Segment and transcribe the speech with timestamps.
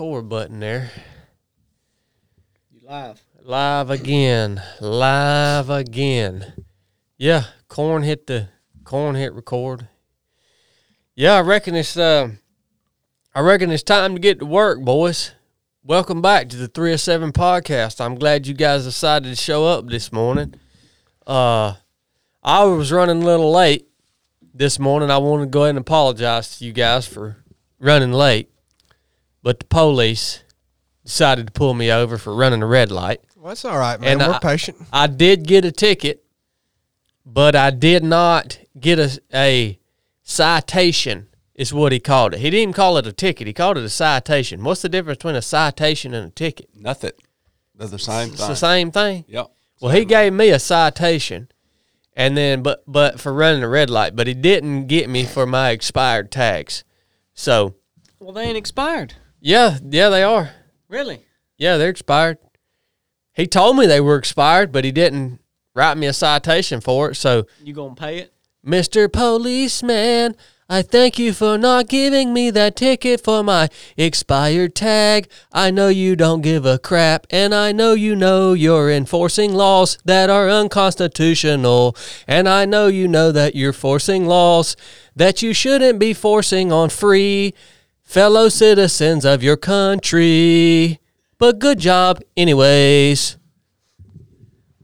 [0.00, 0.90] record button there.
[2.72, 3.20] You live.
[3.42, 4.62] Live again.
[4.80, 6.54] Live again.
[7.18, 8.48] Yeah, corn hit the
[8.82, 9.88] corn hit record.
[11.14, 12.30] Yeah, I reckon it's uh,
[13.34, 15.32] I reckon it's time to get to work, boys.
[15.84, 18.02] Welcome back to the 307 podcast.
[18.02, 20.54] I'm glad you guys decided to show up this morning.
[21.26, 21.74] Uh
[22.42, 23.86] I was running a little late
[24.54, 25.10] this morning.
[25.10, 27.44] I want to go ahead and apologize to you guys for
[27.78, 28.50] running late.
[29.42, 30.42] But the police
[31.04, 33.20] decided to pull me over for running a red light.
[33.36, 34.20] Well, that's all right, man.
[34.20, 34.78] And We're I- patient.
[34.92, 36.22] I did get a ticket,
[37.24, 39.78] but I did not get a, a
[40.22, 42.40] citation, is what he called it.
[42.40, 44.62] He didn't even call it a ticket, he called it a citation.
[44.62, 46.68] What's the difference between a citation and a ticket?
[46.74, 47.12] Nothing.
[47.74, 48.48] They're the same It's thing.
[48.48, 49.24] the same thing.
[49.28, 49.50] Yep.
[49.80, 51.48] Well, he gave me a citation,
[52.14, 55.46] and then but but for running a red light, but he didn't get me for
[55.46, 56.84] my expired tags.
[57.32, 57.76] So
[58.18, 59.14] Well, they ain't expired.
[59.40, 60.50] Yeah, yeah, they are.
[60.88, 61.24] Really?
[61.56, 62.38] Yeah, they're expired.
[63.32, 65.40] He told me they were expired, but he didn't
[65.74, 67.14] write me a citation for it.
[67.14, 68.32] So, You gonna pay it?
[68.66, 69.10] Mr.
[69.10, 70.36] Policeman,
[70.68, 75.28] I thank you for not giving me that ticket for my expired tag.
[75.52, 79.98] I know you don't give a crap, and I know you know you're enforcing laws
[80.04, 81.96] that are unconstitutional.
[82.28, 84.76] And I know you know that you're forcing laws
[85.16, 87.54] that you shouldn't be forcing on free
[88.10, 90.98] fellow citizens of your country.
[91.38, 93.38] But good job, anyways.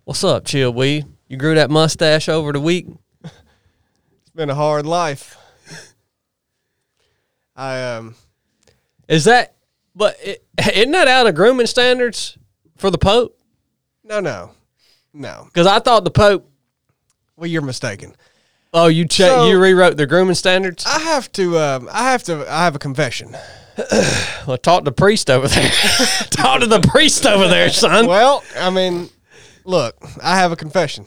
[0.05, 1.09] What's up, Chillweed?
[1.27, 2.87] You grew that mustache over the week?
[3.25, 5.37] It's been a hard life.
[7.57, 8.15] I um
[9.09, 9.57] Is that?
[9.97, 10.47] But it,
[10.77, 12.39] isn't that out of grooming standards
[12.77, 13.37] for the Pope?
[14.05, 14.53] no no
[15.13, 15.47] no.
[15.47, 16.49] Because I thought the Pope.
[17.37, 18.15] Well, you're mistaken.
[18.79, 19.31] Oh, you check.
[19.31, 20.85] So- you rewrote the grooming standards.
[20.87, 23.37] I have to um I have to I have a confession.
[24.47, 25.71] Well, talk to the priest over there.
[26.31, 28.07] talk to the priest over there, son.
[28.07, 29.11] Well, I mean,
[29.65, 31.05] look, I have a confession,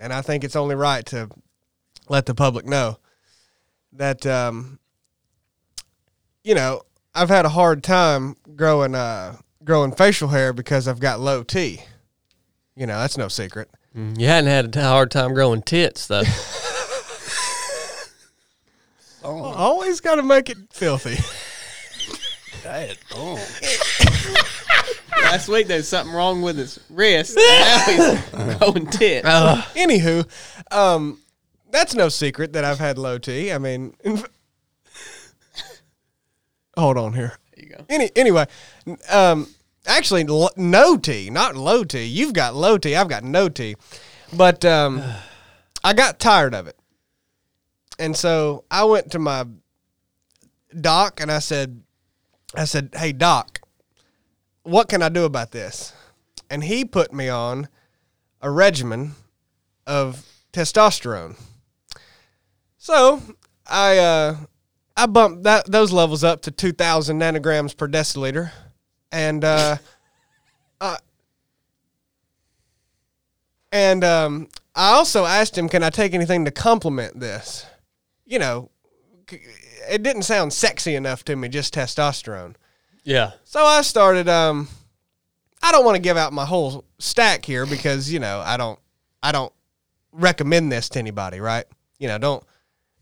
[0.00, 1.28] and I think it's only right to
[2.08, 2.98] let the public know
[3.92, 4.78] that um
[6.44, 6.82] you know
[7.14, 11.82] I've had a hard time growing uh growing facial hair because I've got low T.
[12.76, 13.68] You know that's no secret.
[13.94, 16.22] You hadn't had a hard time growing tits, though.
[19.26, 21.16] Always got to make it filthy.
[25.22, 27.36] Last week there's something wrong with his wrist.
[27.36, 29.24] now he's going tit.
[29.74, 30.26] Anywho,
[30.72, 31.20] um,
[31.70, 33.52] that's no secret that I've had low T.
[33.52, 34.28] I mean, in f-
[36.76, 37.38] hold on here.
[37.54, 37.84] There you go.
[37.88, 38.46] Any anyway,
[38.86, 39.48] n- um,
[39.86, 42.04] actually, l- no T, not low T.
[42.04, 42.96] You've got low T.
[42.96, 43.76] I've got no T.
[44.32, 45.02] But um,
[45.84, 46.76] I got tired of it,
[47.98, 49.46] and so I went to my
[50.80, 51.82] doc and I said,
[52.54, 53.60] I said, "Hey doc,
[54.62, 55.92] what can I do about this?"
[56.50, 57.68] And he put me on
[58.40, 59.12] a regimen
[59.86, 61.36] of testosterone.
[62.78, 63.22] So
[63.66, 64.36] I uh,
[64.96, 68.52] I bumped that those levels up to two thousand nanograms per deciliter,
[69.10, 69.76] and uh,
[70.80, 70.96] uh,
[73.72, 77.66] and um, I also asked him, "Can I take anything to complement this?"
[78.26, 78.70] You know,
[79.30, 82.54] it didn't sound sexy enough to me, just testosterone.
[83.04, 83.32] yeah.
[83.44, 84.28] So I started.
[84.28, 84.68] Um,
[85.62, 88.78] I don't want to give out my whole stack here because you know I don't.
[89.22, 89.52] I don't
[90.12, 91.40] recommend this to anybody.
[91.40, 91.64] Right?
[91.98, 92.44] You know, don't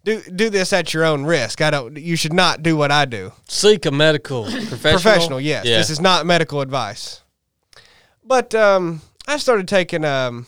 [0.04, 1.60] do do this at your own risk.
[1.60, 1.96] I don't.
[1.96, 3.32] You should not do what I do.
[3.48, 4.92] Seek a medical professional.
[4.92, 5.64] Professional, yes.
[5.64, 5.78] Yeah.
[5.78, 7.22] This is not medical advice.
[8.22, 10.46] But um, I started taking um,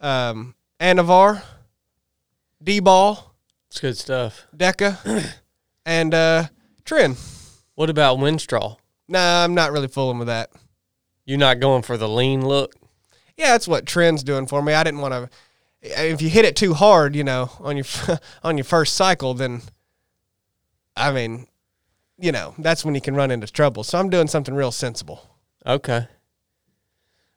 [0.00, 1.42] um, Anavar,
[2.62, 3.29] D-bol,
[3.70, 4.46] it's good stuff.
[4.56, 5.32] Deca,
[5.86, 6.48] and uh,
[6.84, 7.16] Tren.
[7.76, 8.78] What about Winstrol?
[9.08, 10.50] Nah, I'm not really fooling with that.
[11.24, 12.74] You're not going for the lean look.
[13.36, 14.72] yeah, that's what tren's doing for me.
[14.72, 15.30] I didn't want to.
[15.82, 17.86] If you hit it too hard, you know, on your
[18.42, 19.62] on your first cycle, then
[20.96, 21.46] I mean,
[22.18, 23.84] you know, that's when you can run into trouble.
[23.84, 25.30] So I'm doing something real sensible.
[25.64, 26.08] Okay.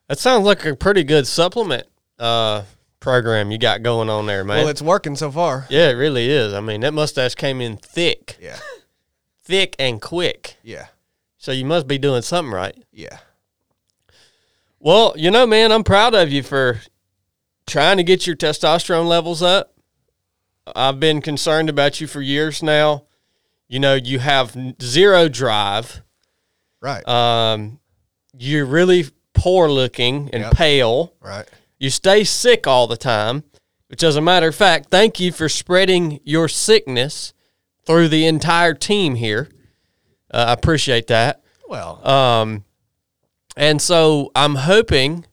[0.07, 1.87] That sounds like a pretty good supplement
[2.17, 2.63] uh,
[3.03, 4.59] program you got going on there, man.
[4.59, 5.67] Well, it's working so far.
[5.69, 6.53] yeah, it really is.
[6.53, 8.57] I mean, that mustache came in thick, Yeah,
[9.43, 10.55] thick and quick.
[10.63, 10.87] yeah,
[11.37, 12.75] So you must be doing something right.
[12.91, 13.19] yeah.
[14.79, 16.81] Well, you know, man, I'm proud of you for
[17.67, 19.73] trying to get your testosterone levels up.
[20.75, 23.05] I've been concerned about you for years now.
[23.67, 26.01] You know, you have zero drive.
[26.81, 27.79] Right, Um,
[28.37, 30.53] you're really poor looking and Yep.
[30.53, 31.13] pale.
[31.21, 31.47] right.
[31.83, 33.43] You stay sick all the time,
[33.89, 37.33] which, as a matter of fact, thank you for spreading your sickness
[37.85, 39.49] through the entire team here.
[40.33, 41.43] Uh, I appreciate that.
[41.67, 42.63] Well, Um,
[43.57, 45.25] and so I'm hoping,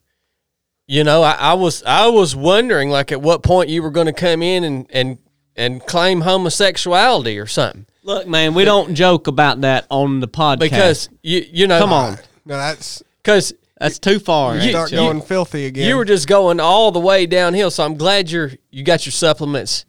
[0.89, 4.09] you know, I, I was I was wondering like at what point you were going
[4.09, 5.19] to come in and and
[5.55, 10.59] and claim homosexuality or something Look, man, we don't joke about that on the podcast
[10.59, 12.15] because you you know Come on.
[12.45, 14.55] no, that's because that's too far.
[14.57, 14.99] You- ain't start you?
[14.99, 15.89] going filthy again.
[15.89, 17.71] you were just going all the way downhill.
[17.71, 19.85] So I'm glad you're you got your supplements.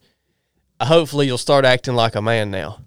[0.79, 2.79] Uh, Hopefully you'll start acting like a man now.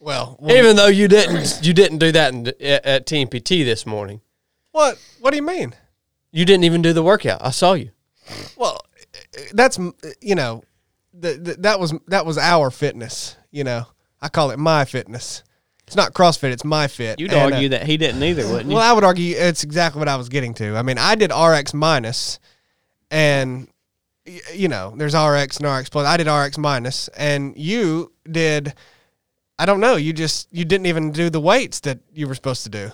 [0.00, 3.48] well, well, Even though you didn't you didn't do that in, at, at Team PT
[3.48, 4.20] this morning.
[4.72, 4.98] what?
[5.20, 5.74] What do you mean?
[6.30, 7.40] You didn't even do the workout.
[7.44, 7.90] I saw you.
[8.56, 8.80] Well,
[9.52, 9.78] that's
[10.20, 10.62] you know,
[11.14, 13.36] the, the, that was that was our fitness.
[13.50, 13.86] You know,
[14.20, 15.42] I call it my fitness.
[15.88, 17.18] It's not CrossFit; it's my fit.
[17.18, 18.76] You'd And, uh, argue that he didn't either, wouldn't you?
[18.76, 20.76] Well, I would argue it's exactly what I was getting to.
[20.76, 22.38] I mean, I did RX minus,
[23.10, 23.68] and
[24.54, 26.06] you know, there's RX and RX plus.
[26.06, 28.74] I did RX minus, and you did.
[29.58, 29.96] I don't know.
[29.96, 32.92] You just you didn't even do the weights that you were supposed to do.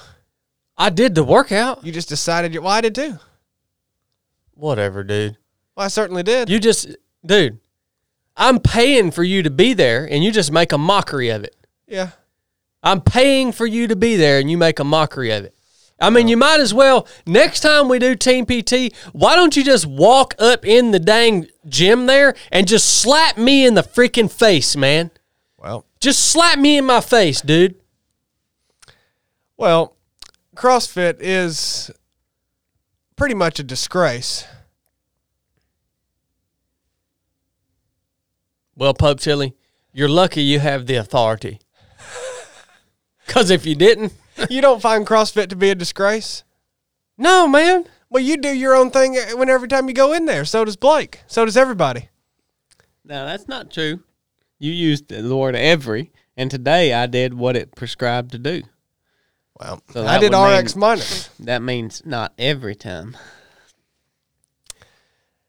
[0.79, 1.85] I did the workout.
[1.85, 2.55] You just decided.
[2.55, 3.19] You, well, I did too.
[4.55, 5.37] Whatever, dude.
[5.77, 6.49] Well, I certainly did.
[6.49, 6.95] You just,
[7.27, 7.59] dude,
[8.37, 11.57] I'm paying for you to be there and you just make a mockery of it.
[11.89, 12.11] yeah.
[12.85, 15.55] I'm paying for you to be there and you make a mockery of it.
[15.99, 19.65] I mean, you might as well, next time we do Team PT, why don't you
[19.65, 24.31] just walk up in the dang gym there and just slap me in the freaking
[24.31, 25.11] face, man?
[25.57, 27.77] Well, Just slap me in my face, dude.
[29.57, 29.97] well,
[30.57, 31.91] CrossFit is
[33.17, 34.45] pretty much a disgrace.
[38.77, 39.55] Well, Pope Chili,
[39.93, 41.61] you're lucky you have the authority.
[43.27, 44.13] Because if you didn't,
[44.51, 46.43] You don't find CrossFit to be a disgrace?
[47.17, 47.87] no, man.
[48.11, 50.45] Well, you do your own thing uh, when every time you go in there.
[50.45, 51.21] So does Blake.
[51.27, 52.09] So does everybody.
[53.05, 54.01] no, that's not true.
[54.59, 58.63] You used the word every, and today I did what it prescribed to do.
[59.61, 61.29] Well, So I did RX mean- minus.
[61.41, 63.17] That means not every time.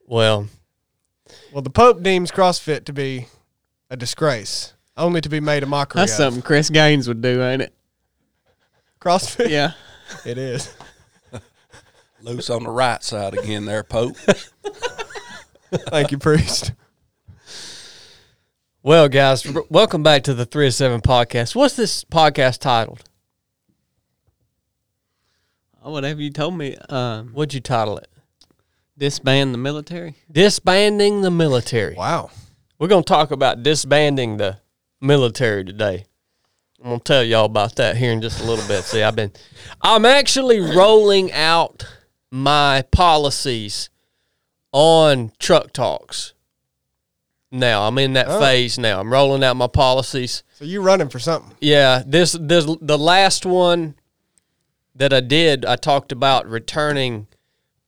[0.07, 0.47] Well,
[1.51, 3.27] Well, the Pope deems CrossFit to be
[3.89, 6.17] a disgrace, only to be made a mockery That's of.
[6.17, 7.73] something Chris Gaines would do, ain't it?
[8.99, 9.49] CrossFit?
[9.49, 9.71] Yeah.
[10.23, 10.71] It is.
[12.21, 14.15] Loose on the right side again there, Pope.
[15.71, 16.73] Thank you, priest.
[18.83, 21.55] well, guys, r- welcome back to the 3 of 7 podcast.
[21.55, 23.03] What's this podcast titled?
[25.83, 26.75] Oh, whatever you told me.
[26.89, 28.07] Um, What'd you title it?
[28.95, 30.15] disband the military.
[30.31, 31.95] Disbanding the military.
[31.95, 32.29] Wow.
[32.77, 34.57] We're going to talk about disbanding the
[35.01, 36.05] military today.
[36.79, 38.83] I'm going to tell y'all about that here in just a little bit.
[38.83, 39.31] See, I've been,
[39.81, 41.85] I'm actually rolling out
[42.31, 43.89] my policies
[44.71, 46.33] on truck talks.
[47.51, 48.39] Now, I'm in that Oh.
[48.39, 48.99] phase now.
[48.99, 50.43] I'm rolling out my policies.
[50.55, 51.55] So you running for something?
[51.61, 53.95] Yeah, this this the last one
[54.93, 57.27] that I did, I talked about returning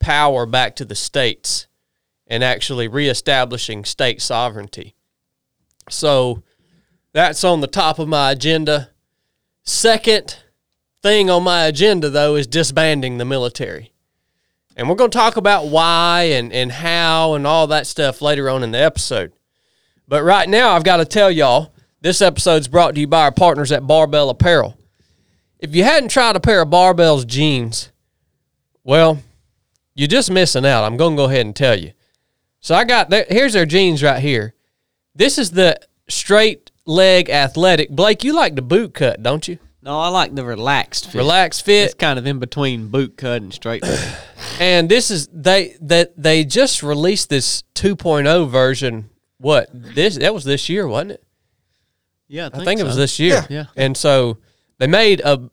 [0.00, 1.66] power back to the states
[2.26, 4.94] and actually reestablishing state sovereignty.
[5.90, 6.42] So
[7.18, 8.90] that's on the top of my agenda.
[9.64, 10.36] Second
[11.02, 13.92] thing on my agenda though is disbanding the military.
[14.76, 18.48] And we're going to talk about why and, and how and all that stuff later
[18.48, 19.32] on in the episode.
[20.06, 23.32] But right now, I've got to tell y'all this episode's brought to you by our
[23.32, 24.78] partners at Barbell Apparel.
[25.58, 27.90] If you hadn't tried a pair of Barbell's jeans,
[28.84, 29.18] well,
[29.96, 30.84] you're just missing out.
[30.84, 31.90] I'm going to go ahead and tell you.
[32.60, 34.54] So I got here's their jeans right here.
[35.16, 37.90] This is the straight leg athletic.
[37.90, 39.58] Blake, you like the boot cut, don't you?
[39.82, 41.18] No, I like the relaxed fit.
[41.18, 41.84] Relaxed fit.
[41.86, 43.84] It's kind of in between boot cut and straight.
[43.84, 44.00] fit.
[44.60, 49.08] And this is they that they just released this 2.0 version.
[49.36, 49.68] What?
[49.72, 51.24] This that was this year, wasn't it?
[52.26, 53.46] yeah, I I think, think it was this year.
[53.48, 53.66] Yeah.
[53.76, 54.38] And so
[54.78, 55.48] they made a,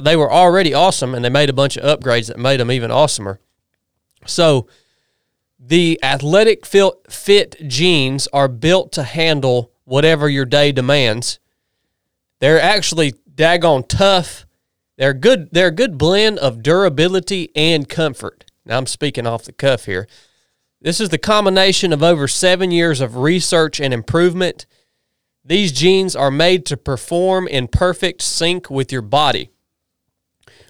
[0.00, 2.90] they were already awesome, and they made a bunch of upgrades that made them even
[2.90, 3.38] awesomer.
[4.26, 4.68] So
[5.58, 11.40] the athletic fit, fit jeans are built to handle whatever your day demands.
[12.38, 14.46] They're actually daggone tough.
[14.96, 15.48] They're good.
[15.50, 18.44] They're a good blend of durability and comfort.
[18.64, 20.06] Now I'm speaking off the cuff here.
[20.80, 24.64] This is the combination of over seven years of research and improvement.
[25.44, 29.50] These jeans are made to perform in perfect sync with your body.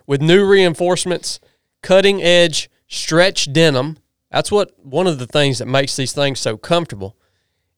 [0.07, 1.41] With new reinforcements,
[1.83, 3.99] cutting edge stretch denim,
[4.31, 7.19] that's what one of the things that makes these things so comfortable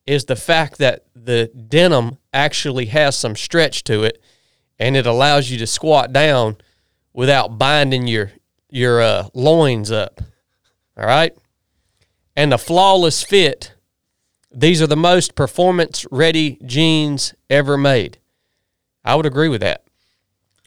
[0.07, 4.23] is the fact that the denim actually has some stretch to it
[4.79, 6.57] and it allows you to squat down
[7.13, 8.33] without binding your
[8.71, 10.21] your uh, loins up.
[10.97, 11.37] All right?
[12.35, 13.75] And the flawless fit
[14.55, 18.19] these are the most performance ready jeans ever made.
[19.05, 19.85] I would agree with that.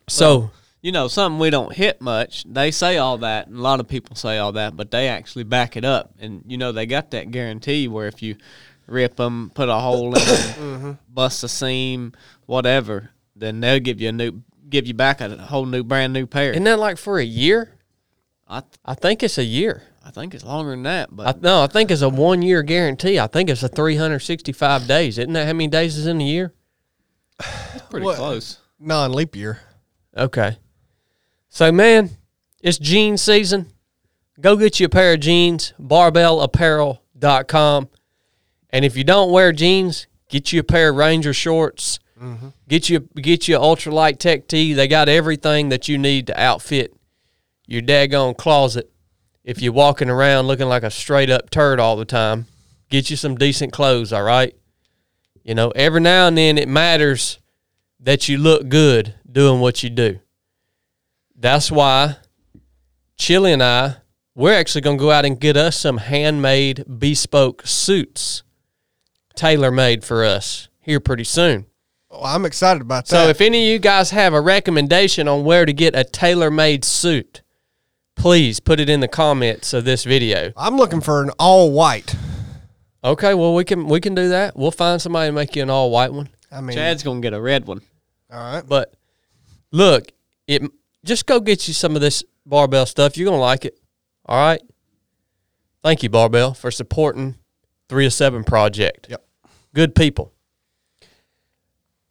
[0.08, 2.46] So You know, something we don't hit much.
[2.48, 5.44] They say all that, and a lot of people say all that, but they actually
[5.44, 6.14] back it up.
[6.20, 8.36] And you know, they got that guarantee where if you
[8.88, 10.92] rip them, put a hole in them, mm-hmm.
[11.08, 12.14] bust a seam,
[12.46, 16.26] whatever, then they'll give you a new, give you back a whole new, brand new
[16.26, 16.52] pair.
[16.52, 17.72] isn't that like for a year?
[18.48, 19.84] I, I think it's a year.
[20.04, 22.62] I think it's longer than that, but I, no, I think it's a one year
[22.62, 23.20] guarantee.
[23.20, 25.18] I think it's a 365 days.
[25.18, 26.54] Isn't that how many days is in a year?
[27.40, 28.18] it's pretty What?
[28.18, 28.60] close.
[28.80, 29.62] Non leap year.
[30.16, 30.58] Okay.
[31.50, 32.12] So, man,
[32.62, 33.72] it's jean season.
[34.40, 37.90] Go get you a pair of jeans, barbellapparel.com.
[38.76, 41.98] And if you don't wear jeans, get you a pair of Ranger shorts.
[42.22, 42.50] Mm-hmm.
[42.68, 44.74] Get you get you ultralight tech tee.
[44.74, 46.94] They got everything that you need to outfit
[47.66, 48.92] your daggone closet.
[49.46, 52.48] If you're walking around looking like a straight up turd all the time,
[52.90, 54.54] get you some decent clothes, all right?
[55.42, 57.40] You know, every now and then it matters
[58.02, 60.20] that you look good doing what you do.
[61.34, 62.18] That's why
[63.16, 63.96] Chili and I,
[64.36, 68.44] we're actually going to go out and get us some handmade bespoke suits,
[69.36, 71.66] tailor made for us here pretty soon.
[72.12, 73.10] Oh, I'm excited about that.
[73.10, 76.50] So if any of you guys have a recommendation on where to get a tailor
[76.50, 77.42] made suit,
[78.16, 80.54] please put it in the comments of this video.
[80.56, 82.16] I'm looking for an all white.
[83.04, 84.56] Okay, well we can we can do that.
[84.56, 86.30] We'll find somebody to make you an all white one.
[86.52, 87.82] I mean, Chadd's gonna get a red one.
[88.32, 88.64] all right.
[88.66, 88.94] But
[89.72, 90.12] look,
[90.48, 90.64] it
[91.04, 93.18] just go get you some of this barbell stuff.
[93.18, 93.78] You're gonna like it.
[94.26, 94.62] All right.
[95.84, 97.36] Thank you, Barbell, for supporting
[97.90, 99.08] three of seven project.
[99.10, 99.25] Yep.
[99.76, 100.32] Good people.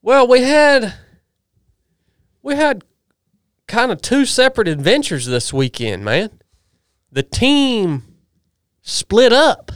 [0.03, 0.93] Well, we had
[2.43, 2.85] we had
[3.67, 6.29] kind of two separate adventures this weekend, man.
[7.11, 8.03] The team
[8.83, 9.73] split up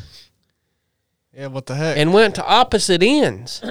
[1.33, 1.97] Yeah, what the heck?
[1.97, 3.63] and went to opposite ends.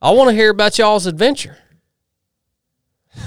[0.00, 1.58] I want to hear about y'all's adventure.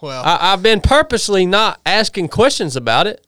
[0.00, 3.24] well, I, I've been purposely not asking questions about it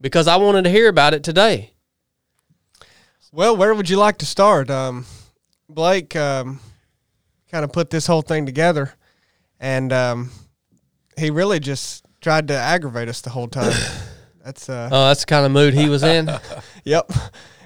[0.00, 1.74] because I wanted to hear about it today.
[3.30, 4.70] well, where would you like to start?
[4.70, 5.04] Um,
[5.68, 6.60] Blake um,
[7.50, 8.94] kind of put this whole thing together,
[9.60, 10.30] and um,
[11.16, 13.72] he really just tried to aggravate us the whole time.
[14.44, 16.30] That's uh, Oh, that's the kind of mood he was in.
[16.84, 17.12] yep,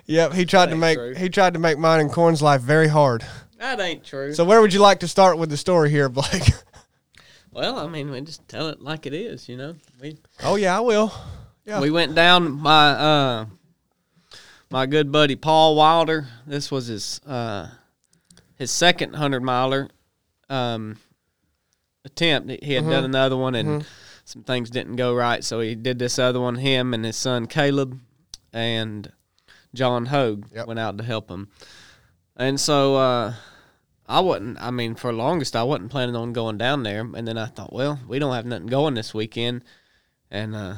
[0.04, 0.32] yep.
[0.32, 1.14] He tried to make true.
[1.14, 3.25] he tried to make mine and Corn's life very hard.
[3.59, 4.35] That ain't true.
[4.35, 6.50] So, where would you like to start with the story here, Blake?
[7.52, 9.76] well, I mean, we just tell it like it is, you know.
[10.00, 11.12] We oh yeah, I will.
[11.64, 11.78] Yeah.
[11.80, 13.47] we went down my uh
[14.71, 16.26] my good buddy Paul Wilder.
[16.49, 17.68] This was his uh
[18.62, 19.88] his second hundred miler
[20.49, 20.97] um
[22.04, 22.50] attempt.
[22.62, 23.85] He- had done another one and
[24.25, 26.57] some things didn't go right, so he did this other one.
[26.57, 27.99] Him and his son Caleb
[28.52, 29.11] and
[29.75, 30.66] John Hogue Yep.
[30.69, 31.49] went out to help him.
[32.37, 33.35] And so uh
[34.07, 37.26] I wasn't I mean for the longest I wasn't planning on going down there and
[37.26, 39.64] then I thought, well, we don't have nothing going this weekend
[40.31, 40.75] and uh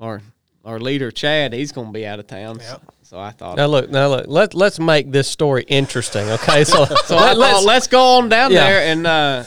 [0.00, 0.20] our
[0.68, 2.58] our leader Chadd, he's gonna be out of town.
[2.60, 2.82] Yep.
[3.02, 4.26] So I thought Now look, now look.
[4.28, 6.28] Let let's make this story interesting.
[6.28, 8.68] Okay, so So I let, thought, let's go on down Yeah.
[8.68, 9.44] there and uh,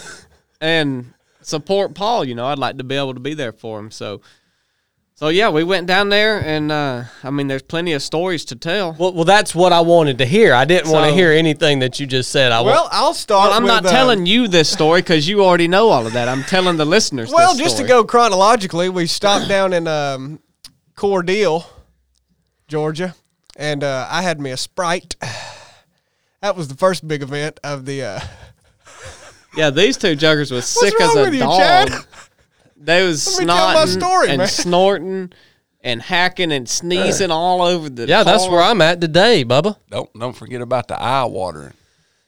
[0.60, 2.26] and support Paul.
[2.26, 3.92] You know, I'd like to be able to be there for him.
[3.92, 4.22] So,
[5.14, 8.56] so yeah, we went down there, and uh, I mean, there's plenty of stories to
[8.56, 8.96] tell.
[8.98, 10.56] well, well, that's what I wanted to hear.
[10.56, 12.52] I didn't want to hear anything that you just said.
[12.52, 13.50] I Well, want, I'll start.
[13.50, 16.14] Well, I'm with, not uh, telling you this story because you already know all of
[16.14, 16.28] that.
[16.28, 17.32] I'm telling the listeners.
[17.32, 20.40] Well, this just to go chronologically, we stopped down in um,
[21.02, 21.66] Cordele,
[22.68, 23.16] Georgia,
[23.58, 25.16] and uh, I had me a Sprite.
[26.42, 28.04] That was the first big event of the.
[28.04, 28.20] Uh,
[29.58, 31.60] Yeah, these two juggers was sick wrong as a with you, dog.
[31.60, 31.92] Chad?
[32.78, 34.48] They was Let me tell my snotting story, and man.
[34.48, 35.34] snorting
[35.82, 38.08] and hacking and sneezing all over the.
[38.08, 39.76] yeah, that's where I'm at today, Bubba.
[39.90, 41.74] Don't don't forget about the eye watering.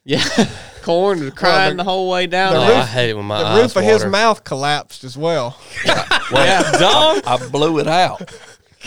[0.03, 0.21] Yeah,
[0.81, 2.53] corn was crying the- the, whole way down.
[2.55, 2.81] the Oh, there.
[2.81, 5.57] I hate it when my the eyes roof of his mouth collapsed as well.
[5.85, 6.03] yeah,
[6.77, 7.23] dog.
[7.25, 8.21] I blew it out.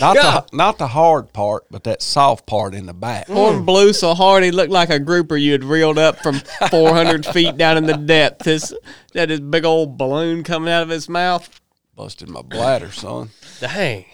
[0.00, 0.42] Not Yeah.
[0.50, 3.26] the not the hard part, but that soft part in the back.
[3.26, 7.24] Corn blew so hard he looked like a grouper you had reeled up from 400
[7.26, 8.44] feet down in the depth.
[8.44, 8.74] His
[9.14, 11.48] that his big old balloon coming out of his mouth.
[11.94, 13.30] Busted my bladder, son.
[13.60, 14.04] Dang.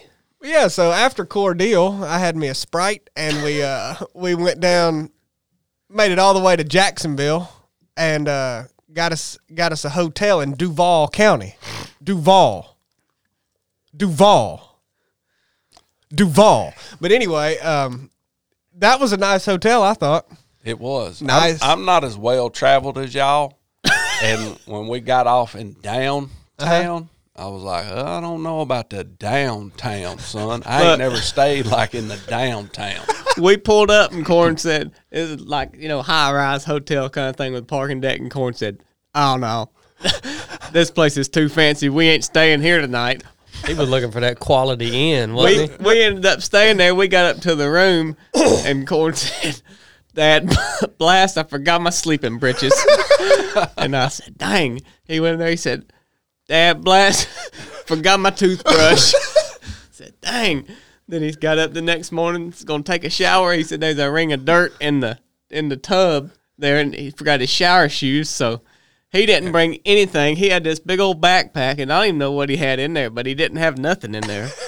[0.41, 5.09] Yeah, so after Cordele, I had me a Sprite, and we uh, we went down,
[5.89, 7.49] made it all the way to Jacksonville,
[7.97, 8.63] and uh,
[8.93, 11.55] got us got us a hotel in Duval County,
[12.01, 12.77] Duval,
[13.95, 14.72] Duval,
[16.13, 16.73] Duval.
[17.01, 18.09] But anyway, um,
[18.77, 20.27] that was a nice hotel, I thought.
[20.63, 21.61] It was I'm- Nice.
[21.61, 23.59] I'm, not as well traveled as y'all,
[24.21, 26.29] and when we got off in downtown,
[26.59, 27.01] Uh-huh.
[27.35, 30.61] I was like, "Uh, I don't know about the downtown, son.
[30.67, 30.89] I Look.
[30.91, 33.03] ain't never stayed like in the downtown.
[33.35, 37.29] We pulled up and Corn said it was like you know high rise hotel kind
[37.29, 38.83] of thing with parking deck and Corn said
[39.15, 39.71] I don't know.
[40.71, 41.89] this place is too fancy.
[41.89, 43.23] We ain't staying here tonight.
[43.65, 45.83] He was looking for that quality inn, wasn't We he?
[45.83, 46.93] we ended up staying there.
[46.93, 49.61] We got up to the room, and Corn said,
[50.13, 50.53] "Dad,
[50.97, 51.37] blast!
[51.37, 52.73] I forgot my sleeping breeches."
[53.77, 55.49] and I said, "Dang!" He went in there.
[55.49, 55.91] He said,
[56.47, 57.27] "Dad, blast!
[57.85, 59.13] forgot my toothbrush."
[59.91, 60.67] said, "Dang!"
[61.07, 62.51] Then he's got up the next morning.
[62.51, 63.53] He's gonna take a shower.
[63.53, 67.11] He said, "There's a ring of dirt in the in the tub there, and he
[67.11, 68.61] forgot his shower shoes." So.
[69.13, 70.35] He didn't bring anything.
[70.35, 72.93] He had this big old backpack, and I don't even know what he had in
[72.93, 74.49] there, but he didn't have nothing in there.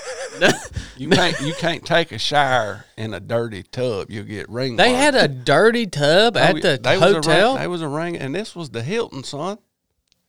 [0.97, 4.09] You can't you can't take a shower in a dirty tub.
[4.09, 4.77] You'll get ring.
[4.77, 7.53] They had a dirty tub at Oh, the they Was a hotel.
[7.53, 9.57] ring, they was a ring, and this was the Hilton, son.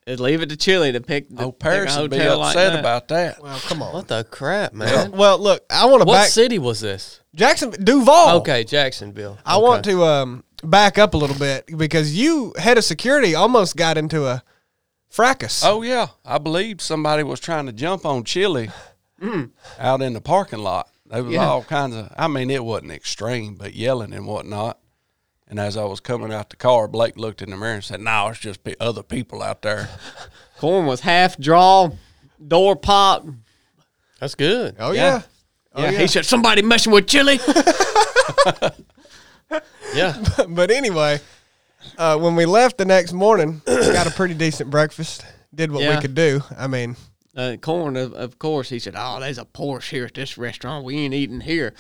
[0.09, 1.29] Just leave it to Chili to pick.
[1.29, 2.81] The, Oh, pick Paris a would be hotel like upset that.
[2.81, 3.41] about that.
[3.43, 3.93] Well, come on.
[3.95, 5.13] what the crap, man?
[5.13, 7.21] Well, look, I want to What back city was this?
[7.35, 8.39] Jackson Duval.
[8.39, 9.39] Okay, Jacksonville.
[9.47, 13.77] I want to um, back up a little bit because you head of security almost
[13.77, 14.43] got into a
[15.09, 15.63] fracas.
[15.65, 18.71] Oh yeah, I believe somebody was trying to jump on Chili
[19.21, 19.51] mm.
[19.79, 20.89] out in the parking lot.
[21.07, 21.47] There was Yeah.
[21.47, 22.13] all kinds of.
[22.17, 24.79] I mean, it wasn't extreme, but yelling and whatnot.
[25.49, 28.01] And as I was coming out the car, Blake looked in the mirror and said,
[28.01, 29.89] "No, it's just pe- other people out there."
[30.59, 31.91] Corn was half draw,
[32.47, 33.27] door pop.
[34.19, 34.77] That's good.
[34.79, 35.23] Oh yeah.
[35.75, 35.99] Oh, yeah, yeah.
[35.99, 37.39] he said somebody messing with Chili.
[39.95, 40.23] Yeah.
[40.49, 41.21] but anyway,
[41.97, 45.25] uh, when we left the next morning, got a pretty decent breakfast.
[45.55, 46.43] Did what we could do.
[46.59, 46.97] I mean,
[47.37, 50.85] uh, Corn, of, of course, he said, "Oh, there's a Porsche here at this restaurant.
[50.85, 51.75] We ain't eating here."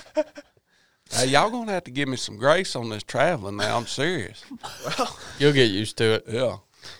[1.11, 3.77] hey, y'all gonna have to give me some grace on this traveling now.
[3.77, 4.45] I'm serious.
[5.39, 6.25] You'll get used to it.
[6.29, 6.57] Yeah.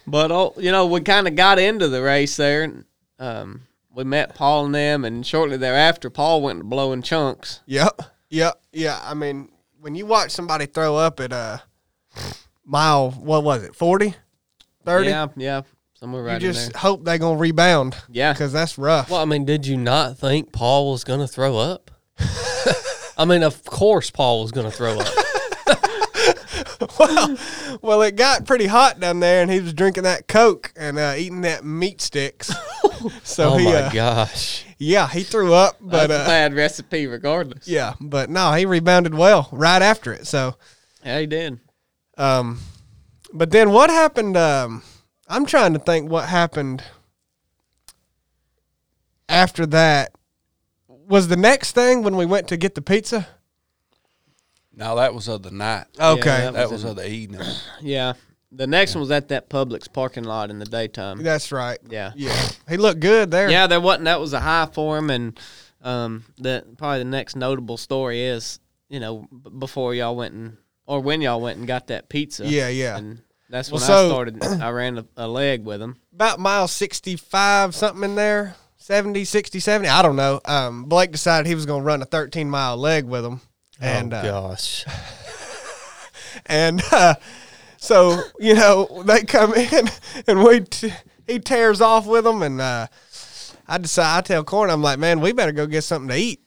[0.07, 2.65] But oh, you know, we kind of got into the race there.
[2.65, 2.85] And,
[3.19, 3.63] um,
[3.95, 7.61] we met Paul and them, and shortly thereafter, Paul went to blowing chunks.
[7.67, 9.01] yep, yep, yeah.
[9.03, 9.49] I mean,
[9.81, 11.63] when you watch somebody throw up at a
[12.65, 14.15] mile, what was it, 40,
[14.85, 15.09] 30?
[15.09, 15.63] Yeah, yeah,
[15.95, 16.81] somewhere right you in just there.
[16.81, 17.97] hope they're gonna rebound.
[18.09, 18.33] Yeah.
[18.33, 19.11] because that's rough.
[19.11, 21.91] Well, I mean, did you not think Paul was going to throw up?
[23.19, 25.09] I mean, of course Paul was going to throw up.
[26.99, 27.37] well,
[27.81, 31.15] well, it got pretty hot down there, and he was drinking that Coke and uh,
[31.17, 32.49] eating that meat sticks.
[33.23, 34.66] so oh he, my uh, gosh.
[34.79, 37.67] Yeah, he threw up, but That's a uh, bad recipe, regardless.
[37.67, 40.27] yeah, but no, he rebounded well right after it.
[40.27, 40.57] So,
[41.05, 41.59] yeah, he did.
[42.19, 42.61] um,
[43.33, 44.37] but then what happened?
[44.37, 44.83] Um,
[45.29, 46.83] I'm trying to think what happened
[49.29, 50.13] after that.
[50.89, 53.29] Was the next thing when we went to get the pizza?
[54.75, 55.87] No, that was of the night.
[55.99, 57.41] Okay, that that was was of the evening.
[57.81, 58.15] Yeah,
[58.57, 61.23] the next one was at that Publix parking lot in the daytime.
[61.23, 61.79] that's right.
[61.89, 62.13] Yeah.
[62.17, 63.51] Yeah, he looked good there.
[63.51, 64.05] Yeah, there wasn't.
[64.07, 65.39] That was a high for him, and
[65.83, 70.57] um, the probably the next notable story is you know b- before y'all went and
[70.87, 72.47] or when y'all went and got that pizza.
[72.47, 72.97] Yeah, yeah.
[72.97, 74.43] And that's Well, when so- I started.
[74.63, 75.97] I ran a, a leg with him.
[76.15, 81.47] about mile 65 something in there 70 60 70 i don't know um, blake decided
[81.47, 83.41] he was going to run a 13 mile leg with him
[83.81, 84.85] and oh uh, gosh.
[86.47, 87.15] and uh,
[87.87, 89.89] so you know they come in
[90.27, 90.93] and we t-
[91.27, 92.87] he tears off with them and uh,
[93.69, 96.41] i decide i tell corn i'm like man we better go get something to eat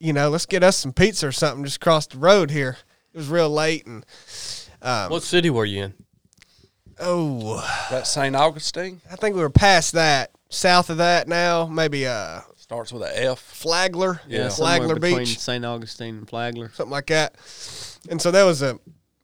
[0.00, 2.76] you know let's get us some pizza or something just across the road here
[3.14, 4.04] it was real late and
[5.08, 5.94] what city were you in?
[6.98, 7.56] oh
[7.90, 8.34] That St.
[8.34, 13.02] Augustine i think we were past that south of that now maybe uh starts with
[13.02, 13.38] a F.
[13.38, 15.64] flagler Yeah, somewhere flagler between beach St.
[15.64, 16.70] Augustine and Flagler.
[16.74, 17.34] something like that.
[18.08, 18.78] And so that was a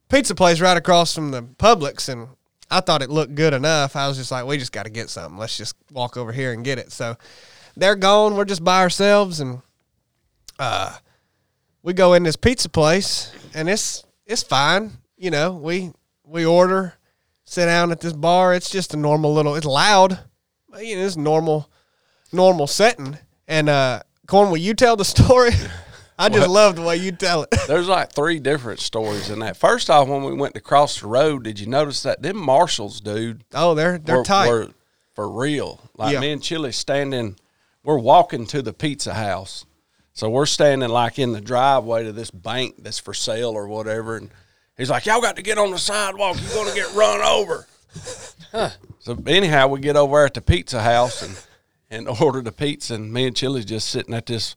[0.09, 2.27] pizza place right across from the Publix, and
[2.69, 3.95] I thought it looked good enough.
[3.95, 5.37] I was just like, we just got to get something.
[5.37, 6.91] Let's just walk over here and get it.
[6.91, 7.15] So
[7.77, 8.35] they're gone.
[8.35, 9.61] We're just by ourselves, and
[10.57, 10.97] uh,
[11.83, 14.91] we go in this pizza place, and it's it's fine.
[15.17, 15.91] You know, we
[16.23, 16.95] we order,
[17.45, 18.53] sit down at this bar.
[18.53, 19.55] It's just a normal little.
[19.55, 20.19] It's loud,
[20.69, 21.69] but you know, it's normal
[22.31, 23.17] normal setting.
[23.47, 25.51] And uh, Corn, will you tell the story?
[26.21, 26.49] I just What?
[26.49, 27.55] love the way you tell it.
[27.67, 29.55] There's like three different stories in that.
[29.57, 32.99] First off, when we went to cross the road, did you notice that them marshals,
[32.99, 34.49] dude, Oh, they're they're were, tight.
[34.49, 34.67] were
[35.15, 35.79] for real.
[35.97, 36.19] Like Yeah.
[36.19, 37.37] me and Chili standing,
[37.83, 39.65] we're walking to the pizza house.
[40.13, 44.17] So we're standing like in the driveway to this bank that's for sale or whatever.
[44.17, 44.29] And
[44.77, 46.35] he's like, Y'all got to get on the sidewalk.
[46.41, 47.65] You're going to get run over.
[49.01, 51.39] So anyhow, we get over at the pizza house and,
[51.89, 52.95] and order the pizza.
[52.95, 54.55] And me and Chili's just sitting at this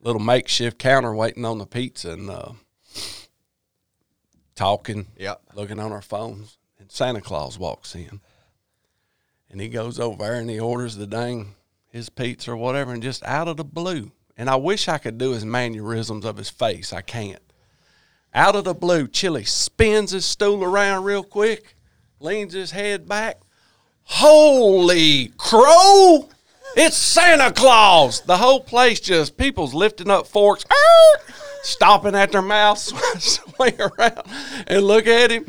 [0.00, 2.52] little makeshift counter waiting on the pizza and uh,
[4.54, 5.40] talking, Yep.
[5.54, 6.56] looking on our phones.
[6.78, 8.20] And Santa Claus walks in.
[9.50, 11.54] And he goes over there and he orders the dang
[11.88, 14.12] his pizza or whatever, and just out of the blue.
[14.36, 16.92] And I wish I could do his mannerisms of his face.
[16.92, 17.42] I can't.
[18.32, 21.74] Out of the blue, Chili spins his stool around real quick,
[22.20, 23.40] leans his head back,
[24.04, 26.28] Holy crow!
[26.76, 28.20] It's Santa Claus!
[28.20, 30.64] The whole place just people's lifting up forks,
[31.62, 34.22] stopping at their mouths, swing around
[34.66, 35.46] and look at him.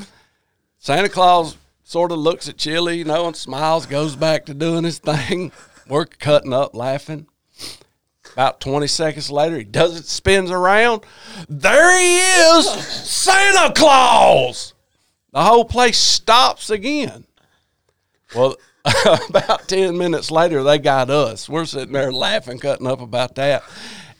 [0.79, 4.83] Santa Claus sort of looks at Chili, you know, and smiles, goes back to doing
[4.83, 5.51] his thing.
[5.87, 7.27] We're cutting up laughing.
[8.33, 11.03] About 20 seconds later, he does it, spins around.
[11.49, 14.73] There he is, Santa Claus!
[15.33, 17.25] The whole place stops again.
[18.35, 18.55] Well,
[19.29, 21.47] about 10 minutes later, they got us.
[21.47, 23.63] We're sitting there laughing, cutting up about that.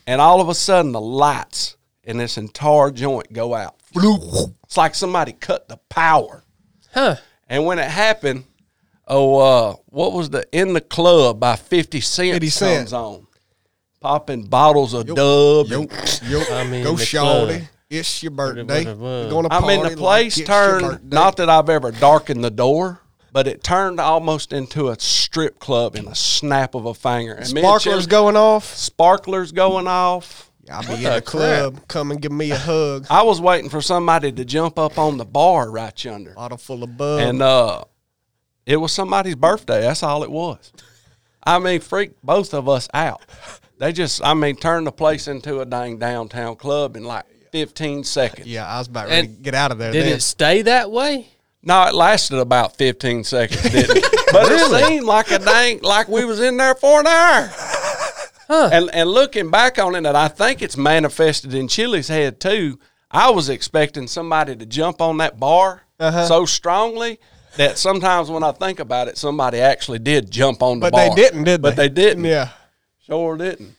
[0.05, 3.75] And all of a sudden, the lights in this entire joint go out.
[3.95, 6.43] It's like somebody cut the power.
[6.93, 7.15] Huh.
[7.47, 8.45] And when it happened,
[9.07, 12.77] oh, uh, what was the In the Club by 50 Cent 50 Cent.
[12.79, 13.27] comes on.
[13.99, 15.67] Popping bottles of dub.
[15.67, 17.57] Yo, and- yo, I mean, go shawty.
[17.59, 17.61] club.
[17.89, 18.85] It's your birthday.
[18.85, 21.91] We're going to I party mean, the place it's your turned, not that I've ever
[21.91, 26.85] darkened the door, but it turned almost into a strip club in a snap of
[26.85, 27.33] a finger.
[27.33, 28.65] And Sparklers going off.
[28.75, 30.51] sparklers going off.
[30.69, 31.87] I'll be in the the club.
[31.87, 33.07] Come and give me a hug.
[33.09, 36.33] I was waiting for somebody to jump up on the bar right yonder.
[36.33, 37.19] Bottle full of bub.
[37.21, 37.83] And uh,
[38.65, 39.81] it was somebody's birthday.
[39.81, 40.71] That's all it was.
[41.43, 43.21] I mean, freaked both of us out.
[43.79, 48.03] They just, I mean, turned the place into a dang downtown club in like 15
[48.03, 48.47] seconds.
[48.47, 49.91] yeah, I was about ready to get out of there.
[49.91, 50.13] Did then.
[50.13, 51.30] it stay that way?
[51.63, 54.05] No, it lasted about 15 seconds, didn't it?
[54.31, 57.49] But it seemed like a dang, like we was in there for an hour.
[58.49, 62.79] And, and looking back on it, and I think it's manifested in Chili's head too.
[63.09, 66.25] I was expecting somebody to jump on that bar Uh-huh.
[66.27, 67.19] so strongly
[67.57, 71.09] that sometimes when I think about it, somebody actually did jump on the But bar.
[71.09, 71.69] they didn't, did they?
[71.69, 72.23] But they didn't.
[72.23, 72.49] Yeah.
[73.05, 73.75] Sure didn't.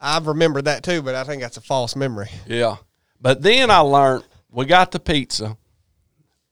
[0.00, 2.28] I've remembered that too, but I think that's a false memory.
[2.46, 2.76] Yeah.
[3.22, 5.56] But then I learned we got the pizza.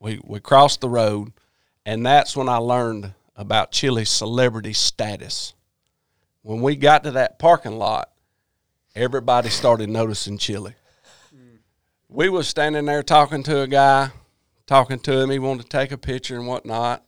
[0.02, 1.32] We we crossed the road,
[1.86, 5.54] and that's when I learned about Chili's celebrity status.
[6.42, 8.10] When we got to that parking lot,
[8.96, 10.74] everybody started noticing Chili.
[12.08, 14.10] We was standing there talking to a guy,
[14.66, 15.30] talking to him.
[15.30, 17.04] He wanted to take a picture and whatnot.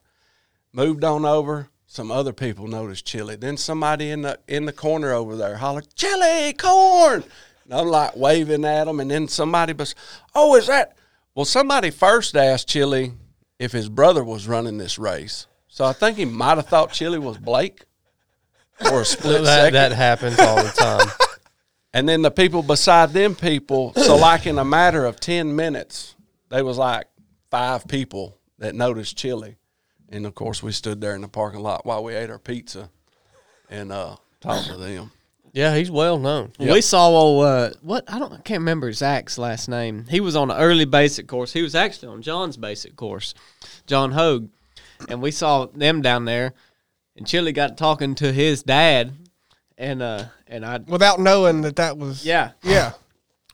[0.71, 1.67] Moved on over.
[1.87, 3.35] Some other people noticed Chili.
[3.35, 7.25] Then somebody in the in the corner over there hollered, "Chili, corn!"
[7.65, 9.01] And I'm like waving at him.
[9.01, 9.95] And then somebody was,
[10.33, 10.95] "Oh, is that?"
[11.35, 13.13] Well, somebody first asked Chili
[13.59, 15.47] if his brother was running this race.
[15.67, 17.83] So I think he might have thought Chili was Blake
[18.79, 19.73] for a split That, second.
[19.73, 21.07] that happens all the time.
[21.93, 26.13] And then the people beside them people, so like in a matter of 10 minutes,
[26.49, 27.05] they was like
[27.49, 29.55] five people that noticed Chili.
[30.09, 32.89] And of course, we stood there in the parking lot while we ate our pizza
[33.69, 35.11] and uh, talked to them.
[35.55, 36.51] Yeah, he's well known.
[36.59, 40.05] We saw old, uh, what I don't I can't remember Zach's last name.
[40.09, 41.53] He was on the early basic course.
[41.53, 43.33] He was actually on John's basic course,
[43.87, 44.49] John Hogue,
[45.09, 46.53] and we saw them down there.
[47.17, 49.13] And Chili got talking to his dad,
[49.77, 52.25] and uh, and I Without knowing that that was.
[52.25, 52.51] yeah.
[52.61, 52.91] Yeah.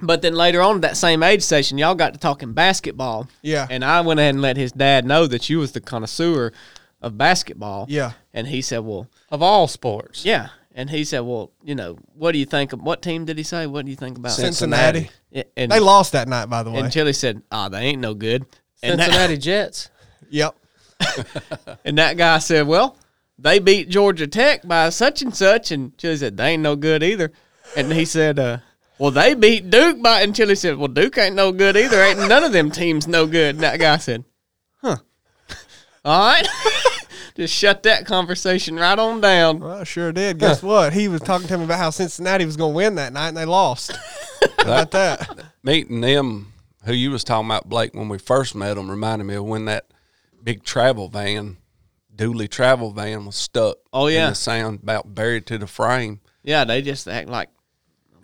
[0.04, 3.30] But then later on at that same age session, y'all got to talking basketball.
[3.44, 3.68] Yeah.
[3.70, 6.52] And I went ahead and let his dad know that you was the connoisseur
[7.04, 7.86] of basketball.
[7.88, 8.14] Yeah.
[8.34, 10.26] And he said, well, Of all sports.
[10.26, 10.48] yeah.
[10.73, 13.43] And he said, well, you know, what do you think of what team did he
[13.43, 13.67] say?
[13.67, 15.10] What do you think about Cincinnati.
[15.29, 16.79] Yeah, And They lost that night, by the way.
[16.79, 18.45] and Chili said, "Ah, they ain't no good."
[18.81, 19.89] And Cincinnati Jets.
[20.29, 20.55] yep.
[21.86, 22.95] and that guy said, "Well,
[23.38, 27.03] they beat Georgia Tech by such and such," and Chili said, "They ain't no good
[27.03, 27.31] either."
[27.75, 28.57] And he said, uh,
[28.97, 32.01] "Well, they beat Duke by," and Chili said, "Well, Duke ain't no good either.
[32.01, 34.23] Ain't none of them teams no good." And that guy said,
[34.81, 34.97] "Huh,
[36.05, 36.47] all right."
[37.36, 39.60] Just shut that conversation right on down.
[39.60, 40.39] Well, I sure did.
[40.39, 40.94] Guess what?
[40.94, 43.38] He was talking to me about how Cincinnati was going to win that night, and
[43.38, 43.91] they lost.
[44.58, 45.46] How about that?
[45.63, 46.54] Meeting them,
[46.86, 49.65] who you was talking about, Blake, when we first met them, reminded me of when
[49.65, 49.86] that
[50.44, 51.58] big travel van,
[52.15, 53.78] Dooley travel van, was stuck.
[53.94, 54.26] Oh, yeah.
[54.26, 56.22] in the sound about buried to the frame.
[56.44, 57.50] Yeah, they just act like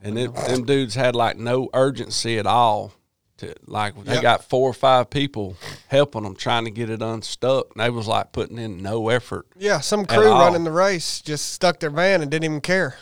[0.03, 2.93] And it, them dudes had like no urgency at all.
[3.37, 4.21] To like they Yep.
[4.23, 5.57] got four or five people
[5.89, 7.67] helping them trying to get it unstuck.
[7.75, 9.45] And they was like putting in no effort.
[9.57, 12.97] Yeah, some crew running the race just stuck their van and didn't even care.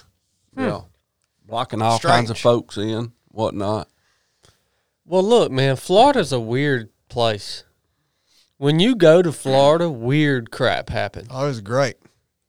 [0.57, 0.81] Yeah,
[1.45, 3.87] blocking all kinds of folks in, whatnot.
[5.05, 7.63] Well, look, man, Florida's a weird place.
[8.57, 11.27] When you go to Florida, weird crap happens.
[11.29, 11.95] Oh, it was great.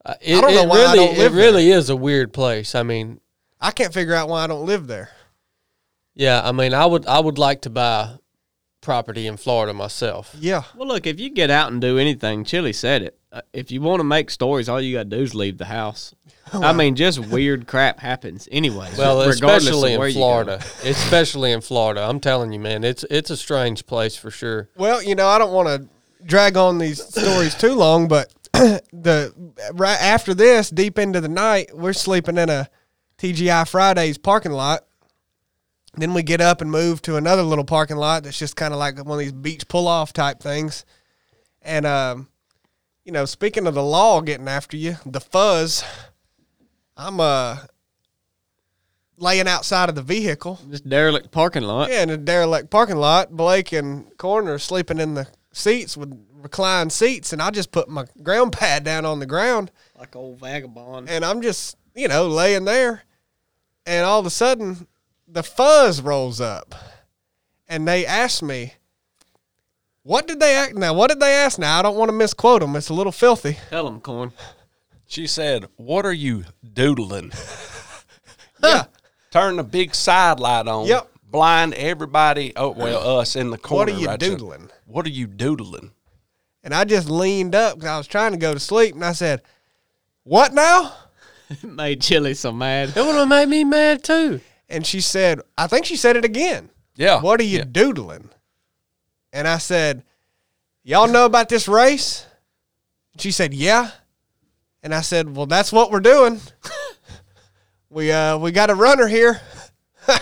[0.05, 2.73] Uh, It, don't know it why I don't live it really is a weird place.
[2.75, 3.19] I mean,
[3.61, 5.09] I can't figure out why I don't live there.
[6.17, 8.17] Yeah, I mean, I would, I would like to buy
[8.81, 10.33] property in Florida myself.
[10.39, 10.63] Yeah.
[10.75, 13.19] Well, look, if you get out and do anything, Chili said it.
[13.31, 15.65] Uh, if you want to make stories, all you got to do is leave the
[15.65, 16.15] house.
[16.53, 18.89] I mean, just weird crap happens anyway.
[18.97, 20.13] Well, especially in.
[20.13, 22.01] Florida, especially in Florida.
[22.01, 24.69] I'm telling you, man, it's it's a strange place for sure.
[24.77, 25.89] Well, you know, I don't want to
[26.25, 29.33] drag on these stories too long, but the
[29.73, 32.69] right after this, deep into the night, we're sleeping in a
[33.17, 34.86] TGI Fridays parking lot.
[35.97, 38.79] Then we get up and move to another little parking lot that's just kind of
[38.79, 40.85] like one of these beach pull off type things.
[41.61, 42.27] And um,
[43.03, 45.83] you know, speaking of the law getting after you, the fuzz,
[46.95, 47.57] I'm uh
[49.17, 50.59] laying outside of the vehicle.
[50.67, 51.89] This derelict parking lot.
[51.89, 53.31] Yeah, in a derelict parking lot.
[53.31, 57.89] Blake and Corner are sleeping in the seats with reclined seats, and I just put
[57.89, 61.09] my ground pad down on the ground, Like old vagabond.
[61.09, 63.01] and I'm just you know laying there,
[63.85, 64.85] and all of a sudden
[65.27, 66.73] the fuzz rolls up,
[67.67, 68.73] and they ask me.
[70.03, 70.93] What did they act now?
[70.93, 71.59] What did they ask?
[71.59, 72.77] Now I don't want to misquote them.
[72.77, 73.57] It's a little filthy.
[73.69, 74.31] Tell them, corn.
[75.05, 77.33] She said, "What are you doodling?"
[78.63, 78.85] Yeah.
[79.31, 80.87] Turn the big side light on.
[80.87, 81.11] Yep.
[81.29, 82.53] Blind everybody.
[82.55, 83.91] Oh well, us in the corner.
[83.91, 84.29] What are you right there.
[84.29, 84.69] doodling?
[84.85, 85.91] What are you doodling?
[86.63, 89.11] And I just leaned up because I was trying to go to sleep, and I
[89.11, 89.41] said,
[90.23, 90.93] "What now?"
[91.49, 92.93] it Made Chili so mad.
[92.95, 94.39] It would have made me mad too.
[94.69, 97.21] And she said, "I think she said it again." Yeah.
[97.21, 97.65] What are you Yeah.
[97.71, 98.29] doodling?
[99.31, 100.03] And I said,
[100.83, 102.25] Y'all know about this race?
[103.19, 103.91] She said, Yeah.
[104.81, 106.39] And I said, Well, that's what we're doing.
[107.89, 109.41] we uh we got a runner here.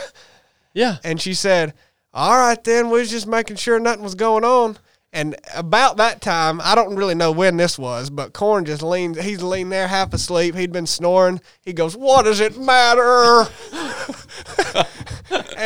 [0.73, 0.97] Yeah.
[1.05, 1.73] And she said,
[2.13, 4.77] All right then, we was just making sure nothing was going on.
[5.13, 9.15] And about that time, I don't really know when this was, but Corn just leaned
[9.15, 10.55] he's leaned there half asleep.
[10.55, 11.39] He'd been snoring.
[11.61, 13.47] He goes, What does it matter?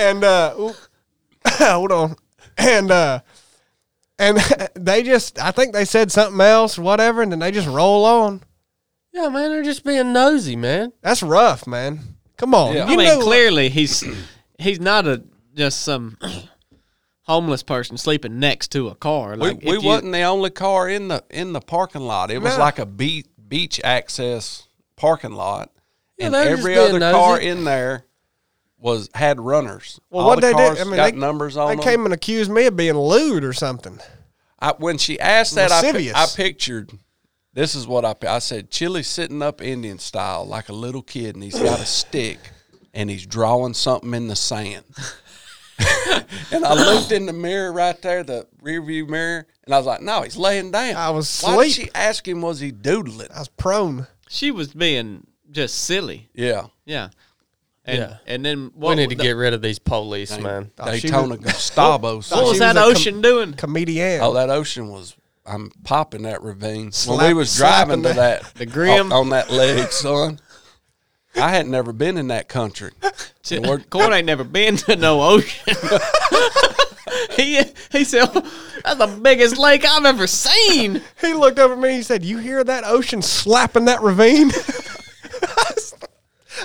[0.09, 0.55] And uh
[1.47, 2.15] hold on.
[2.57, 3.19] And uh
[4.17, 4.37] and
[4.75, 8.05] they just I think they said something else or whatever, and then they just roll
[8.05, 8.41] on.
[9.13, 10.93] Yeah, man, they're just being nosy, man.
[11.01, 11.99] That's rough, man.
[12.37, 12.75] Come on.
[12.75, 12.85] Yeah.
[12.85, 14.03] I You mean, know- clearly he's
[14.59, 15.23] he's not a
[15.55, 16.17] just some
[17.23, 19.31] homeless person sleeping next to a car.
[19.31, 22.31] We, Like we if you- wasn't the only car in the in the parking lot.
[22.31, 22.59] It was No.
[22.59, 25.71] like a beach beach access parking lot,
[26.17, 28.05] Yeah, and they were just every being other car in there
[28.79, 29.99] was had runners.
[30.09, 30.81] Well, what the they cars did?
[30.81, 31.83] I mean, got they, numbers on They them.
[31.83, 33.99] came and accused me of being lewd or something.
[34.59, 36.15] I, when she asked that, I, Lascivious.
[36.15, 36.91] I pictured.
[37.53, 38.71] This is what I I said.
[38.71, 42.39] Chili sitting up Indian style like a little kid, and he's got a stick,
[42.93, 44.85] and he's drawing something in the sand.
[46.51, 49.87] and I looked in the mirror right there, the rear view mirror, and I was
[49.87, 52.41] like, "No, he's laying down." I was Why did she ask him?
[52.41, 53.29] Was he doodling?
[53.33, 54.07] I was prone.
[54.29, 56.29] she was being just silly.
[56.33, 57.09] Yeah, Yeah.
[57.89, 58.17] And, Yeah.
[58.28, 60.71] And then We need to the- get rid of these police, man.
[60.80, 62.15] Oh, Thought she Daytona was- Gustavo.
[62.17, 62.43] What son.
[62.45, 63.54] was that was a com- ocean doing?
[63.54, 64.21] Comedian.
[64.21, 65.15] Oh, that ocean was.
[65.45, 66.91] I'm popping that ravine.
[67.08, 69.12] when we was driving to the- that the grim.
[69.12, 70.39] on, on that leg, son.
[71.36, 72.91] I had never been in that country.
[73.52, 75.75] And Corn ain't never been to no ocean.
[77.36, 77.60] he
[77.91, 78.41] he said, oh,
[78.84, 81.93] "That's the biggest lake I've ever seen." He looked over at me.
[81.93, 84.52] He said, "You hear that ocean slapping that ravine?"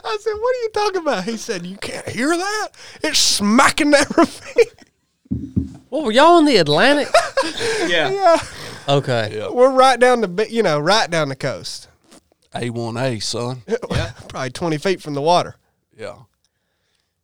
[0.05, 2.69] I said, "What are you talking about?" He said, "You can't hear that?
[3.03, 7.09] It's smacking that ravine." What were y'all in the Atlantic?
[7.87, 8.11] Yeah.
[8.11, 8.37] yeah,
[8.89, 9.37] Okay.
[9.37, 9.51] Yeah.
[9.51, 11.89] we're right down the you know right down the coast,
[12.55, 13.63] A1A, son.
[13.91, 14.13] Yeah.
[14.29, 15.57] probably twenty feet from the water.
[15.97, 16.17] Yeah.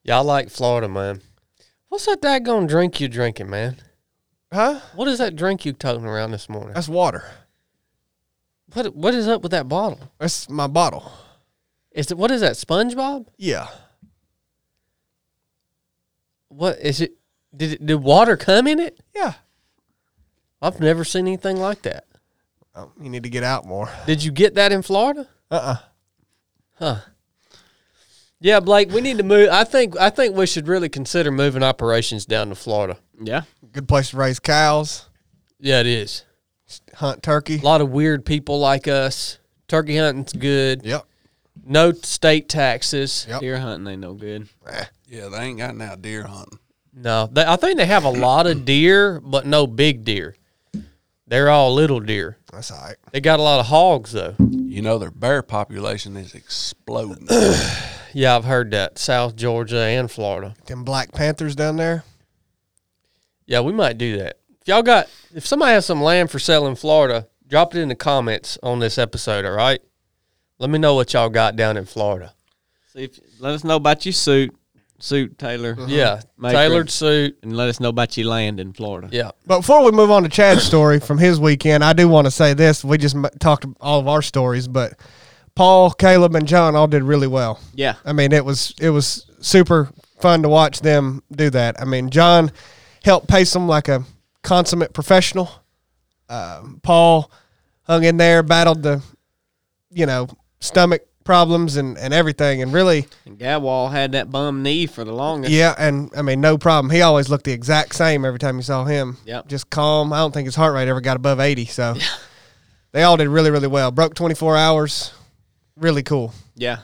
[0.05, 1.23] Y'all like Florida, man.
[1.89, 3.77] What's that daggone drink you drinking, man?
[4.53, 4.81] Huh?
[4.95, 6.75] What is that drink you toting around this morning?
[6.75, 7.25] That's water.
[8.75, 10.01] What What is up with that bottle?
[10.19, 11.11] That's my bottle.
[11.93, 12.53] Is it what is that?
[12.53, 13.27] SpongeBob?
[13.37, 13.69] Yeah.
[16.49, 17.13] What is it?
[17.57, 19.01] Did it, did water come in it?
[19.15, 19.35] Yeah.
[20.63, 22.05] I've never seen anything like that.
[22.75, 23.89] Oh, you need to get out more.
[24.07, 25.29] Did you get that in Florida?
[25.51, 25.77] Uh uh
[26.79, 26.97] Huh.
[28.43, 29.51] Yeah, Blake, we need to move.
[29.51, 32.97] I think I think we should really consider moving operations down to Florida.
[33.23, 33.43] Yeah.
[33.73, 35.07] Good place to raise cows,
[35.59, 36.25] Yeah, it is.
[36.95, 37.59] hunt turkey.
[37.59, 39.39] A lot of weird people like us.
[39.69, 40.85] Turkey hunting's good.
[40.85, 41.05] Yep.
[41.71, 43.27] No state taxes.
[43.29, 43.41] Yep.
[43.41, 44.49] Deer hunting ain't no good.
[45.07, 46.59] Yeah, they ain't got now deer hunting.
[46.93, 50.35] No, they, I think they have a lot of deer, but no big deer.
[51.29, 52.39] They're all little deer.
[52.53, 52.97] That's all right.
[53.13, 54.35] They got a lot of hogs though.
[54.41, 57.29] You know their bear population is exploding.
[58.13, 58.99] Yeah, I've heard that.
[58.99, 60.57] South Georgia and Florida.
[60.67, 62.03] Them Black Panthers down there.
[63.47, 64.39] Yeah, we might do that.
[64.61, 67.89] If y'all got, if somebody has some land for sale in Florida, drop it in
[67.89, 69.45] the comments on this episode.
[69.45, 69.81] All right.
[70.61, 72.33] Let me know what y'all got down in Florida.
[72.93, 74.55] See if, let us know about your suit,
[74.99, 75.75] suit Taylor.
[75.89, 77.39] Yeah, Make tailored sure- suit.
[77.43, 79.09] And let us know about your land in Florida.
[79.11, 82.27] Yeah, But before we move on to Chadd's story from his weekend, I do want
[82.27, 82.85] to say this.
[82.85, 84.95] We just m- talked all of our stories, but
[85.55, 87.59] Paul, Caleb, and John all did really well.
[87.75, 87.95] Yeah.
[88.05, 91.81] I mean, it was it was super fun to watch them do that.
[91.81, 92.53] I mean, John
[93.03, 94.05] helped pace them like a
[94.43, 95.51] consummate professional.
[96.29, 97.31] Um, Paul
[97.85, 99.03] hung in there, battled the,
[99.91, 100.29] you know,
[100.61, 102.63] stomach problems and, and everything.
[102.63, 105.53] And really, And Gadwall had that bum knee for the longest.
[105.53, 106.91] yeah, and I mean, no problem.
[106.91, 109.17] He always looked the exact same every time you saw him.
[109.25, 109.49] Yep.
[109.49, 110.13] Just calm.
[110.13, 111.67] I don't think his heart rate ever got above 80.
[111.67, 111.95] So
[112.93, 113.91] they all did really, really well.
[113.91, 115.13] Broke 24 hours.
[115.77, 116.33] Really cool.
[116.57, 116.79] Yeah.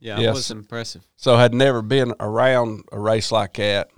[0.00, 0.18] Yeah.
[0.18, 1.02] It was impressive.
[1.16, 3.88] So had never been around a race like that.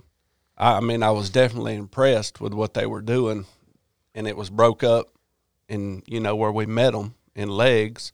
[0.57, 3.45] I, I mean, I was definitely impressed with what they were doing,
[4.13, 5.07] and it was broke up
[5.67, 8.13] in you know where we met them in legs,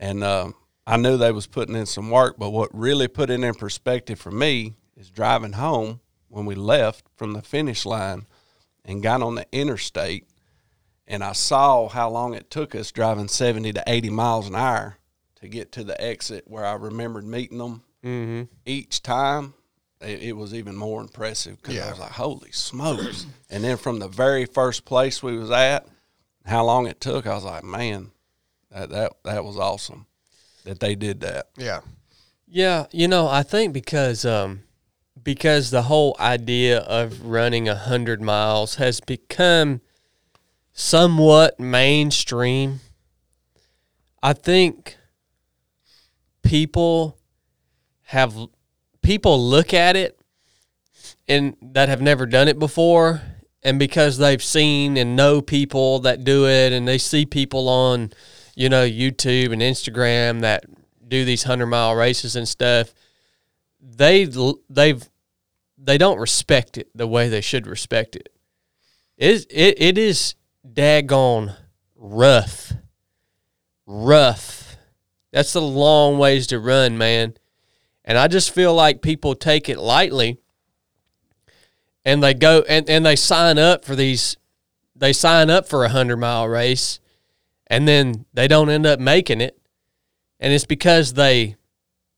[0.00, 0.52] and uh,
[0.86, 2.36] I knew they was putting in some work.
[2.38, 7.04] But what really put it in perspective for me is driving home when we left
[7.16, 8.26] from the finish line
[8.84, 10.26] and got on the interstate,
[11.06, 14.96] and I saw how long it took us driving seventy to eighty miles an hour
[15.40, 18.44] to get to the exit where I remembered meeting them Mm-hmm.
[18.64, 19.54] each time,
[20.00, 23.98] it, it was even more impressive because I was like, "Holy smokes!" and then from
[23.98, 25.84] the very first place we was at,
[26.46, 28.12] how long it took, I was like, "Man,
[28.70, 30.06] that that that was awesome
[30.64, 31.80] that they did that." Yeah.
[32.50, 34.62] Yeah, you know, I think because um
[35.22, 39.80] because the whole idea of running a hundred miles has become
[40.72, 42.80] somewhat mainstream.
[44.22, 44.96] I think
[46.42, 47.18] people
[48.04, 48.34] have
[49.02, 50.18] people look at it
[51.28, 53.20] and that have never done it before
[53.62, 58.10] and because they've seen and know people that do it and they see people on
[58.58, 60.64] you know YouTube and Instagram that
[61.06, 62.92] do these 100 mile races and stuff
[63.80, 64.28] they
[64.68, 65.08] they've
[65.78, 68.28] they don't respect it the way they should respect it
[69.16, 69.30] it.
[69.30, 70.34] Is, it, it is
[70.66, 71.56] daggone
[71.96, 72.72] rough.
[73.86, 74.76] Rough.
[75.32, 77.34] That's a long ways to run man.
[78.04, 80.38] And i just feel like people take it lightly
[82.04, 84.36] and they go and, and they sign up for these
[84.96, 86.98] they sign up for a hundred mile race
[87.70, 89.58] and then they don't end up making it
[90.40, 91.56] and it's because they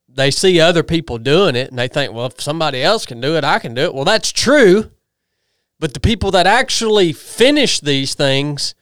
[0.08, 3.36] they see other people doing it and they think well if somebody else can do
[3.36, 4.90] it i can do it well that's true
[5.78, 8.74] but the people that actually finish these things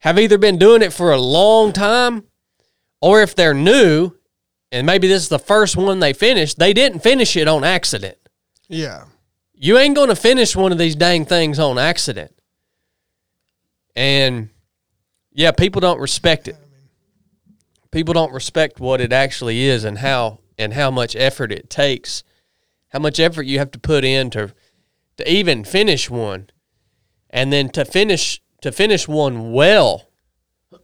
[0.00, 2.24] have either been doing it for a long time
[3.00, 4.12] or if they're new
[4.70, 8.18] and maybe this is the first one they finished they didn't finish it on accident
[8.68, 9.04] Yeah.
[9.54, 12.32] you ain't going to finish one of these dang things on accident.
[13.96, 14.50] And
[15.38, 16.56] yeah, people don't respect it.
[17.92, 22.24] People don't respect what it actually is and how and how much effort it takes.
[22.88, 24.52] How much effort you have to put in to
[25.16, 26.50] to even finish one.
[27.30, 30.08] And then to finish to finish one well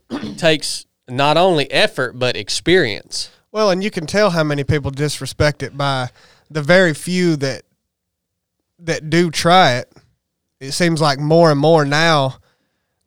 [0.37, 3.31] takes not only effort but experience.
[3.51, 6.11] Well, and you can tell how many people disrespect it by
[6.49, 7.63] the very few that
[8.79, 9.91] that do try it.
[10.61, 12.37] It seems like more and more now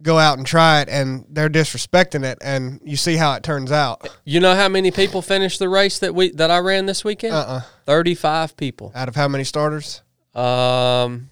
[0.03, 3.73] go out and try it and they're disrespecting it and you see how it turns
[3.73, 4.09] out.
[4.25, 7.35] You know how many people finished the race that we that I ran this weekend?
[7.35, 7.63] Uh-uh.
[7.87, 8.93] 35 people.
[8.95, 10.03] Out of how many starters?
[10.35, 11.31] Um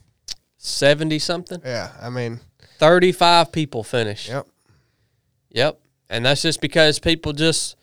[0.58, 1.60] 70 something.
[1.64, 2.40] Yeah, I mean,
[2.78, 4.28] 35 people finished.
[4.28, 4.46] yep.
[5.50, 5.80] Yep.
[6.10, 7.76] And that's just because people just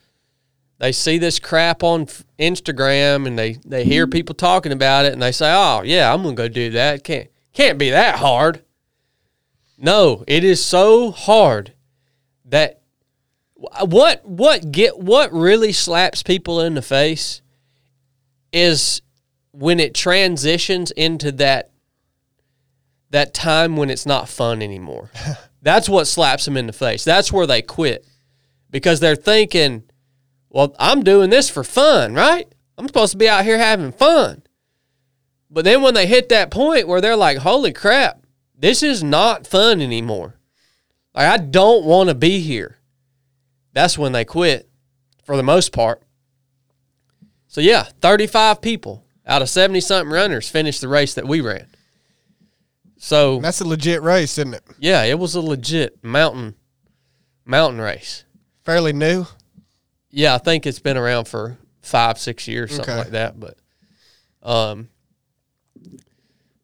[0.79, 2.07] they see this crap on
[2.39, 6.23] Instagram and they they hear people talking about it and they say, "Oh, yeah, I'm
[6.23, 8.63] going to go do that." Can't can't be that hard.
[9.77, 11.73] No, it is so hard
[12.45, 12.81] that
[13.55, 17.41] what what get what really slaps people in the face
[18.51, 19.01] is
[19.51, 21.71] when it transitions into that
[23.09, 25.11] that time when it's not fun anymore.
[25.61, 27.03] That's what slaps them in the face.
[27.03, 28.05] That's where they quit
[28.69, 29.83] because they're thinking,
[30.49, 32.51] well, I'm doing this for fun, right?
[32.77, 34.43] I'm supposed to be out here having fun.
[35.49, 38.22] But then when they hit that point where they're like, holy crap,
[38.57, 40.35] this is not fun anymore.
[41.13, 42.77] Like, I don't want to be here.
[43.73, 44.69] That's when they quit
[45.23, 46.01] for the most part.
[47.47, 51.67] So, yeah, 35 people out of 70 something runners finished the race that we ran.
[52.97, 54.63] So, That's a legit race, isn't it?
[54.79, 56.55] yeah, it was a legit mountain
[57.45, 58.23] mountain race.
[58.63, 59.25] Fairly new.
[60.09, 63.01] Yeah, I think it's been around for five, six years, something Okay.
[63.03, 63.37] like that.
[63.39, 63.57] But,
[64.41, 64.87] um,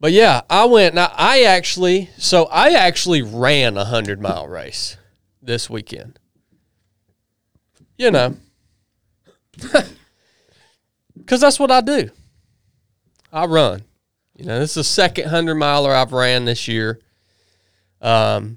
[0.00, 0.94] but yeah, I went.
[0.94, 4.96] Now I actually, so I actually ran a hundred mile race
[5.42, 6.18] this weekend.
[7.98, 8.36] You know,
[11.16, 12.10] because that's what I do.
[13.32, 13.82] I run.
[14.36, 16.98] You know, this is the second hundred miler I've ran this year.
[18.00, 18.56] Um,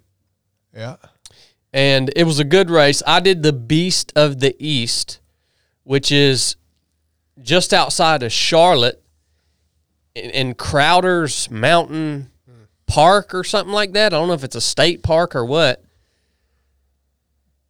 [0.73, 0.95] Yeah.
[1.73, 3.03] and it was a good race.
[3.05, 5.19] I did the Beast of the East,
[5.83, 6.55] which is
[7.41, 9.02] just outside of Charlotte
[10.15, 12.29] in, Crowder's Mountain
[12.85, 14.13] Park or something like that.
[14.13, 15.83] I don't know if it's a state park or what.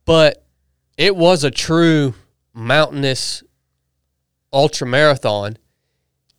[0.05, 0.45] but
[0.97, 2.13] it was a true
[2.53, 3.43] mountainous
[4.51, 5.57] ultra marathon.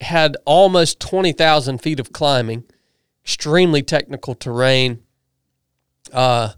[0.01, 2.65] Had almost 20,000 feet of climbing,
[3.23, 5.01] extremely technical terrain.
[6.13, 6.51] Uh,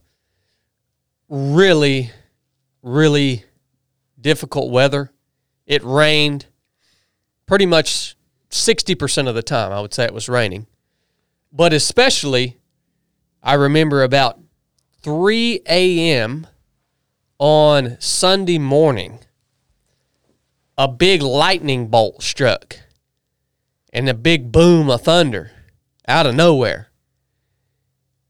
[1.29, 2.11] really,
[2.81, 3.45] really
[4.19, 5.11] difficult weather.
[5.65, 6.47] It rained
[7.45, 8.16] pretty much
[8.49, 10.67] 60% of the time, I would say it was raining.
[11.51, 12.57] But especially,
[13.43, 14.39] I remember about
[15.01, 16.47] 3 a.m.
[17.39, 19.19] on Sunday morning,
[20.77, 22.79] a big lightning bolt struck
[23.93, 25.51] and a big boom of thunder
[26.07, 26.89] out of nowhere.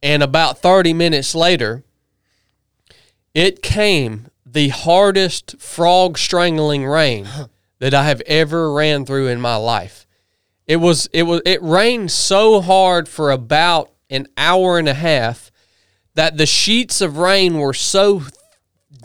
[0.02, 1.84] And about 30 minutes later,
[3.34, 7.28] it came the hardest frog strangling rain
[7.80, 10.07] that I have ever ran through in my life.
[10.68, 15.50] It was it was it rained so hard for about an hour and a half
[16.14, 18.24] that the sheets of rain were so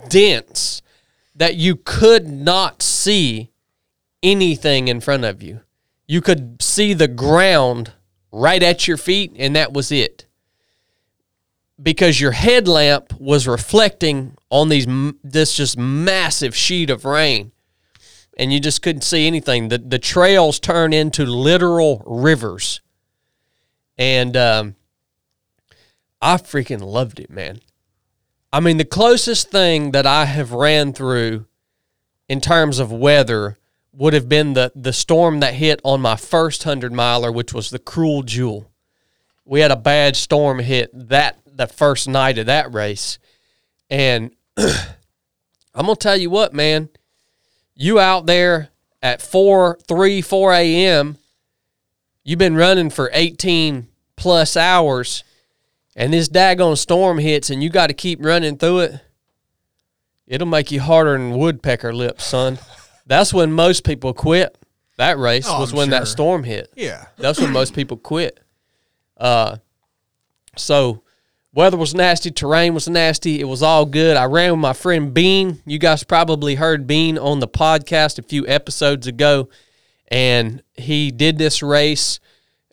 [0.09, 0.81] dense
[1.35, 3.49] that you could not see
[4.21, 5.61] anything in front of you.
[6.05, 7.93] You could see the ground
[8.31, 10.25] right at your feet and that was it.
[11.81, 14.85] Because your headlamp was reflecting on these
[15.23, 17.52] this just massive sheet of rain
[18.37, 19.69] and you just couldn't see anything.
[19.69, 22.81] The the trails turn into literal rivers,
[23.97, 24.75] and um,
[26.21, 27.61] I freaking loved it, man.
[28.51, 31.45] I mean, the closest thing that I have ran through
[32.29, 33.57] in terms of weather
[33.91, 37.69] would have been the the storm that hit on my first hundred miler, which was
[37.69, 38.69] the Cruel Jewel.
[39.45, 43.19] We had a bad storm hit that the first night of that race,
[43.89, 46.89] and I'm gonna tell you what, man
[47.75, 48.69] you out there
[49.01, 51.17] at 4, 3, 4 a.m.,
[52.23, 55.23] you've been running for 18 plus hours,
[55.95, 59.01] and this daggone storm hits and you got to keep running through it,
[60.27, 62.57] it'll make you harder than woodpecker lips, son.
[63.05, 64.57] That's when most people quit.
[64.97, 66.71] That race Oh, was I'm when that storm hit.
[66.75, 67.05] Yeah.
[67.17, 68.39] That's when most people quit.
[69.17, 69.57] Uh,
[70.55, 71.03] so
[71.53, 73.39] weather was nasty, terrain was nasty.
[73.39, 74.17] It was all good.
[74.17, 75.61] I ran with my friend Bean.
[75.65, 79.49] You guys probably heard Bean on the podcast a few episodes ago,
[80.09, 82.19] and he did this race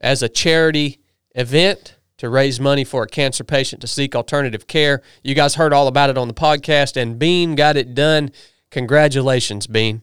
[0.00, 1.00] as a charity
[1.34, 5.02] event to raise money for a cancer patient to seek alternative care.
[5.22, 8.32] You guys heard all about it on the podcast, and Bean got it done.
[8.70, 10.02] Congratulations, Bean.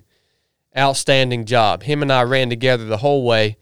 [0.75, 1.83] Outstanding job.
[1.83, 3.57] Him and I ran together the whole way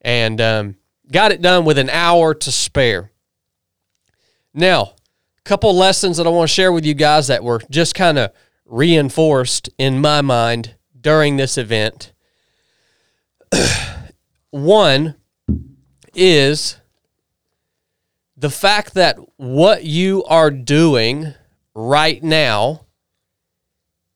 [0.00, 0.76] and um,
[1.10, 3.10] got it done with an hour to spare.
[4.58, 4.94] Now,
[5.38, 8.16] a couple lessons that I want to share with you guys that were just kind
[8.16, 8.32] of
[8.64, 12.14] reinforced in my mind during this event.
[14.50, 15.16] One
[16.14, 16.78] is
[18.34, 21.34] the fact that what you are doing
[21.74, 22.86] right now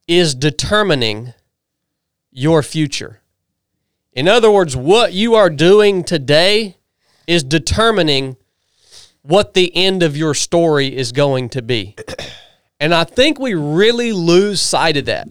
[0.09, 1.35] is determining
[2.31, 3.21] your future.
[4.15, 6.79] In other words, what you are doing today
[7.27, 8.39] is determining
[9.23, 11.97] what the end of your story is going to be.
[12.83, 15.29] And I think we really lose sight of that.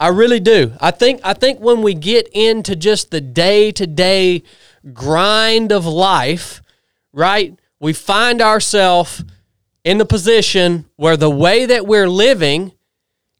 [0.00, 0.72] I really do.
[0.80, 4.42] I think I think when we get into just the day-to-day
[4.92, 6.60] grind of life,
[7.12, 7.56] right?
[7.78, 9.22] We find ourselves
[9.84, 12.72] in the position where the way that we're living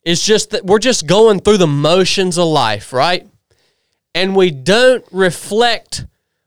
[0.04, 3.26] is just that we're just going through the motions of life, right?
[4.14, 6.06] And we don't reflect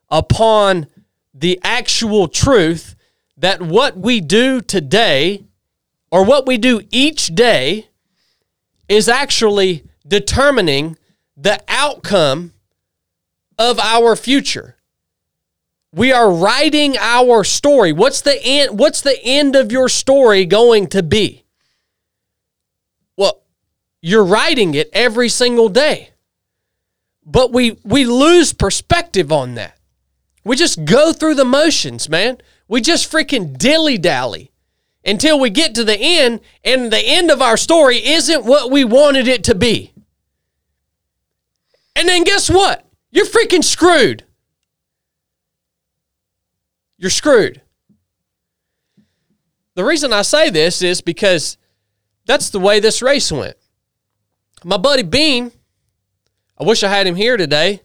[0.09, 0.87] upon
[1.33, 2.95] the actual truth
[3.37, 5.43] that what we do today
[6.11, 7.87] or what we do each day
[8.89, 10.97] is actually determining
[11.35, 12.53] the outcome
[13.59, 14.75] of our future.
[15.93, 17.91] We are writing our story.
[17.91, 21.45] What's the end what's the end of your story going to be?
[23.15, 23.41] Well,
[24.01, 26.11] you're writing it every single day.
[27.25, 29.77] But we we lose perspective on that.
[30.43, 32.37] We just go through the motions, man.
[32.67, 34.51] We just freaking dilly dally
[35.05, 38.83] until we get to the end, and the end of our story isn't what we
[38.83, 39.93] wanted it to be.
[41.95, 42.85] And then guess what?
[43.09, 44.25] You're freaking screwed.
[46.97, 47.61] You're screwed.
[49.75, 51.57] The reason I say this is because
[52.25, 53.55] that's the way this race went.
[54.63, 55.51] My buddy Bean,
[56.59, 57.81] I wish I had him here today.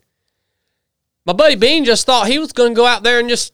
[1.24, 3.52] My buddy Bean just thought he was going to go out there and just,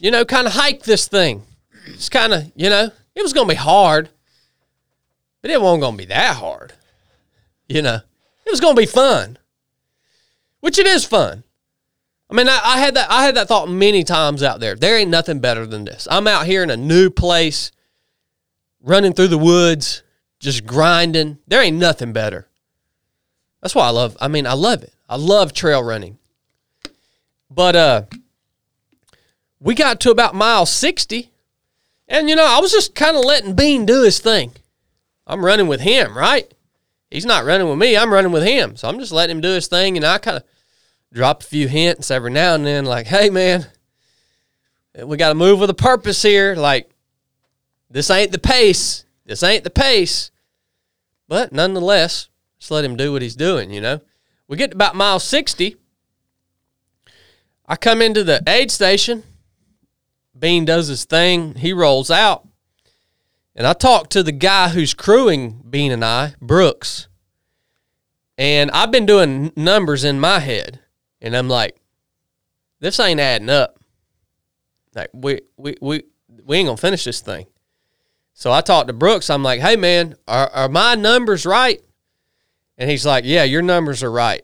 [0.00, 1.42] you know, kind of hike this thing.
[1.86, 4.08] It's kind of, you know, it was going to be hard,
[5.42, 6.72] but it wasn't going to be that hard.
[7.68, 8.00] You know,
[8.44, 9.38] it was going to be fun,
[10.60, 11.44] which it is fun.
[12.30, 14.74] I mean, I, I had that I had that thought many times out there.
[14.74, 16.08] There ain't nothing better than this.
[16.10, 17.70] I'm out here in a new place,
[18.82, 20.02] running through the woods,
[20.40, 21.38] just grinding.
[21.46, 22.48] There ain't nothing better.
[23.62, 24.16] That's why I love.
[24.20, 24.92] I mean, I love it.
[25.08, 26.18] I love trail running.
[27.50, 28.02] But uh,
[29.64, 31.32] we got to about mile sixty,
[32.06, 34.52] and you know, I was just kind of letting Bean do his thing.
[35.26, 36.52] I'm running with him, right?
[37.10, 37.96] He's not running with me.
[37.96, 38.76] I'm running with him.
[38.76, 40.44] So I'm just letting him do his thing, and I kind of
[41.12, 43.66] drop a few hints every now and then, like, "Hey, man,
[45.02, 46.54] we got to move with a purpose here.
[46.54, 46.90] Like,
[47.88, 49.06] this ain't the pace.
[49.24, 50.30] This ain't the pace."
[51.26, 53.70] But nonetheless, just let him do what he's doing.
[53.70, 54.00] You know,
[54.46, 55.76] we get to about mile sixty.
[57.66, 59.22] I come into the aid station.
[60.38, 61.54] Bean does his thing.
[61.54, 62.46] He rolls out.
[63.56, 67.08] And I talked to the guy who's crewing Bean and I, Brooks.
[68.36, 70.80] And I've been doing numbers in my head.
[71.20, 71.76] And I'm like,
[72.80, 73.78] this ain't adding up.
[74.94, 76.02] Like we we we
[76.44, 77.46] we ain't gonna finish this thing.
[78.34, 79.30] So I talked to Brooks.
[79.30, 81.80] I'm like, hey man, are, are my numbers right?
[82.76, 84.42] And he's like, yeah, your numbers are right.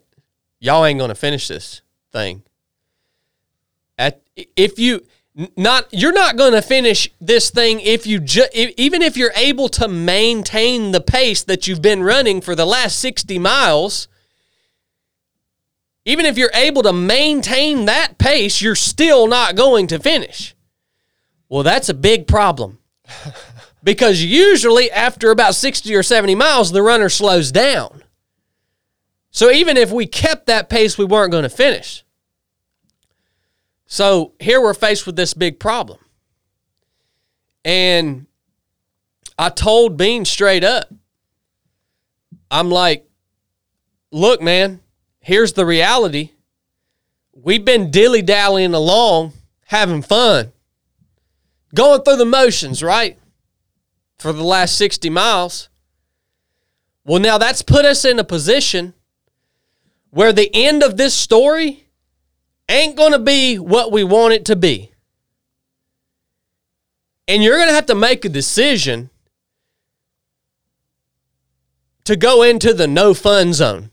[0.60, 1.82] Y'all ain't gonna finish this
[2.12, 2.42] thing.
[3.98, 4.22] At
[4.56, 5.04] if you
[5.56, 9.68] not you're not going to finish this thing if you ju- even if you're able
[9.68, 14.08] to maintain the pace that you've been running for the last 60 miles
[16.04, 20.54] even if you're able to maintain that pace you're still not going to finish.
[21.48, 22.78] Well that's a big problem.
[23.82, 28.04] Because usually after about 60 or 70 miles the runner slows down.
[29.30, 32.04] So even if we kept that pace we weren't going to finish
[33.90, 35.98] so here we're faced with this big problem.
[37.64, 38.26] And
[39.36, 40.88] I told Bean straight up,
[42.52, 43.04] I'm like,
[44.12, 44.80] look, man,
[45.18, 46.30] here's the reality.
[47.32, 49.32] We've been dilly dallying along,
[49.66, 50.52] having fun,
[51.74, 53.18] going through the motions, right?
[54.18, 55.68] For the last 60 miles.
[57.04, 58.94] Well, now that's put us in a position
[60.10, 61.88] where the end of this story
[62.70, 64.92] ain't going to be what we want it to be.
[67.28, 69.10] And you're going to have to make a decision
[72.04, 73.90] to go into the no fun zone.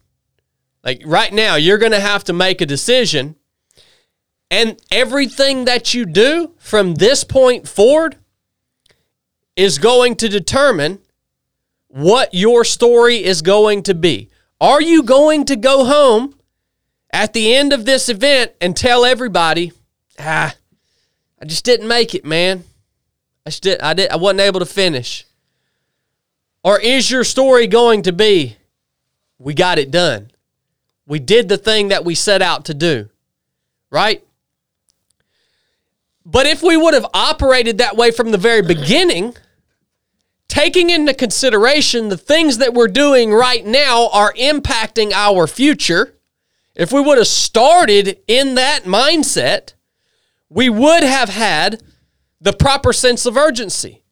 [0.83, 3.35] Like right now, you're going to have to make a decision.
[4.49, 8.15] And everything that you do from this point forward
[9.55, 10.99] is going to determine
[11.89, 14.29] what your story is going to be.
[14.61, 16.36] Are you going to go home
[17.11, 19.71] at the end of this event and tell everybody,
[20.19, 20.55] ah,
[21.41, 22.63] I just didn't make it, man.
[23.45, 25.25] I just did, I did I wasn't able to finish.
[26.63, 28.57] Or is your story going to be,
[29.39, 30.31] we got it done.
[31.05, 33.09] We did the thing that we set out to do.
[33.89, 34.23] Right?
[36.25, 39.37] But if we would have operated that way from the very beginning,
[40.49, 46.16] taking into consideration the things that we're doing right now are impacting our future,
[46.77, 49.73] if we would have started in that mindset,
[50.47, 51.81] we would have had
[52.39, 54.03] the proper sense of urgency.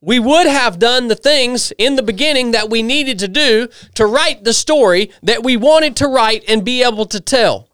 [0.00, 4.06] We would have done the things in the beginning that we needed to do to
[4.06, 7.68] write the story that we wanted to write and be able to tell.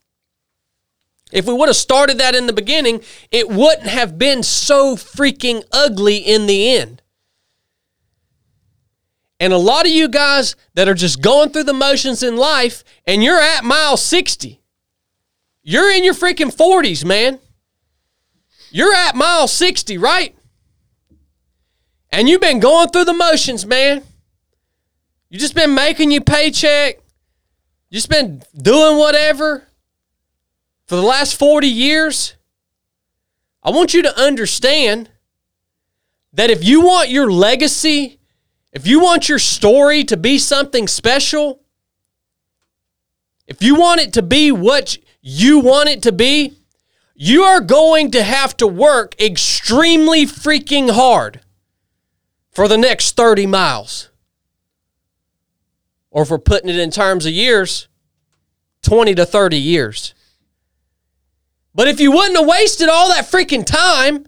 [1.31, 5.63] If we would have started that in the beginning, it wouldn't have been so freaking
[5.71, 7.01] ugly in the end.
[9.39, 12.85] And a lot of you guys that are just going through the motions in life
[13.07, 14.63] and you're at mile 60,
[15.63, 17.39] you're in your freaking 40s, man.
[18.71, 20.35] You're at mile 60, right?
[22.11, 24.03] And you've been going through the motions, man.
[25.29, 26.97] You just been making your paycheck.
[27.91, 29.65] You just been doing whatever
[30.87, 32.35] for the last 40 years.
[33.63, 35.11] I want you to understand
[36.33, 38.19] that if you want your legacy
[38.77, 41.63] if you want your story to be something special,
[43.47, 46.53] if you want it to be what you want it to be,
[47.15, 51.41] you are going to have to work extremely freaking hard
[52.51, 54.11] for the next 30 miles.
[56.11, 57.89] Or if we're putting it in terms of years,
[58.83, 60.13] 20 to 30 years.
[61.75, 64.27] But if you wouldn't have wasted all that freaking time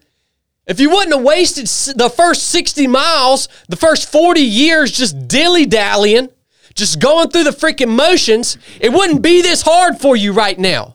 [0.68, 1.66] if you wouldn't have wasted
[1.96, 6.28] the first 60 miles, the first 40 years just dilly dallying,
[6.74, 10.94] just going through the freaking motions, it wouldn't be this hard for you right now.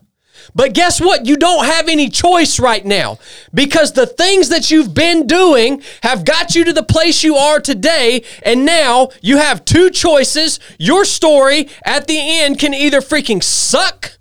[0.53, 1.26] But guess what?
[1.26, 3.17] You don't have any choice right now
[3.51, 7.59] because the things that you've been doing have got you to the place you are
[7.59, 8.24] today.
[8.45, 10.59] And now you have two choices.
[10.78, 14.19] Your story at the end can either freaking suck,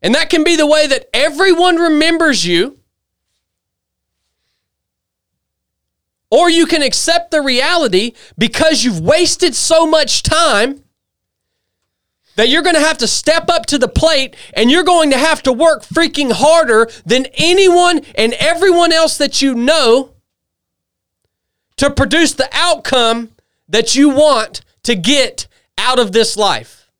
[0.00, 2.78] and that can be the way that everyone remembers you
[6.30, 10.82] Or you can accept the reality because you've wasted so much time
[12.36, 15.18] that you're going to have to step up to the plate and you're going to
[15.18, 20.12] have to work freaking harder than anyone and everyone else that you know
[21.76, 23.30] to produce the outcome
[23.68, 25.46] that you want to get
[25.78, 26.90] out of this life.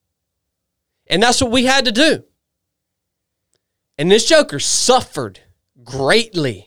[1.07, 2.23] And that's what we had to do.
[3.97, 5.39] And this Joker suffered
[5.83, 6.66] greatly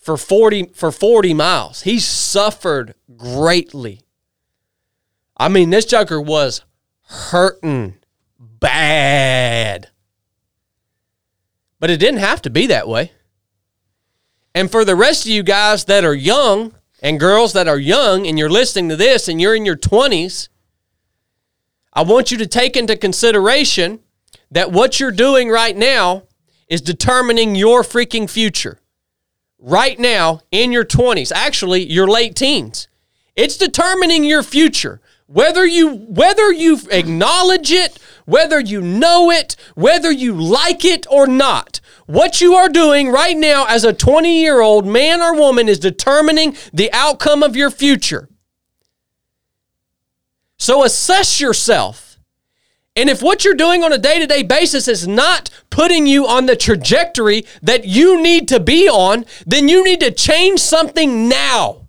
[0.00, 1.82] for 40 for 40 miles.
[1.82, 4.00] He suffered greatly.
[5.36, 6.62] I mean, this Joker was
[7.08, 7.94] hurting
[8.38, 9.88] bad.
[11.78, 13.12] But it didn't have to be that way.
[14.54, 18.26] And for the rest of you guys that are young and girls that are young
[18.26, 20.48] and you're listening to this and you're in your 20s,
[21.92, 24.00] I want you to take into consideration
[24.50, 26.24] that what you're doing right now
[26.68, 28.79] is determining your freaking future.
[29.60, 32.88] Right now in your 20s, actually your late teens.
[33.36, 35.00] It's determining your future.
[35.26, 41.26] Whether you whether you acknowledge it, whether you know it, whether you like it or
[41.26, 41.80] not.
[42.06, 46.92] What you are doing right now as a 20-year-old man or woman is determining the
[46.92, 48.28] outcome of your future.
[50.58, 52.09] So assess yourself.
[52.96, 56.26] And if what you're doing on a day to day basis is not putting you
[56.26, 61.28] on the trajectory that you need to be on, then you need to change something
[61.28, 61.88] now.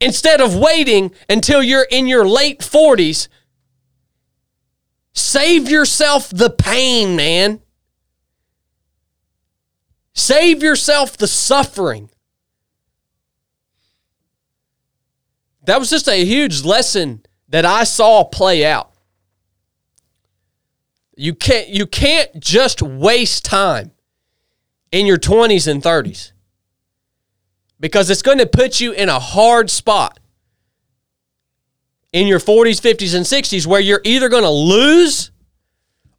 [0.00, 3.28] Instead of waiting until you're in your late 40s,
[5.12, 7.60] save yourself the pain, man.
[10.14, 12.10] Save yourself the suffering.
[15.64, 17.24] That was just a huge lesson
[17.54, 18.90] that I saw play out.
[21.14, 23.92] You can't you can't just waste time
[24.90, 26.32] in your 20s and 30s.
[27.78, 30.18] Because it's going to put you in a hard spot
[32.12, 35.30] in your 40s, 50s and 60s where you're either going to lose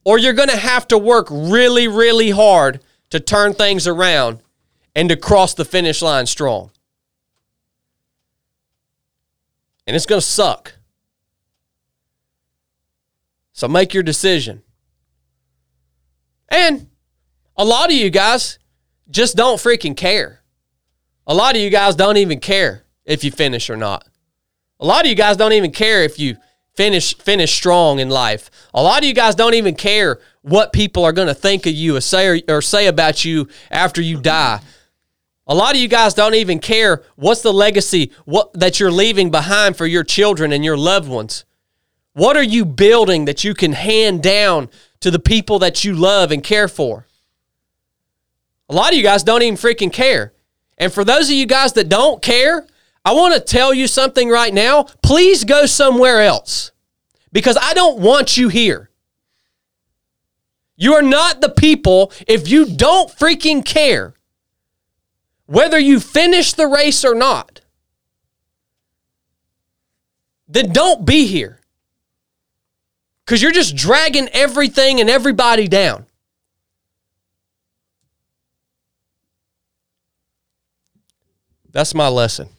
[0.06, 2.80] or you're going to have to work really really hard
[3.10, 4.40] to turn things around
[4.96, 6.72] and to cross the finish line strong.
[9.86, 10.75] And it's going to suck.
[13.56, 14.64] So make your decision.
[16.50, 16.88] And
[17.56, 18.60] a lot of you guys
[19.10, 20.42] just don't freaking care.
[21.26, 24.06] A lot of you guys don't even care if you finish or not.
[24.82, 26.36] A lot of you guys don't even care if you
[26.76, 28.52] finish finish strong in life.
[28.74, 31.72] A lot of you guys don't even care what people are going to think of
[31.72, 34.60] you or say or, or say about you after you die.
[35.48, 39.32] A lot of you guys don't even care what's the legacy what that you're leaving
[39.32, 41.46] behind for your children and your loved ones.
[42.16, 44.70] What are you building that you can hand down
[45.02, 47.08] to the people that you love and care for?
[48.70, 50.32] A lot of you guys don't even freaking care.
[50.78, 52.66] And for those of you guys that don't care,
[53.04, 54.84] I want to tell you something right now.
[55.04, 56.72] Please go somewhere else
[57.34, 58.90] because I don't want you here.
[60.78, 64.14] You are not the people if you don't freaking care
[65.48, 67.60] whether you finish the race or not.
[70.48, 71.60] Then don't be here
[73.26, 76.06] because you're just dragging everything and everybody down.
[81.72, 82.50] That's my lesson.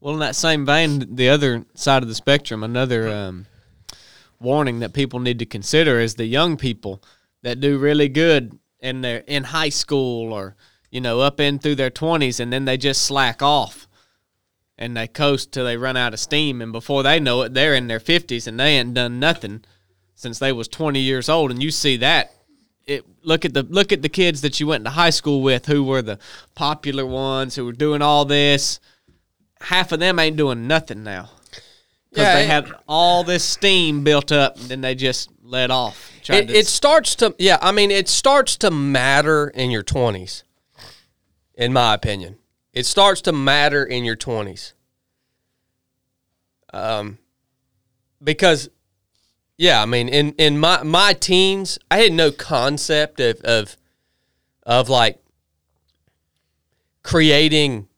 [0.00, 3.46] Well, in that same vein, the other side of the spectrum, another um,
[4.40, 7.02] warning that people need to consider is the young people
[7.42, 10.56] that do really good in their in high school or
[10.90, 13.86] you know up in through their twenties, and then they just slack off
[14.82, 17.74] and they coast till they run out of steam, and before they know it, they're
[17.74, 19.64] in their fifties and they ain't done nothing
[20.14, 22.32] since they was twenty years old, and you see that
[22.86, 25.66] it look at the look at the kids that you went to high school with
[25.66, 26.18] who were the
[26.56, 28.80] popular ones who were doing all this.
[29.60, 31.30] Half of them ain't doing nothing now
[32.10, 35.70] because Yeah, they it- had all this steam built up, and then they just let
[35.70, 36.10] off.
[36.28, 40.42] It, to- it starts to, yeah, I mean, it starts to matter in your 20s,
[41.54, 42.36] in my opinion.
[42.72, 44.72] It starts to matter in your 20s.
[46.72, 47.18] Um,
[48.22, 48.70] because,
[49.58, 53.76] yeah, I mean, in, in my, my teens, I had no concept of, of,
[54.62, 55.22] of like
[57.02, 57.88] creating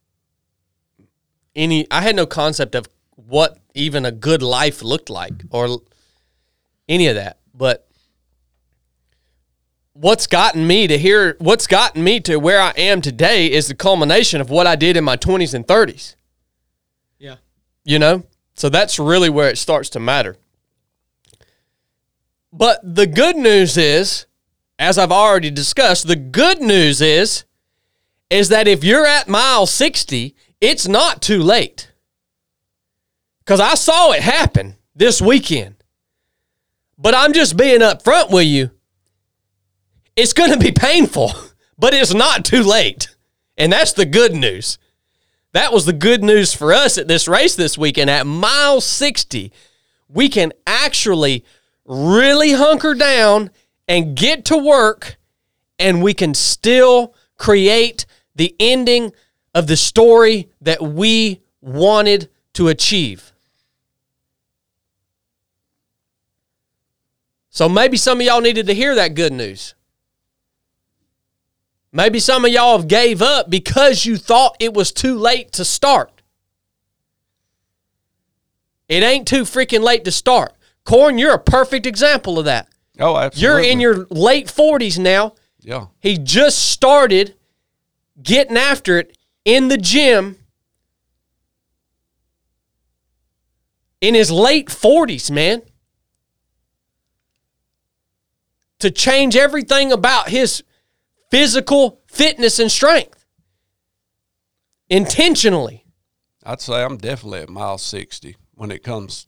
[1.55, 5.79] any, I had no concept of what even a good life looked like or
[6.89, 7.39] any of that.
[7.55, 7.89] But
[9.95, 13.75] what's gotten me to here, what's gotten me to where I am today is the
[13.75, 16.17] culmination of what I did in my 20s and 30s.
[17.19, 17.37] yeah.
[17.85, 18.25] You know?
[18.55, 20.37] So that's really where it starts to matter.
[22.53, 24.27] But the good news is,
[24.79, 27.45] as I've already discussed, the good news is
[28.31, 31.93] is that if you're at mile 60, it's not too late.
[33.41, 35.77] Because I saw it happen this weekend.
[36.97, 38.71] But I'm just being upfront with you.
[40.17, 41.33] It's going to be painful,
[41.79, 43.15] but it's not too late.
[43.57, 44.79] And that's the good news.
[45.53, 48.11] That was the good news for us at this race this weekend.
[48.11, 49.53] At mile 60,
[50.09, 51.45] we can actually
[51.85, 53.51] really hunker down
[53.87, 55.17] and get to work,
[55.79, 59.13] and we can still create the ending
[59.55, 63.33] of the story that we wanted to achieve.
[67.51, 69.77] So maybe some of y'all needed to hear that good news.
[71.97, 75.65] Maybe some of y'all have gave up because you thought it was too late to
[75.65, 76.11] start.
[78.89, 80.55] It ain't too freaking late to start.
[80.85, 82.69] Corn, you're a perfect example of that.
[82.99, 83.63] Oh, absolutely.
[83.63, 85.35] You're in your late 40s now.
[85.61, 85.87] yeah.
[86.01, 87.37] He just started
[88.21, 90.37] getting after it in the gym
[94.01, 95.63] in his late 40s, man.
[98.81, 100.65] To change everything about his
[101.35, 103.27] physical fitness and strength
[104.89, 105.85] intentionally.
[106.45, 109.27] I'd say I'm definitely at mile sixty when it comes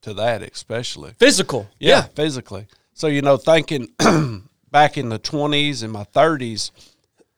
[0.00, 1.12] to that, especially.
[1.18, 1.68] Physical.
[1.78, 2.68] Yeah, physically.
[2.94, 3.88] So you know, thinking
[4.70, 6.72] back in the twenties and my thirties,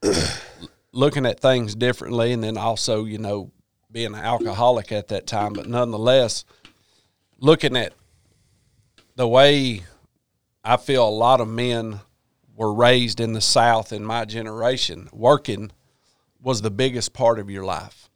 [0.93, 3.51] looking at things differently, and then also you know
[3.91, 6.45] being an alcoholic at that time, but nonetheless,
[7.41, 7.95] looking at
[9.17, 9.83] the way
[10.63, 11.99] I feel a lot of men
[12.55, 15.73] were raised in the South in my generation, working
[16.41, 18.09] was the biggest part of your life.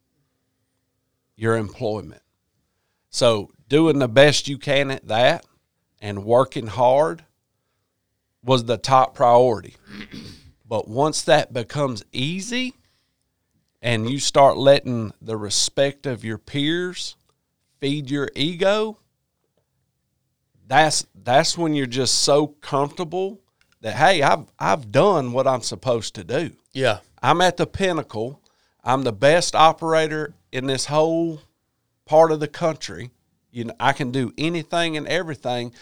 [1.37, 2.23] Your employment.
[3.11, 5.47] So doing the best you can at that
[6.01, 7.25] and working hard
[8.43, 9.77] was the top priority.
[10.69, 12.75] But once that becomes easy
[13.81, 17.17] and you start letting the respect of your peers
[17.81, 18.99] feed your ego,
[20.67, 23.41] that's that's when you're just so comfortable
[23.81, 26.53] that hey, I've I've done what I'm supposed to do.
[26.73, 26.99] Yeah.
[27.23, 28.41] I'm at the pinnacle.
[28.85, 31.41] I'm the best operator in this whole
[32.05, 33.11] part of the country.
[33.51, 35.73] You know, I can do anything and everything.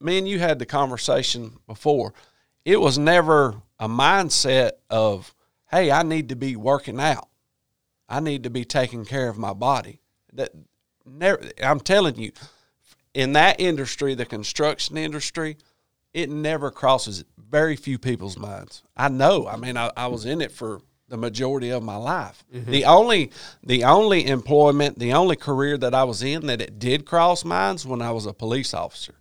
[0.00, 2.14] Me and you had the conversation before.
[2.64, 5.34] It was never a mindset of,
[5.70, 7.28] hey, I need to be working out.
[8.08, 10.00] I need to be taking care of my body.
[10.32, 10.50] That
[11.04, 12.32] never I'm telling you,
[13.12, 15.56] in that industry, the construction industry,
[16.14, 18.82] it never crosses very few people's minds.
[18.96, 19.46] I know.
[19.46, 22.44] I mean, I, I was in it for the majority of my life.
[22.54, 22.70] Mm-hmm.
[22.70, 27.04] The only the only employment, the only career that I was in that it did
[27.04, 29.16] cross minds when I was a police officer.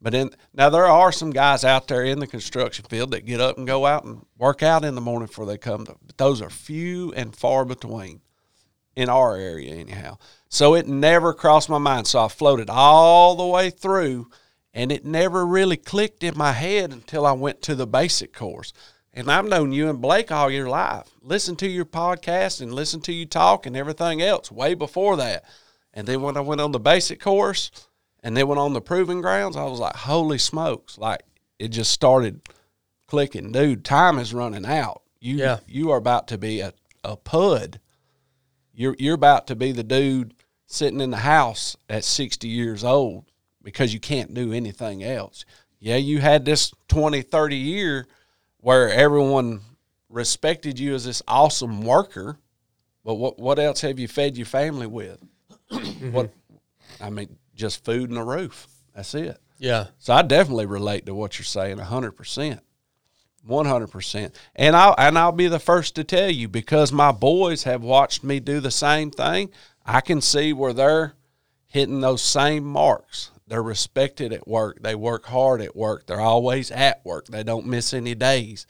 [0.00, 3.40] But in now there are some guys out there in the construction field that get
[3.40, 6.16] up and go out and work out in the morning before they come to but
[6.16, 8.20] those are few and far between
[8.96, 10.16] in our area anyhow.
[10.48, 12.06] So it never crossed my mind.
[12.06, 14.30] So I floated all the way through
[14.72, 18.72] and it never really clicked in my head until I went to the basic course.
[19.12, 21.08] And I've known you and Blake all your life.
[21.20, 25.44] Listen to your podcast and listen to you talk and everything else way before that.
[25.92, 27.72] And then when I went on the basic course
[28.22, 30.96] and then went on the proving grounds, I was like, holy smokes.
[30.96, 31.22] Like
[31.58, 32.40] it just started
[33.08, 33.50] clicking.
[33.50, 35.02] Dude, time is running out.
[35.18, 35.58] You Yeah.
[35.66, 37.80] you are about to be a, a pud.
[38.72, 40.34] You're you're about to be the dude
[40.66, 43.24] sitting in the house at 60 years old
[43.62, 45.44] because you can't do anything else.
[45.78, 48.06] Yeah, you had this 20, 30 year
[48.58, 49.60] where everyone
[50.08, 52.38] respected you as this awesome worker,
[53.04, 55.18] but what what else have you fed your family with?
[55.70, 56.12] Mm-hmm.
[56.12, 56.30] what
[57.00, 58.66] I mean, just food and a roof.
[58.94, 59.38] That's it.
[59.58, 59.86] Yeah.
[59.98, 62.60] So I definitely relate to what you're saying hundred percent.
[63.46, 64.34] One hundred percent.
[64.54, 68.22] And I'll and I'll be the first to tell you because my boys have watched
[68.22, 69.50] me do the same thing,
[69.86, 71.14] I can see where they're
[71.66, 73.30] hitting those same marks.
[73.50, 74.80] They're respected at work.
[74.80, 76.06] They work hard at work.
[76.06, 77.26] They're always at work.
[77.26, 78.64] They don't miss any days.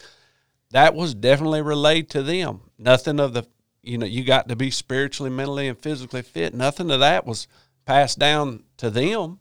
[0.71, 2.63] That was definitely relayed to them.
[2.79, 3.47] Nothing of the
[3.83, 6.55] you know, you got to be spiritually, mentally, and physically fit.
[6.55, 7.47] Nothing of that was
[7.87, 9.39] passed down to them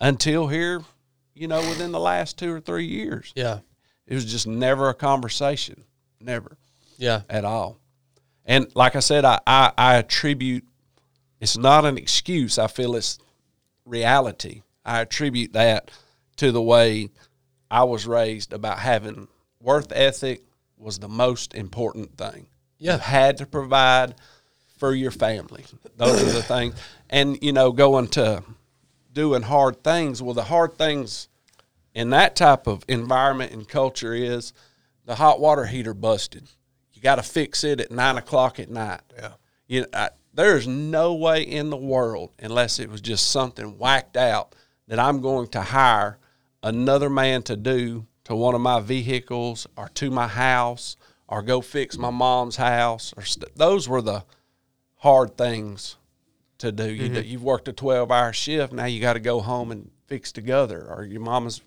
[0.00, 0.82] until here,
[1.34, 3.32] you know, within the last two or three years.
[3.34, 3.60] Yeah.
[4.06, 5.84] It was just never a conversation,
[6.20, 6.56] never
[6.98, 7.22] Yeah.
[7.28, 7.78] at all.
[8.44, 10.64] And like I said, I, I, I attribute
[11.40, 12.58] it's not an excuse.
[12.58, 13.18] I feel it's
[13.84, 14.62] reality.
[14.84, 15.90] I attribute that
[16.36, 17.10] to the way
[17.70, 19.28] I was raised about having
[19.60, 20.42] worth ethic
[20.76, 22.48] was the most important thing.
[22.78, 22.94] Yeah.
[22.94, 24.14] You had to provide
[24.78, 25.64] for your family.
[25.96, 26.74] Those are the things.
[27.10, 28.42] And, you know, going to
[29.12, 30.22] doing hard things.
[30.22, 31.28] Well, the hard things
[31.94, 34.54] in that type of environment and culture is
[35.04, 36.48] the hot water heater busted.
[36.94, 39.02] You got to fix it at nine o'clock at night.
[39.16, 39.32] Yeah.
[39.66, 44.16] You know, I, there's no way in the world, unless it was just something whacked
[44.16, 44.54] out,
[44.90, 46.18] that I'm going to hire
[46.64, 50.96] another man to do to one of my vehicles or to my house
[51.28, 53.14] or go fix my mom's house.
[53.16, 54.24] Or st- those were the
[54.96, 55.96] hard things
[56.58, 56.92] to do.
[56.92, 57.24] You, mm-hmm.
[57.24, 58.72] You've worked a 12 hour shift.
[58.72, 61.62] Now you got to go home and fix together, or your mama's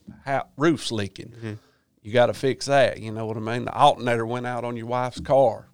[0.57, 1.29] roof's leaking.
[1.29, 1.53] Mm-hmm.
[2.01, 2.99] You got to fix that.
[2.99, 3.63] You know what I mean?
[3.63, 5.69] The alternator went out on your wife's car.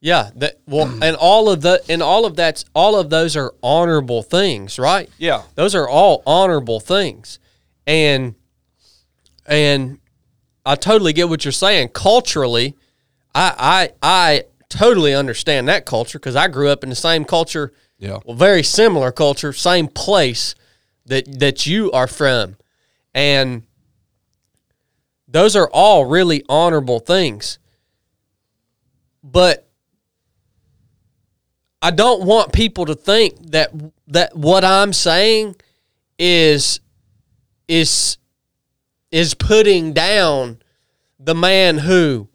[0.00, 3.52] Yeah, that well, and all of the and all of that's all of those are
[3.62, 5.08] honorable things, right?
[5.18, 5.42] Yeah.
[5.54, 7.38] Those are all honorable things.
[7.86, 8.34] And
[9.46, 9.98] and
[10.64, 11.88] I totally get what you're saying.
[11.88, 12.76] Culturally,
[13.34, 17.72] I I I totally understand that culture because I grew up in the same culture,
[17.98, 18.18] Yeah.
[18.24, 20.54] well, very similar culture, same place
[21.06, 22.56] that that you are from.
[23.14, 23.62] And
[25.26, 27.58] those are all really honorable things.
[29.24, 29.67] But
[31.80, 33.72] I don't want people to think that
[34.08, 35.56] that what I'm saying
[36.18, 36.80] is
[37.68, 38.18] is
[39.10, 40.58] is putting down
[41.18, 42.28] the man who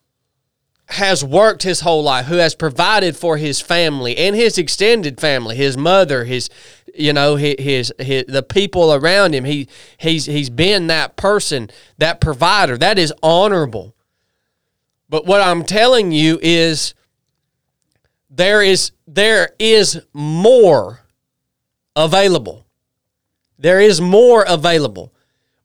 [0.88, 5.56] has worked his whole life, who has provided for his family and his extended family,
[5.56, 6.50] his mother, his
[6.94, 9.44] you know his, his, his the people around him.
[9.44, 9.68] He
[9.98, 12.78] he's he's been that person, that provider.
[12.78, 13.96] That is honorable.
[15.10, 16.94] But what I'm telling you is
[18.36, 21.02] there is there is more
[21.96, 22.66] available.
[23.60, 25.14] There is more available.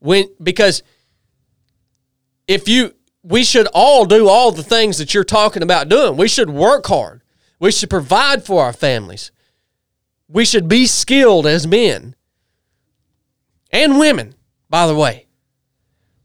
[0.00, 0.82] When because
[2.46, 6.16] if you we should all do all the things that you're talking about doing.
[6.16, 7.22] We should work hard.
[7.58, 9.32] We should provide for our families.
[10.28, 12.14] We should be skilled as men
[13.70, 14.34] and women,
[14.70, 15.26] by the way.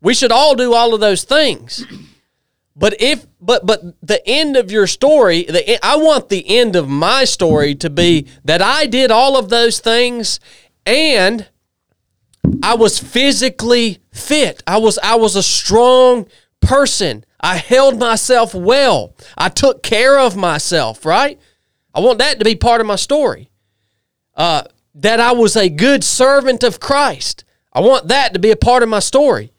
[0.01, 1.85] We should all do all of those things.
[2.75, 6.89] But if but but the end of your story, the I want the end of
[6.89, 10.39] my story to be that I did all of those things
[10.85, 11.47] and
[12.63, 14.63] I was physically fit.
[14.65, 16.27] I was I was a strong
[16.61, 17.25] person.
[17.39, 19.13] I held myself well.
[19.37, 21.39] I took care of myself, right?
[21.93, 23.49] I want that to be part of my story.
[24.35, 24.63] Uh,
[24.95, 27.43] that I was a good servant of Christ.
[27.71, 29.51] I want that to be a part of my story.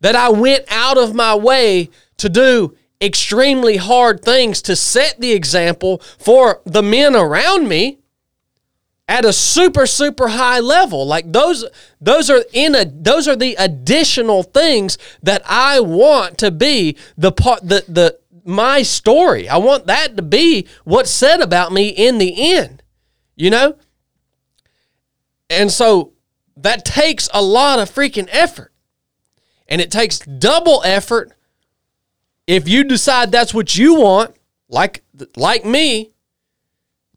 [0.00, 1.90] That I went out of my way
[2.20, 7.98] to do extremely hard things to set the example for the men around me
[9.08, 11.06] at a super super high level.
[11.06, 11.64] Like those
[12.00, 17.32] those are in a those are the additional things that I want to be the
[17.32, 19.48] part the the my story.
[19.48, 22.80] I want that to be what's said about me in the end
[23.40, 23.76] you know?
[25.48, 26.12] And so
[26.58, 28.72] that takes a lot of freaking effort.
[29.66, 31.32] And it takes double effort
[32.50, 34.34] if you decide that's what you want
[34.68, 35.04] like
[35.36, 36.10] like me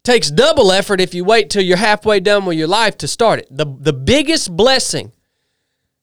[0.04, 3.40] takes double effort if you wait till you're halfway done with your life to start
[3.40, 3.48] it.
[3.50, 5.12] The the biggest blessing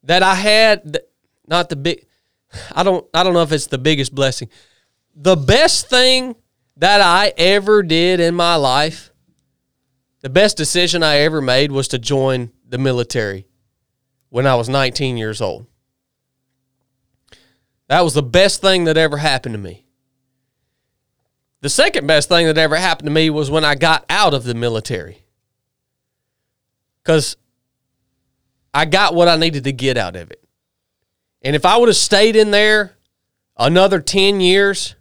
[0.03, 0.99] that I had
[1.47, 2.05] not the big
[2.75, 4.49] I don't I don't know if it's the biggest blessing.
[5.15, 6.35] The best thing
[6.75, 9.11] that I ever did in my life,
[10.21, 13.47] the best decision I ever made was to join the military
[14.29, 15.67] when I was 19 years old.
[17.91, 19.83] That was the best thing that ever happened to me.
[21.59, 24.45] The second best thing that ever happened to me was when I got out of
[24.45, 25.25] the military.
[27.03, 27.35] Because
[28.73, 30.41] I got what I needed to get out of it.
[31.41, 32.95] And if I would have stayed in there
[33.57, 34.95] another 10 years,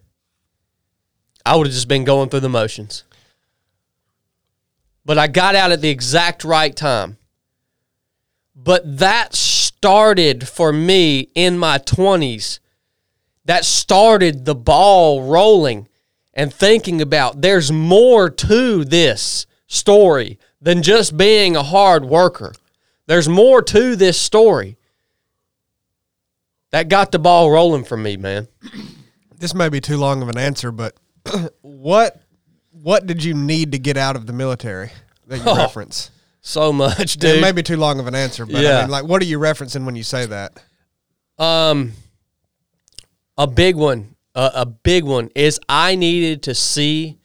[1.45, 3.05] I would have just been going through the motions.
[5.05, 7.15] But I got out at the exact right time.
[8.53, 12.59] But that started for me in my 20s.
[13.45, 15.87] That started the ball rolling
[16.33, 22.53] and thinking about there's more to this story than just being a hard worker.
[23.07, 24.77] There's more to this story.
[26.71, 28.47] That got the ball rolling for me, man.
[29.37, 30.95] This may be too long of an answer, but
[31.61, 32.21] what
[32.71, 34.91] what did you need to get out of the military
[35.27, 36.11] that you Oh, reference?
[36.41, 37.37] So much, dude.
[37.37, 38.77] It may be too long of an answer, but Yeah.
[38.77, 40.53] I mean, like, what are you referencing when you say that?
[41.37, 41.91] Um,
[43.41, 47.17] a big one, uh, a big one is I needed to see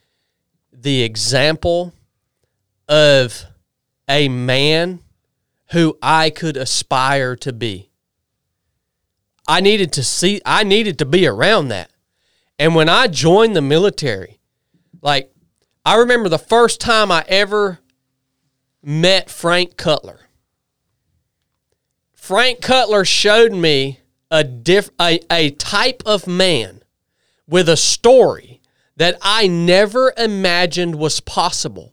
[0.73, 1.93] the example
[2.89, 3.45] of
[4.09, 5.01] a man
[5.73, 7.91] who I could aspire to be.
[9.47, 11.91] I needed to see, I needed to be around that.
[12.59, 14.41] And when I joined the military,
[15.03, 15.31] like,
[15.85, 17.81] I remember the first time I ever
[18.83, 20.21] met Frank Cutler.
[22.15, 24.01] Frank Cutler showed me
[24.31, 26.83] a diff a, a type of man
[27.47, 28.61] with a story
[28.97, 31.93] that I never imagined was possible.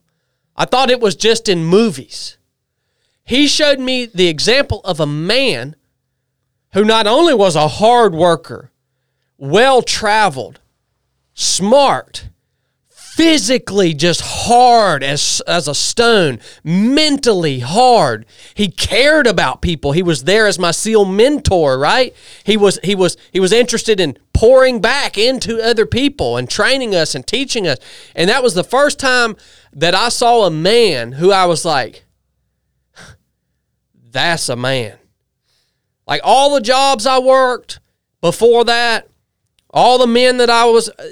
[0.55, 2.38] I thought it was just in movies.
[3.23, 5.75] He showed me the example of a man
[6.73, 8.71] who not only was a hard worker,
[9.38, 10.59] well traveled,
[11.34, 12.29] smart,
[13.16, 18.26] physically just hard as as a stone, mentally hard.
[18.55, 19.91] He cared about people.
[19.91, 22.16] He was there as my SEAL mentor, right?
[22.43, 26.95] He was he was he was interested in pouring back into other people and training
[26.95, 27.78] us and teaching us.
[28.16, 29.36] And that was the first time
[29.74, 32.05] that I saw a man who I was like
[34.14, 34.97] that's a man.
[36.07, 37.80] Like all the jobs I worked
[38.22, 39.07] before that,
[39.72, 41.03] all the men that I was uh,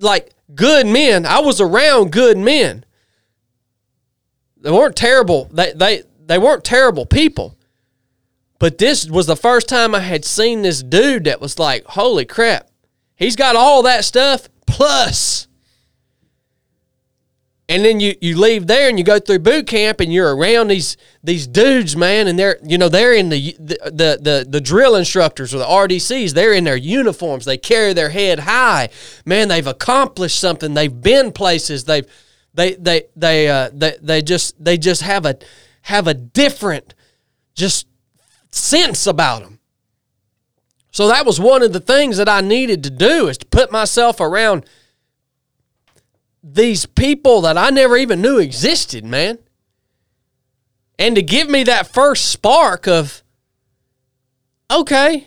[0.00, 1.26] like good men.
[1.26, 2.84] I was around good men.
[4.58, 5.48] They weren't terrible.
[5.52, 7.56] They they they weren't terrible people.
[8.58, 12.24] But this was the first time I had seen this dude that was like, holy
[12.24, 12.68] crap.
[13.14, 15.45] He's got all that stuff plus
[17.68, 20.68] and then you, you leave there and you go through boot camp and you're around
[20.68, 24.60] these these dudes, man, and they're you know they're in the the the the, the
[24.60, 26.32] drill instructors or the RDCs.
[26.32, 27.44] They're in their uniforms.
[27.44, 28.90] They carry their head high.
[29.24, 30.74] Man, they've accomplished something.
[30.74, 31.84] They've been places.
[31.84, 32.06] They've
[32.54, 35.36] they they they uh, they they just they just have a
[35.82, 36.94] have a different
[37.54, 37.88] just
[38.50, 39.58] sense about them.
[40.92, 43.72] So that was one of the things that I needed to do is to put
[43.72, 44.64] myself around
[46.48, 49.38] these people that I never even knew existed, man.
[50.98, 53.22] And to give me that first spark of,
[54.70, 55.26] okay,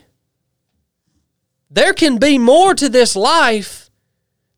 [1.70, 3.90] there can be more to this life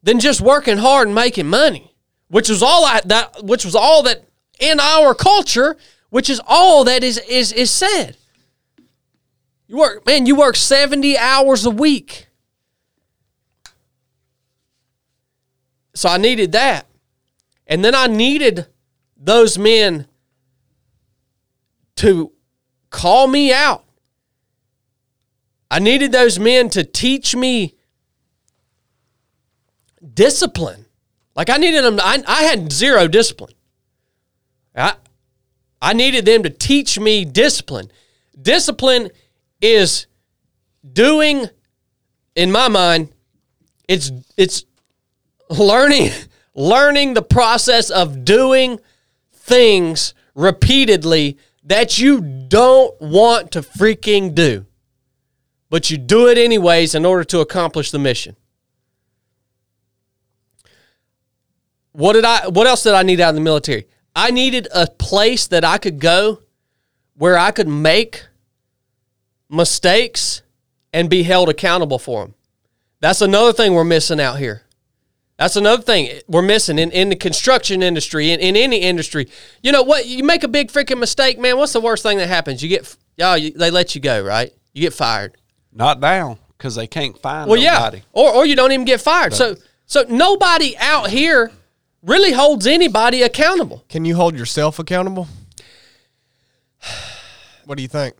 [0.03, 1.95] than just working hard and making money,
[2.29, 4.23] which was all I, that, which was all that
[4.59, 5.75] in our culture,
[6.11, 8.15] which is all that is is is said.
[9.67, 12.27] You work, man, you work 70 hours a week.
[15.93, 16.87] So I needed that.
[17.67, 18.67] And then I needed
[19.17, 20.07] those men
[21.97, 22.31] to
[22.89, 23.85] call me out.
[25.69, 27.75] I needed those men to teach me
[30.13, 30.85] discipline.
[31.35, 33.53] Like I needed them, I, I had zero discipline.
[34.75, 34.95] I,
[35.81, 37.91] I needed them to teach me discipline.
[38.39, 39.09] Discipline
[39.61, 40.07] is
[40.91, 41.47] doing,
[42.35, 43.09] in my mind,
[43.87, 44.65] it's it's
[45.59, 46.11] learning
[46.53, 48.79] learning the process of doing
[49.33, 54.65] things repeatedly that you don't want to freaking do.
[55.69, 58.35] But you do it anyways in order to accomplish the mission.
[61.93, 63.87] What did I what else did I need out of the military?
[64.15, 66.41] I needed a place that I could go
[67.15, 68.25] where I could make
[69.49, 70.41] mistakes
[70.93, 72.35] and be held accountable for them.
[72.99, 74.63] That's another thing we're missing out here.
[75.41, 79.27] That's another thing we're missing in, in the construction industry, in, in any industry.
[79.63, 80.05] You know what?
[80.05, 81.57] You make a big freaking mistake, man.
[81.57, 82.61] What's the worst thing that happens?
[82.61, 84.53] You get, y'all, you, they let you go, right?
[84.73, 85.37] You get fired.
[85.73, 87.97] Not down because they can't find Well, nobody.
[87.97, 89.33] yeah, or or you don't even get fired.
[89.33, 89.55] So
[89.87, 91.51] so nobody out here
[92.03, 93.83] really holds anybody accountable.
[93.89, 95.27] Can you hold yourself accountable?
[97.65, 98.15] What do you think?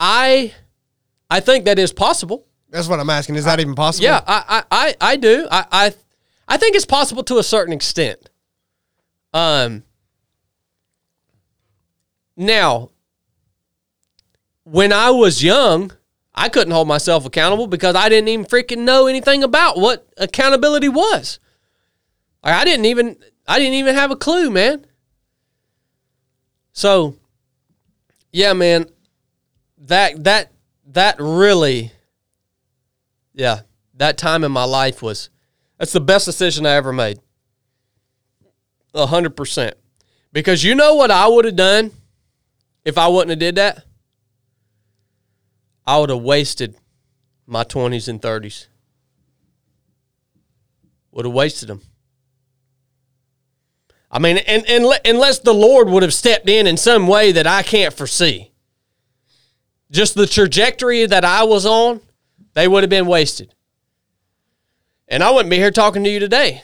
[0.00, 0.54] I
[1.30, 2.46] I think that is possible.
[2.76, 3.36] That's what I'm asking.
[3.36, 4.04] Is that even possible?
[4.04, 5.48] Yeah, I I, I, I do.
[5.50, 5.94] I, I
[6.46, 8.28] I think it's possible to a certain extent.
[9.32, 9.82] Um
[12.36, 12.90] now
[14.64, 15.90] when I was young,
[16.34, 20.90] I couldn't hold myself accountable because I didn't even freaking know anything about what accountability
[20.90, 21.38] was.
[22.44, 23.16] Like, I didn't even
[23.48, 24.84] I didn't even have a clue, man.
[26.74, 27.16] So
[28.32, 28.84] yeah, man,
[29.78, 30.52] that that
[30.88, 31.92] that really
[33.36, 33.60] yeah,
[33.94, 35.30] that time in my life was
[35.78, 37.20] that's the best decision I ever made.
[38.94, 39.76] A hundred percent.
[40.32, 41.92] Because you know what I would have done
[42.84, 43.84] if I wouldn't have did that?
[45.86, 46.76] I would have wasted
[47.46, 48.68] my twenties and thirties.
[51.12, 51.82] Would have wasted them.
[54.10, 57.46] I mean, and, and unless the Lord would have stepped in in some way that
[57.46, 58.50] I can't foresee,
[59.90, 62.00] just the trajectory that I was on,
[62.56, 63.54] they would have been wasted.
[65.08, 66.62] And I wouldn't be here talking to you today.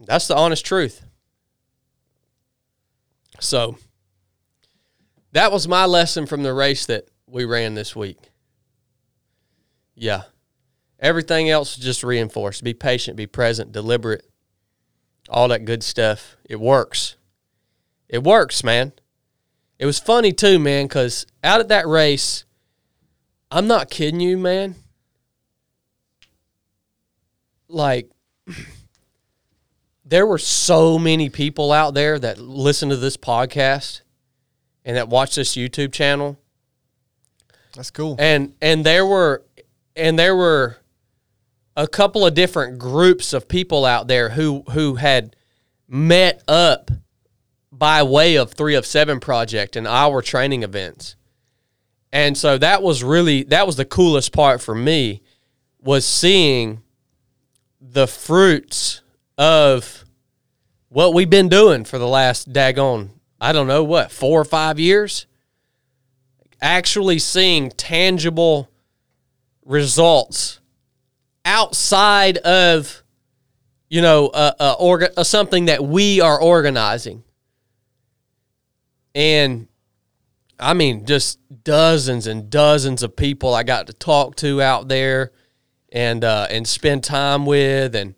[0.00, 1.04] That's the honest truth.
[3.38, 3.78] So,
[5.30, 8.18] that was my lesson from the race that we ran this week.
[9.94, 10.22] Yeah.
[10.98, 12.64] Everything else just reinforced.
[12.64, 14.26] Be patient, be present, deliberate,
[15.28, 16.36] all that good stuff.
[16.50, 17.14] It works.
[18.08, 18.92] It works, man.
[19.78, 22.44] It was funny too, man, because out at that race,
[23.52, 24.74] I'm not kidding you, man.
[27.68, 28.10] like
[30.04, 34.02] there were so many people out there that listen to this podcast
[34.84, 36.38] and that watch this YouTube channel
[37.74, 38.16] That's cool.
[38.18, 39.42] and and there were
[39.96, 40.76] and there were
[41.76, 45.34] a couple of different groups of people out there who who had
[45.88, 46.90] met up
[47.70, 51.16] by way of 3 of 7 project and our training events.
[52.12, 55.22] And so that was really that was the coolest part for me
[55.80, 56.82] was seeing
[57.80, 59.00] the fruits
[59.38, 60.04] of
[60.88, 63.08] what we've been doing for the last daggone
[63.40, 65.26] I don't know what, 4 or 5 years.
[66.60, 68.70] Actually seeing tangible
[69.64, 70.60] results
[71.44, 73.02] outside of
[73.88, 77.24] you know orga, something that we are organizing.
[79.14, 79.66] And
[80.62, 85.32] i mean just dozens and dozens of people i got to talk to out there
[85.92, 88.14] and uh, and spend time with and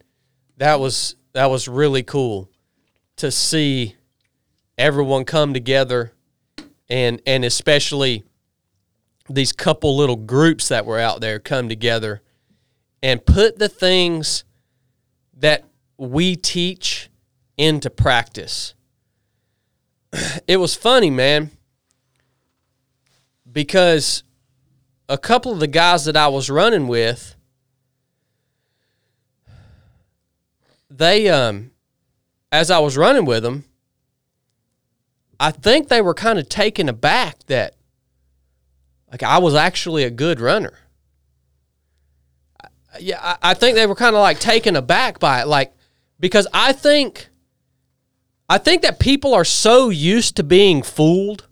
[0.57, 2.49] that was that was really cool
[3.17, 3.97] to see
[4.79, 6.13] everyone come together
[6.89, 8.23] and and especially
[9.29, 12.23] these couple little groups that were out there come together
[13.03, 14.45] and put the things
[15.37, 15.65] that
[15.97, 17.11] we teach
[17.57, 18.75] into practice.
[20.47, 21.51] It was funny, man,
[23.55, 24.25] because
[25.09, 27.37] a couple of the guys that I was running with,
[30.91, 31.71] they, um,
[32.53, 33.65] as I was running with them,
[35.41, 37.75] I think they were kind of taken aback that
[39.11, 40.73] like I was actually a good runner.
[42.99, 45.73] Yeah, I, I think they were kind of like taken aback by it, like
[46.19, 47.29] because I think
[48.49, 51.49] I think that people are so used to being fooled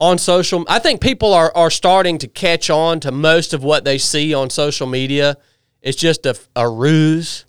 [0.00, 0.64] on social.
[0.68, 4.34] I think people are are starting to catch on to most of what they see
[4.34, 5.36] on social media.
[5.82, 7.44] It's just a, a ruse.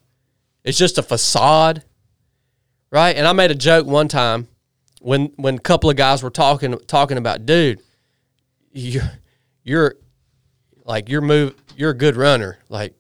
[0.64, 1.84] It's just a facade,
[2.92, 3.16] right?
[3.16, 4.48] And I made a joke one time
[5.02, 7.82] when when a couple of guys were talking talking about, dude,
[8.72, 9.04] you're
[9.64, 9.96] you're
[10.84, 12.58] like you're move you're a good runner.
[12.70, 12.94] Like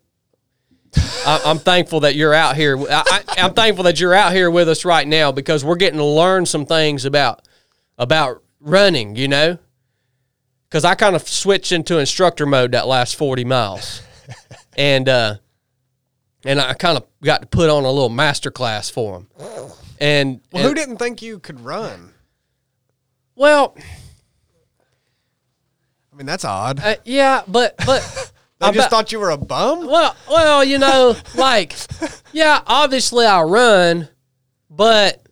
[0.95, 2.77] I, I'm thankful that you're out here.
[2.89, 6.05] I, I'm thankful that you're out here with us right now because we're getting to
[6.05, 7.47] learn some things about
[7.97, 9.15] about running.
[9.15, 9.57] You know,
[10.67, 14.01] because I kind of switched into instructor mode that last 40 miles,
[14.77, 15.35] and uh,
[16.43, 19.27] and I kind of got to put on a little master class for them.
[19.97, 22.11] And, Well, and who didn't think you could run?
[23.35, 23.75] well,
[26.11, 26.79] I mean, that's odd.
[26.81, 29.85] uh, yeah, but but I'm just thought you were a bum.
[29.87, 31.75] Well, well, you know, like,
[32.31, 34.07] yeah, obviously I run,
[34.69, 35.25] but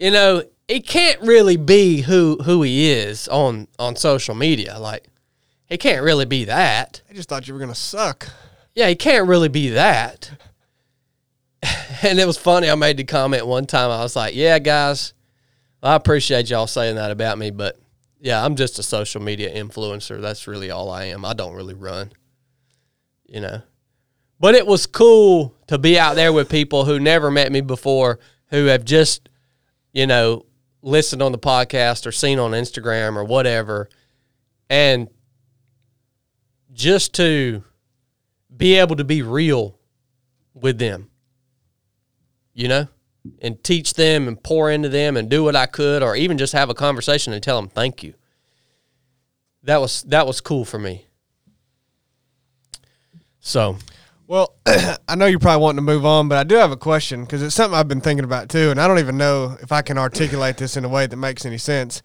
[0.00, 4.78] you know, he can't really be who who he is on on social media.
[4.78, 5.08] Like,
[5.66, 7.02] he can't really be that.
[7.10, 8.28] I just thought you were gonna suck.
[8.74, 10.30] Yeah, he can't really be that.
[12.02, 12.68] And it was funny.
[12.68, 13.90] I made the comment one time.
[13.90, 15.14] I was like, "Yeah, guys,
[15.82, 17.78] I appreciate y'all saying that about me, but
[18.20, 20.20] yeah, I'm just a social media influencer.
[20.20, 21.24] That's really all I am.
[21.24, 22.12] I don't really run,
[23.26, 23.62] you know."
[24.38, 28.18] But it was cool to be out there with people who never met me before,
[28.48, 29.30] who have just,
[29.94, 30.44] you know,
[30.84, 33.88] listened on the podcast or seen on Instagram or whatever,
[34.68, 35.08] and
[36.72, 37.64] just to
[38.54, 39.78] be able to be real
[40.52, 41.10] with them,
[42.52, 42.86] you know,
[43.40, 46.52] and teach them and pour into them and do what I could, or even just
[46.52, 48.14] have a conversation and tell them thank you.
[49.62, 51.06] That was that was cool for me.
[53.40, 53.78] So
[54.26, 57.24] Well, I know you're probably wanting to move on, but I do have a question
[57.24, 59.82] because it's something I've been thinking about too, and I don't even know if I
[59.82, 62.02] can articulate this in a way that makes any sense,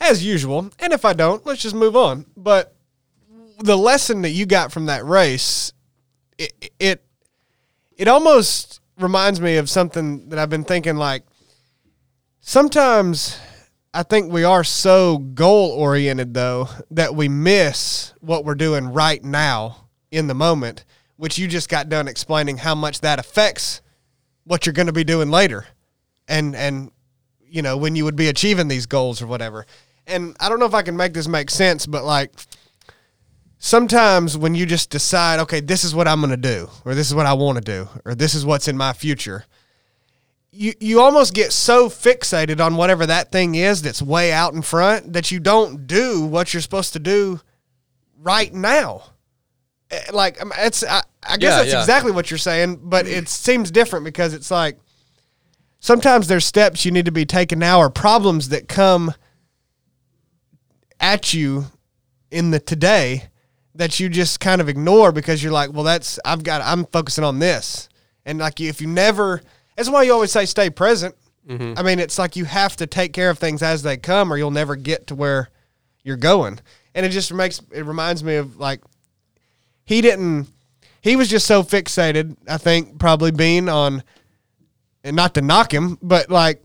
[0.00, 0.70] as usual.
[0.78, 2.24] And if I don't, let's just move on.
[2.36, 2.74] But
[3.58, 5.72] the lesson that you got from that race,
[6.38, 7.04] it it,
[7.96, 10.96] it almost reminds me of something that I've been thinking.
[10.96, 11.24] Like
[12.40, 13.38] sometimes
[13.92, 19.22] I think we are so goal oriented though that we miss what we're doing right
[19.22, 20.84] now in the moment,
[21.20, 23.82] which you just got done explaining how much that affects
[24.44, 25.66] what you're going to be doing later.
[26.26, 26.90] And and
[27.46, 29.66] you know, when you would be achieving these goals or whatever.
[30.06, 32.32] And I don't know if I can make this make sense, but like
[33.58, 37.08] sometimes when you just decide, okay, this is what I'm going to do or this
[37.08, 39.44] is what I want to do or this is what's in my future,
[40.50, 44.62] you you almost get so fixated on whatever that thing is that's way out in
[44.62, 47.40] front that you don't do what you're supposed to do
[48.16, 49.02] right now.
[49.90, 51.80] Eh, Like it's I, I guess Yeah, that's yeah.
[51.80, 54.78] exactly what you're saying, but it seems different because it's like
[55.80, 59.12] sometimes there's steps you need to be taking now or problems that come
[60.98, 61.64] at you
[62.30, 63.24] in the today
[63.74, 67.24] that you just kind of ignore because you're like, well, that's I've got I'm focusing
[67.24, 67.88] on this,
[68.24, 69.40] and like if you never,
[69.76, 71.14] that's why you always say stay present.
[71.48, 71.78] Mm-hmm.
[71.78, 74.36] I mean, it's like you have to take care of things as they come, or
[74.36, 75.48] you'll never get to where
[76.02, 76.60] you're going.
[76.94, 78.80] And it just makes it reminds me of like
[79.84, 80.48] he didn't
[81.00, 84.02] he was just so fixated, I think, probably being on
[85.02, 86.62] and not to knock him, but like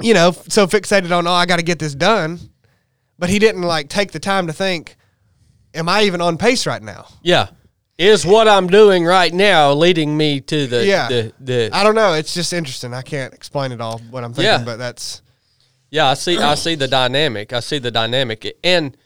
[0.00, 2.38] you know, so fixated on oh I got to get this done,
[3.18, 4.96] but he didn't like take the time to think,
[5.74, 7.06] am I even on pace right now?
[7.22, 7.48] Yeah.
[7.98, 11.08] Is what I'm doing right now leading me to the Yeah.
[11.08, 12.14] the, the I don't know.
[12.14, 12.92] It's just interesting.
[12.94, 14.64] I can't explain it all what I'm thinking, Yeah.
[14.64, 15.22] but that's
[15.90, 16.38] Yeah, I see.
[16.38, 17.52] I see the dynamic.
[17.52, 18.56] I see the dynamic.
[18.64, 18.96] And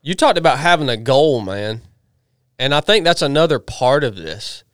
[0.00, 1.82] you talked about having a goal, man,
[2.60, 4.64] and I think that's another part of this.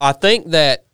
[0.00, 0.86] I think that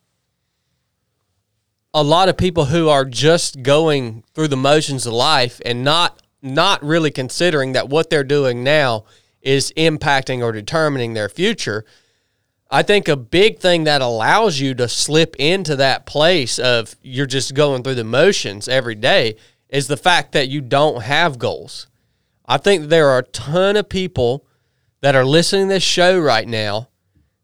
[1.94, 6.20] a lot of people who are just going through the motions of life and not
[6.42, 9.04] not really considering that what they're doing now
[9.40, 11.86] is impacting or determining their future.
[12.70, 17.24] I think a big thing that allows you to slip into that place of you're
[17.24, 19.36] just going through the motions every day
[19.70, 21.86] is the fact that you don't have goals.
[22.44, 24.44] I think there are a ton of people
[25.04, 26.88] that are listening to this show right now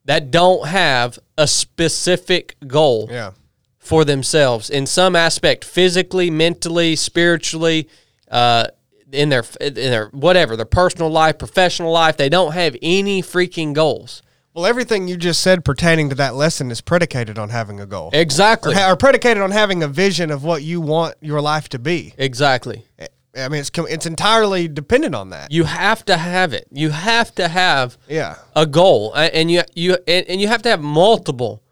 [0.07, 3.33] that don't have a specific goal yeah.
[3.79, 7.87] for themselves in some aspect, physically, mentally, spiritually,
[8.31, 8.67] uh,
[9.13, 12.17] in their in their whatever, their personal life, professional life.
[12.17, 14.23] They don't have any freaking goals.
[14.55, 18.09] Well, everything you just said pertaining to that lesson is predicated on having a goal.
[18.15, 18.75] Exactly.
[18.75, 22.15] Or, or predicated on having a vision of what you want your life to be.
[22.17, 22.87] Exactly.
[23.37, 25.53] I mean, it's it's entirely dependent on that.
[25.53, 26.67] You have to have it.
[26.73, 28.37] You have to have Yeah.
[28.57, 31.63] a goal, and you you and, and you have to have multiple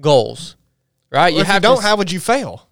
[0.00, 0.56] goals,
[1.10, 1.32] right?
[1.32, 2.68] Well, if you don't, s- how would you fail?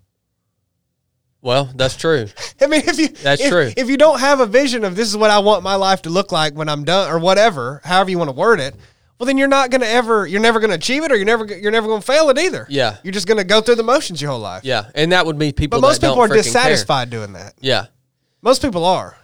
[1.41, 2.27] Well, that's true.
[2.61, 3.71] I mean, if you That's if, true.
[3.77, 6.11] If you don't have a vision of this is what I want my life to
[6.11, 8.75] look like when I'm done, or whatever, however you want to word it,
[9.19, 11.27] well, then you're not going to ever, you're never going to achieve it, or you're
[11.27, 12.67] never, you're never going to fail it either.
[12.71, 12.97] Yeah.
[13.03, 14.65] You're just going to go through the motions your whole life.
[14.65, 15.81] Yeah, and that would be people.
[15.81, 16.43] But most people are freaking care.
[16.45, 17.55] dissatisfied doing that.
[17.61, 17.87] Yeah,
[18.45, 19.17] Most people are.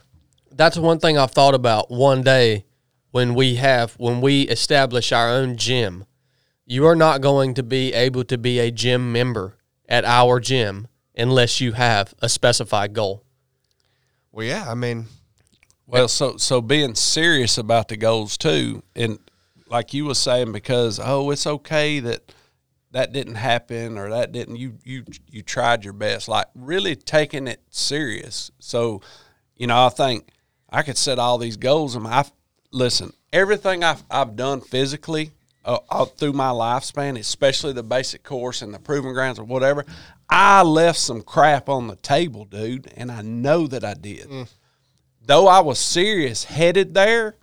[0.51, 2.65] that's one thing I've thought about one day
[3.11, 6.07] when we have when we establish our own gym.
[6.65, 10.89] You are not going to be able to be a gym member at our gym
[11.15, 13.23] unless you have a specified goal.
[14.33, 14.65] Well, yeah.
[14.67, 15.05] I mean,
[15.87, 19.19] Well, so so being serious about the goals too, and
[19.69, 22.33] like you were saying, because oh, it's okay that
[22.93, 24.57] that didn't happen or that didn't.
[24.57, 28.51] You you you tried your best, like really taking it serious.
[28.59, 29.01] So,
[29.57, 30.29] you know, I think
[30.69, 32.25] I could set all these goals, and I
[32.73, 33.13] listen.
[33.33, 35.31] Everything I've I've done physically
[35.65, 39.85] uh, all through my lifespan, especially the basic course and the proving grounds or whatever,
[40.29, 44.49] I left some crap on the table, dude, and I know that I did
[45.31, 47.37] though I was serious headed there,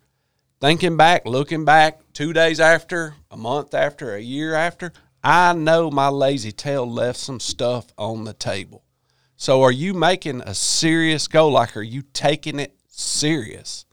[0.60, 4.91] thinking back, looking back, two days after, a month after, a year after,
[5.28, 8.86] I know my lazy tail left some stuff on the table.
[9.36, 11.52] So are you making a serious goal?
[11.52, 13.86] Like, are you taking it serious?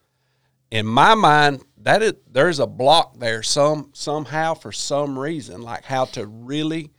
[0.70, 5.82] In my mind, that is, there's a block there some somehow for some reason, like
[5.82, 6.92] how to really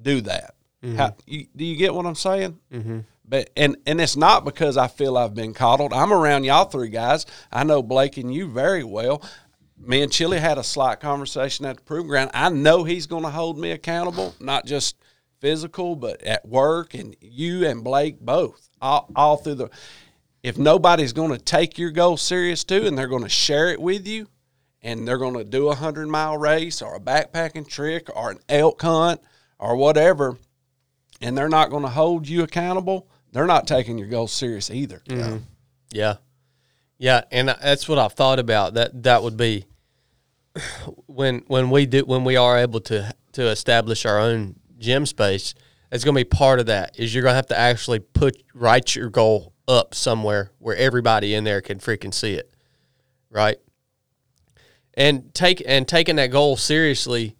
[0.00, 0.56] do that.
[0.98, 2.58] How, you, do you get what I'm saying?
[2.70, 3.00] Mm-hmm.
[3.24, 5.94] But and and it's not because I feel I've been coddled.
[5.94, 7.24] I'm around y'all three guys.
[7.50, 9.22] I know Blake and you very well.
[9.80, 12.30] Me and Chili had a slight conversation at the proving ground.
[12.34, 14.96] I know he's going to hold me accountable, not just
[15.40, 19.70] physical, but at work and you and Blake both, all, all through the.
[20.42, 23.80] If nobody's going to take your goal serious too, and they're going to share it
[23.80, 24.28] with you,
[24.82, 28.38] and they're going to do a hundred mile race or a backpacking trick or an
[28.48, 29.20] elk hunt
[29.58, 30.38] or whatever,
[31.20, 35.02] and they're not going to hold you accountable, they're not taking your goal serious either.
[35.08, 35.38] Mm-hmm.
[35.90, 36.16] Yeah,
[37.00, 38.74] yeah, and that's what I've thought about.
[38.74, 39.64] That that would be
[41.06, 45.54] when when we do when we are able to to establish our own gym space.
[45.90, 46.98] It's going to be part of that.
[46.98, 51.32] Is you're going to have to actually put write your goal up somewhere where everybody
[51.34, 52.52] in there can freaking see it,
[53.30, 53.56] right?
[54.92, 57.34] And take and taking that goal seriously.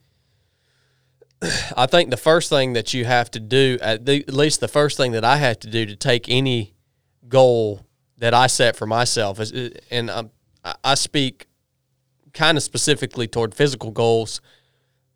[1.77, 4.69] I think the first thing that you have to do, at, the, at least the
[4.69, 6.74] first thing that I have to do to take any
[7.28, 7.87] goal
[8.21, 9.53] that I set for myself is,
[9.91, 10.31] and um,
[10.65, 11.49] I, I speak
[12.33, 14.41] kind of specifically toward physical goals.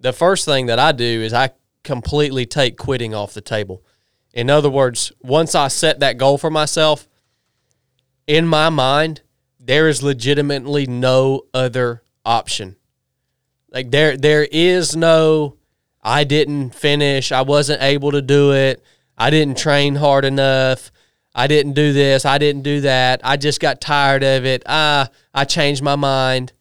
[0.01, 1.51] The first thing that I do is I
[1.85, 3.85] completely take quitting off the table.
[4.33, 7.07] In other words, once I set that goal for myself,
[8.27, 9.21] in my mind,
[9.61, 12.77] there is legitimately no other option.
[13.71, 15.57] Like there there is no
[16.03, 18.83] I didn't finish, I wasn't able to do it,
[19.17, 20.91] I didn't train hard enough,
[21.35, 24.63] I didn't do this, I didn't do that, I just got tired of it.
[24.67, 26.53] Ah, I changed my mind.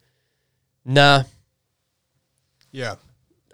[0.84, 1.22] Nah,
[2.72, 2.96] Yeah.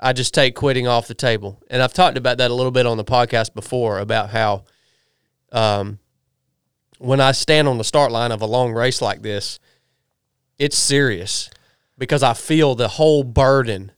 [0.02, 1.62] I just take quitting off the table.
[1.68, 4.64] And I've talked about that a little bit on the podcast before about how
[5.52, 5.98] um,
[6.98, 9.58] when I stand on the start line of a long race like this,
[10.58, 11.50] it's serious
[11.98, 13.92] because I feel the whole burden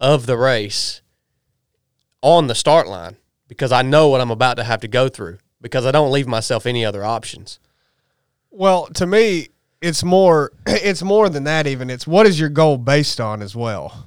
[0.00, 1.00] of the race
[2.22, 3.16] on the start line
[3.46, 6.26] because I know what I'm about to have to go through because I don't leave
[6.26, 7.58] myself any other options.
[8.50, 9.48] Well, to me,
[9.82, 11.90] it's more it's more than that even.
[11.90, 14.06] It's what is your goal based on as well.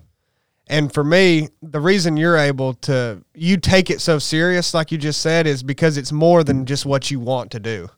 [0.67, 4.97] And for me, the reason you're able to you take it so serious like you
[4.97, 7.89] just said is because it's more than just what you want to do.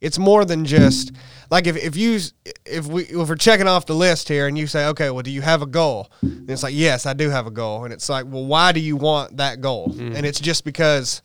[0.00, 1.12] It's more than just
[1.50, 2.20] like if, if you
[2.64, 5.30] if we if we're checking off the list here and you say, okay, well, do
[5.30, 6.10] you have a goal?
[6.22, 7.84] And it's like, yes, I do have a goal.
[7.84, 9.88] And it's like, well, why do you want that goal?
[9.88, 10.16] Mm.
[10.16, 11.20] And it's just because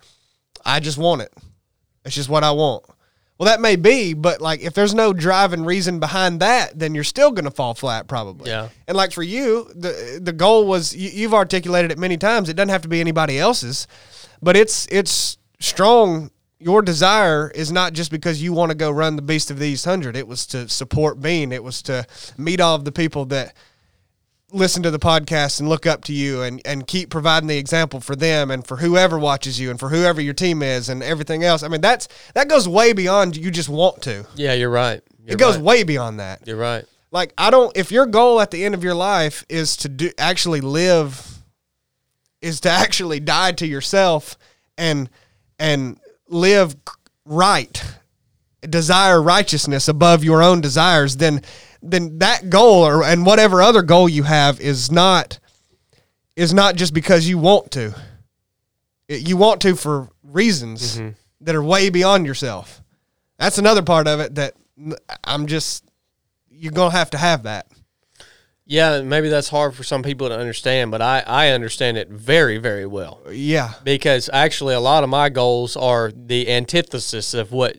[0.66, 1.32] I just want it.
[2.06, 2.86] It's just what I want.
[3.38, 7.04] Well, that may be, but like if there's no driving reason behind that, then you're
[7.04, 8.50] still going to fall flat probably.
[8.50, 8.70] Yeah.
[8.88, 12.48] And like for you, the the goal was you, you've articulated it many times.
[12.48, 13.88] It doesn't have to be anybody else's,
[14.42, 16.30] but it's it's strong.
[16.60, 19.68] Your desire is not just because you want to go run the Beast of the
[19.68, 20.16] East Hundred.
[20.16, 21.52] It was to support Bean.
[21.52, 22.06] It was to
[22.38, 23.54] meet all of the people that
[24.54, 28.00] listen to the podcast and look up to you and, and keep providing the example
[28.00, 31.44] for them and for whoever watches you and for whoever your team is and everything
[31.44, 31.64] else.
[31.64, 34.26] I mean, that's that goes way beyond you just want to.
[34.36, 35.02] Yeah, you're right.
[35.26, 35.64] You're it goes right.
[35.66, 36.48] way beyond that.
[36.48, 36.86] You're right.
[37.12, 40.12] Like I don't if your goal at the end of your life is to do
[40.18, 41.44] actually live
[42.42, 44.38] is to actually die to yourself
[44.78, 45.10] and
[45.60, 46.76] and live
[47.26, 47.84] right
[48.62, 51.42] desire righteousness above your own desires then
[51.84, 55.40] then that goal or and whatever other goal you have is not
[56.36, 57.94] is not just because you want to.
[59.08, 61.10] It- you want to for reasons mm-hmm.
[61.42, 62.82] that are way beyond yourself.
[63.38, 64.56] That's another part of it that
[65.24, 65.84] I'm just
[66.50, 67.68] you're gonna have to have that.
[68.66, 72.58] Yeah, maybe that's hard for some people to understand, but I, I understand it very,
[72.58, 73.22] very well.
[73.30, 73.74] yeah.
[73.84, 77.78] Because actually, a lot of my goals are the antithesis of what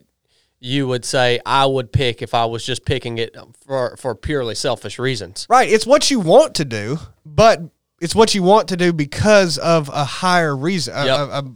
[0.66, 3.36] you would say I would pick if I was just picking it
[3.66, 5.46] for, for purely selfish reasons.
[5.50, 7.60] right it's what you want to do but
[8.00, 11.18] it's what you want to do because of a higher reason a- Yep.
[11.18, 11.52] a- a-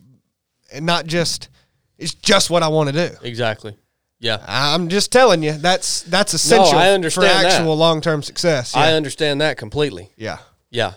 [0.74, 1.48] and not just
[1.97, 3.76] it's just what i want to do Exactly.
[4.20, 4.44] Yeah.
[4.47, 7.52] i'm just telling you that's that's essential I for understand that.
[7.55, 8.82] actual long-term success yeah.
[8.82, 10.10] I understand that completely.
[10.16, 10.39] yeah
[10.70, 10.93] Yeah.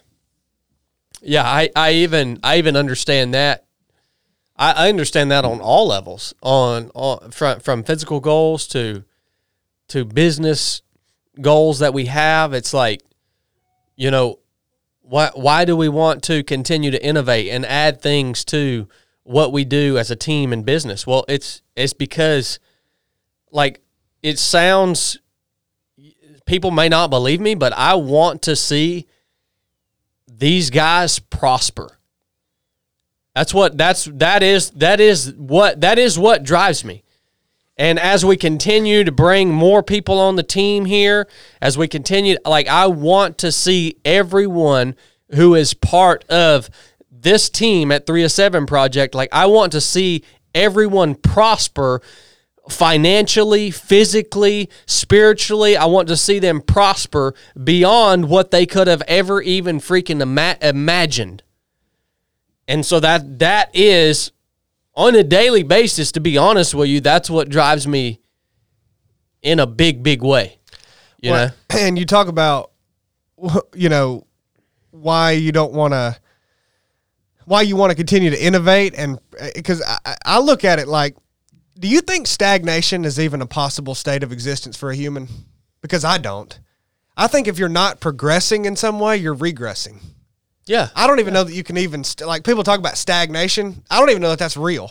[1.24, 3.66] Yeah, I, I even I even understand that.
[4.56, 9.04] I, I understand that on all levels, on, on from from physical goals to
[9.90, 10.82] to business
[11.40, 12.54] goals that we have.
[12.54, 13.02] It's like,
[13.96, 14.40] you know,
[15.02, 18.88] why why do we want to continue to innovate and add things to
[19.24, 21.06] what we do as a team in business?
[21.06, 22.60] Well, it's it's because
[23.52, 23.82] like
[24.24, 25.20] it sounds
[26.46, 29.08] people may not believe me, but I want to see
[30.28, 31.98] these guys prosper.
[33.36, 37.04] That's what that's that is that is what that is what drives me.
[37.78, 41.28] And as we continue to bring more people on the team here,
[41.62, 44.96] as we continue like I want to see everyone
[45.34, 46.70] who is part of
[47.10, 52.02] this team at 3 of 7 project like I want to see everyone prosper
[52.70, 55.78] financially, physically, spiritually.
[55.78, 60.58] I want to see them prosper beyond what they could have ever even freaking ima-
[60.62, 61.44] imagined.
[62.72, 64.32] And so that that is
[64.96, 68.20] on a daily basis to be honest with you, that's what drives me
[69.42, 70.60] in a big big way.
[71.22, 71.54] You Well, know?
[71.80, 72.72] and you talk about
[73.76, 74.26] you know
[74.92, 76.18] why you don't want to
[77.46, 80.80] why you want to continue to innovate and eh, because I, I- I look at
[80.80, 81.16] it like
[81.80, 85.28] do you think stagnation is even a possible state of existence for a human
[85.82, 86.60] because i don't
[87.18, 90.02] i think if you're not progressing in some way you're regressing
[90.72, 90.90] Yeah.
[90.96, 94.00] i don't even know that you can even st- like people talk about stagnation i
[94.00, 94.88] don't even know that that's real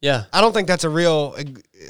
[0.00, 0.24] Yeah.
[0.32, 1.34] i don't think that's a real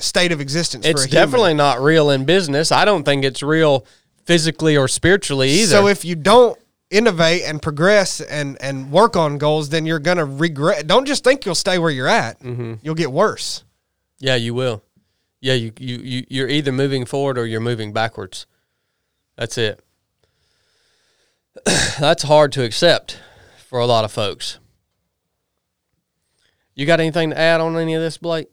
[0.00, 1.22] state of existence for It's a human.
[1.26, 2.70] definitely not real in business.
[2.72, 3.84] I don't think it's real
[4.24, 5.70] physically or spiritually either.
[5.70, 6.58] So if you don't
[6.90, 10.86] innovate and progress and and work on goals, then you're gonna regret.
[10.86, 12.40] Don't just think you'll stay where you're at.
[12.40, 12.74] Mm-hmm.
[12.82, 13.64] You'll get worse.
[14.18, 14.82] Yeah, you will.
[15.40, 18.46] Yeah, you, you, you, you're either moving forward or you're moving backwards.
[19.38, 19.80] That's it.
[21.98, 23.18] That's hard to accept
[23.68, 24.58] for a lot of folks.
[26.74, 28.48] You got anything to add on any of this, Blake?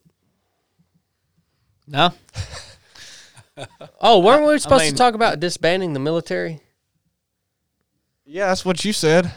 [1.86, 2.14] No,
[4.02, 6.62] Oh, weren't we supposed mean- to talk about disbanding the military?
[8.26, 9.32] Yeah, that's what you said.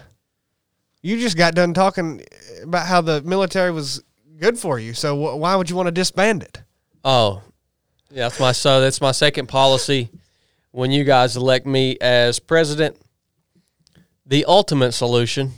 [1.02, 2.22] You just got done talking
[2.62, 4.02] about how the military was
[4.38, 4.94] good for you.
[4.94, 6.62] So wh- why would you want to disband it?
[7.04, 7.42] Oh,
[8.10, 10.08] yeah, that's my so that's my second policy.
[10.70, 12.96] When you guys elect me as president,
[14.26, 15.52] the ultimate solution,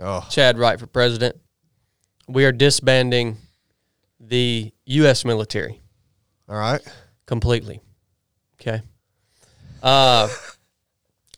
[0.00, 1.36] Oh, Chadd Wright for president,
[2.28, 3.36] we are disbanding
[4.18, 5.24] the U.S.
[5.24, 5.80] military
[6.48, 6.80] all right.
[7.26, 7.80] completely.
[8.60, 8.82] Okay.
[9.82, 10.28] Uh,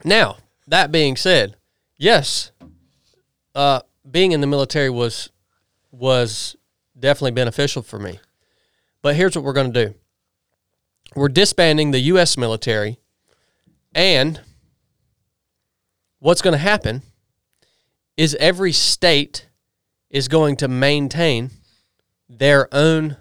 [0.04, 0.36] now
[0.66, 1.56] that being said,
[1.96, 2.50] yes,
[3.54, 5.30] uh, being in the military was
[5.90, 6.56] was
[6.98, 8.18] definitely beneficial for me.
[9.02, 9.94] But here's what we're going to do:
[11.14, 12.36] we're disbanding the U.S.
[12.36, 12.98] military,
[13.94, 14.40] and
[16.22, 17.02] what's going to happen
[18.16, 19.48] is every state
[20.08, 21.50] is going to maintain
[22.28, 23.16] their own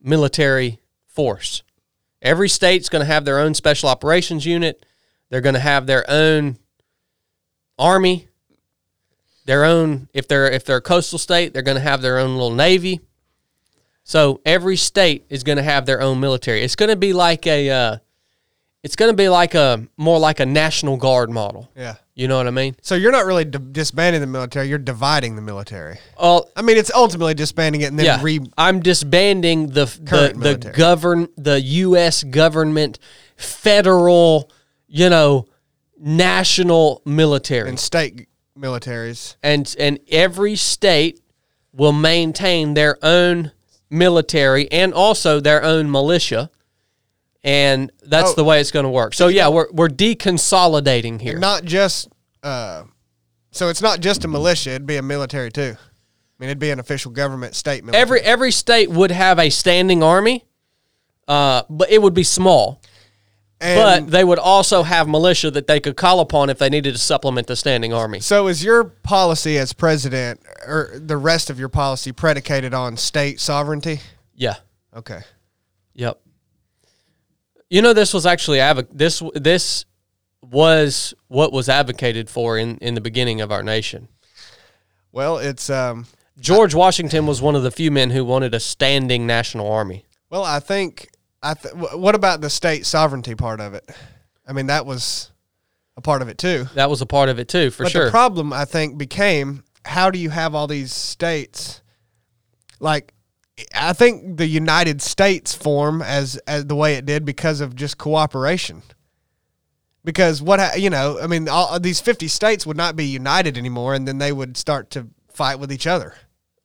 [0.00, 1.62] military force.
[2.22, 4.86] Every state's going to have their own special operations unit.
[5.28, 6.56] They're going to have their own
[7.78, 8.28] army,
[9.44, 12.32] their own if they're if they're a coastal state, they're going to have their own
[12.32, 13.00] little navy.
[14.02, 16.62] So every state is going to have their own military.
[16.62, 17.96] It's going to be like a uh,
[18.82, 21.70] it's going to be like a more like a national guard model.
[21.76, 21.96] Yeah.
[22.14, 22.76] You know what I mean?
[22.82, 25.98] So you're not really di- disbanding the military; you're dividing the military.
[26.20, 28.40] Well, I mean, it's ultimately disbanding it and then yeah, re.
[28.58, 32.22] I'm disbanding the the, the govern the U.S.
[32.22, 32.98] government,
[33.36, 34.50] federal,
[34.88, 35.46] you know,
[35.98, 38.28] national military, and state
[38.58, 39.36] militaries.
[39.42, 41.18] and and every state
[41.72, 43.52] will maintain their own
[43.88, 46.50] military and also their own militia,
[47.44, 48.34] and that's Oh.
[48.34, 49.14] the way it's going to work.
[49.14, 51.38] So yeah, we're we're deconsolidating here.
[51.38, 52.08] Not just.
[52.42, 52.84] Uh,
[53.50, 55.76] so it's not just a militia; it'd be a military too.
[55.76, 58.00] I mean, it'd be an official government state military.
[58.02, 60.44] every every state would have a standing army,
[61.28, 62.80] uh, but it would be small.
[63.60, 66.92] and but they would also have militia that they could call upon if they needed
[66.92, 68.18] to supplement the standing army.
[68.18, 73.38] So is your policy as president, or the rest of your policy, predicated on state
[73.38, 74.00] sovereignty?
[74.34, 74.56] Yeah.
[74.96, 75.20] Okay.
[75.94, 76.18] Yep.
[77.72, 78.58] You know, this was actually
[78.92, 79.86] this this
[80.42, 84.08] was what was advocated for in in the beginning of our nation.
[85.10, 86.06] Well, it's um.
[86.38, 90.04] George Washington was one of the few men who wanted a standing national army.
[90.28, 91.08] Well, I think
[91.42, 91.54] I.
[91.54, 93.90] Th- what about the state sovereignty part of it?
[94.46, 95.30] I mean, that was
[95.96, 96.66] a part of it too.
[96.74, 98.04] That was a part of it too, for but sure.
[98.04, 101.80] the problem I think became how do you have all these states?
[102.80, 103.14] Like,
[103.74, 107.98] I think the United States form as as the way it did because of just
[107.98, 108.82] cooperation.
[110.04, 113.94] Because what you know, I mean, all these fifty states would not be united anymore,
[113.94, 116.14] and then they would start to fight with each other.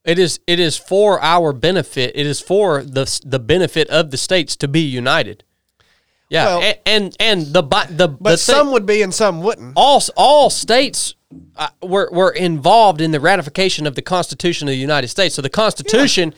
[0.03, 2.13] it is it is for our benefit.
[2.15, 5.43] It is for the the benefit of the states to be united.
[6.29, 7.61] Yeah, Well- and, and and the
[7.91, 9.73] the But the some thing- would be and some wouldn't.
[9.75, 11.13] all all states
[11.57, 15.35] uh, were were involved in the ratification of the Constitution of the United States.
[15.35, 16.33] So the Constitution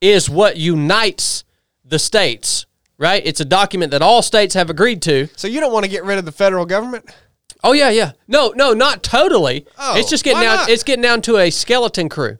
[0.00, 1.44] is what unites
[1.84, 2.66] the states,
[2.98, 3.22] right?
[3.24, 5.28] It's a document that all states have agreed to.
[5.36, 7.14] So you don't want to get rid of the federal government?
[7.62, 8.12] Oh yeah, yeah.
[8.28, 9.66] No, no, not totally.
[9.78, 10.56] Oh, it's just getting down.
[10.56, 10.68] not?
[10.68, 12.38] It's getting down to a skeleton crew,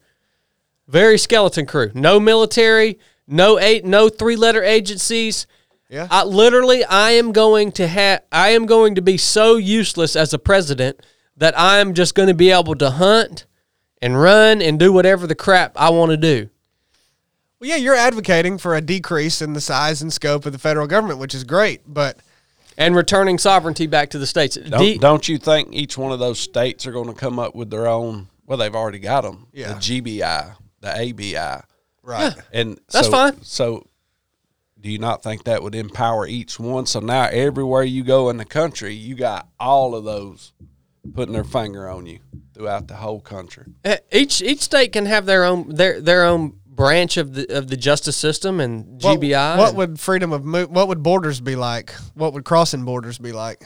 [0.87, 1.91] very skeleton crew.
[1.95, 5.47] No military, no eight, no three letter agencies.
[5.89, 6.09] Yeah.
[6.11, 8.23] I literally, I am going to have.
[8.33, 11.01] I am going to be so useless as a president
[11.37, 13.47] that I am just going to be able to hunt
[14.03, 16.51] and run and do whatever the crap I want to do.
[17.65, 20.87] Well, yeah, you're advocating for a decrease in the size and scope of the federal
[20.87, 22.19] government, which is great, but
[22.77, 24.57] And returning sovereignty back to the states.
[24.57, 27.55] Don't, De- don't you think each one of those states are going to come up
[27.55, 28.29] with their own?
[28.45, 29.47] Well, they've already got them.
[29.55, 29.73] Yeah.
[29.73, 31.65] The GBI, the ABI,
[32.03, 32.35] right.
[32.53, 33.43] and That's so, fine.
[33.43, 33.87] So,
[34.79, 36.85] do you not think that would empower each one?
[36.85, 40.53] So now everywhere you go in the country, you got all of those
[41.15, 42.19] putting their finger on you
[42.53, 43.65] throughout the whole country.
[43.85, 47.69] Eh, Each each state can have their own their their own branch of the of
[47.69, 49.57] the justice system and GBI.
[49.59, 50.71] What, and- would freedom of move?
[50.71, 51.93] What would borders be like?
[52.15, 53.63] What would crossing borders be like?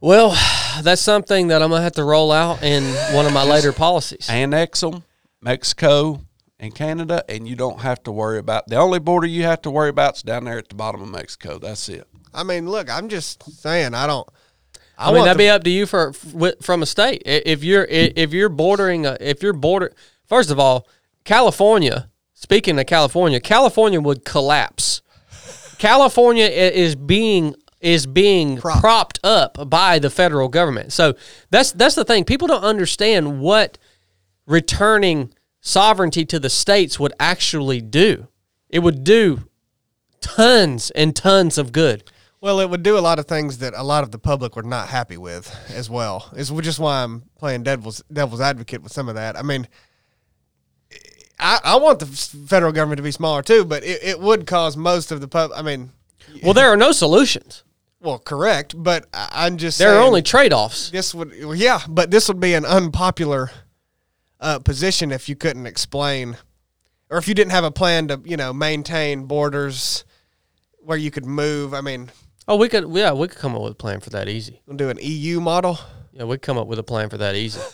[0.00, 0.30] well,
[0.82, 2.82] that's something that I'm gonna have to roll out in
[3.14, 4.28] one of my later policies.
[4.28, 5.04] Annex them,
[5.40, 6.20] Mexico
[6.58, 9.70] and Canada, and you don't have to worry about the only border you have to
[9.70, 11.58] worry about is down there at the bottom of Mexico.
[11.58, 12.06] That's it.
[12.32, 14.28] I mean, look, I'm just saying, I don't.
[14.96, 17.22] I, mean, that'd the- be up to you for f- from a state.
[17.26, 19.92] If you're i- if you're bordering a, if you're border
[20.26, 20.86] first of all,
[21.24, 22.10] California.
[22.34, 25.02] Speaking of California, California would collapse.
[25.78, 28.80] California is being is being Prop.
[28.80, 30.92] propped up by the federal government.
[30.92, 31.14] So
[31.50, 32.24] that's that's the thing.
[32.24, 33.78] People don't understand what
[34.46, 38.28] returning sovereignty to the states would actually do.
[38.68, 39.48] It would do
[40.20, 42.10] tons and tons of good.
[42.40, 44.62] Well, it would do a lot of things that a lot of the public were
[44.62, 46.30] not happy with as well.
[46.36, 49.38] Is just why I'm playing devil's devil's advocate with some of that.
[49.38, 49.66] I mean,
[51.38, 54.76] I, I want the federal government to be smaller too, but it, it would cause
[54.76, 55.50] most of the pub.
[55.54, 55.90] I mean,
[56.42, 57.64] Well, there are no solutions.
[58.00, 60.90] well, correct, but I- I'm just There are only trade offs.
[60.90, 63.50] this would yeah, but this would be an unpopular
[64.40, 66.36] uh, position if you couldn't explain
[67.10, 70.04] or if you didn't have a plan to you know maintain borders
[70.80, 71.72] where you could move.
[71.74, 72.10] I mean,
[72.46, 74.60] Oh, we could, yeah, we could come up with a plan for that easy.
[74.66, 75.78] we'll do an EU model.
[76.12, 77.60] Yeah, we'd come up with a plan for that easy.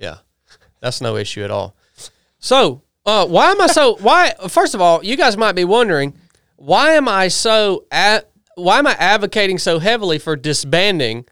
[0.00, 0.18] Yeah,
[0.80, 1.74] that's no issue at all.
[2.38, 3.96] So, uh, why am I so?
[3.96, 4.34] Why?
[4.48, 6.12] First of all, you guys might be wondering
[6.56, 7.86] why am I so?
[8.56, 11.24] Why am I advocating so heavily for disbanding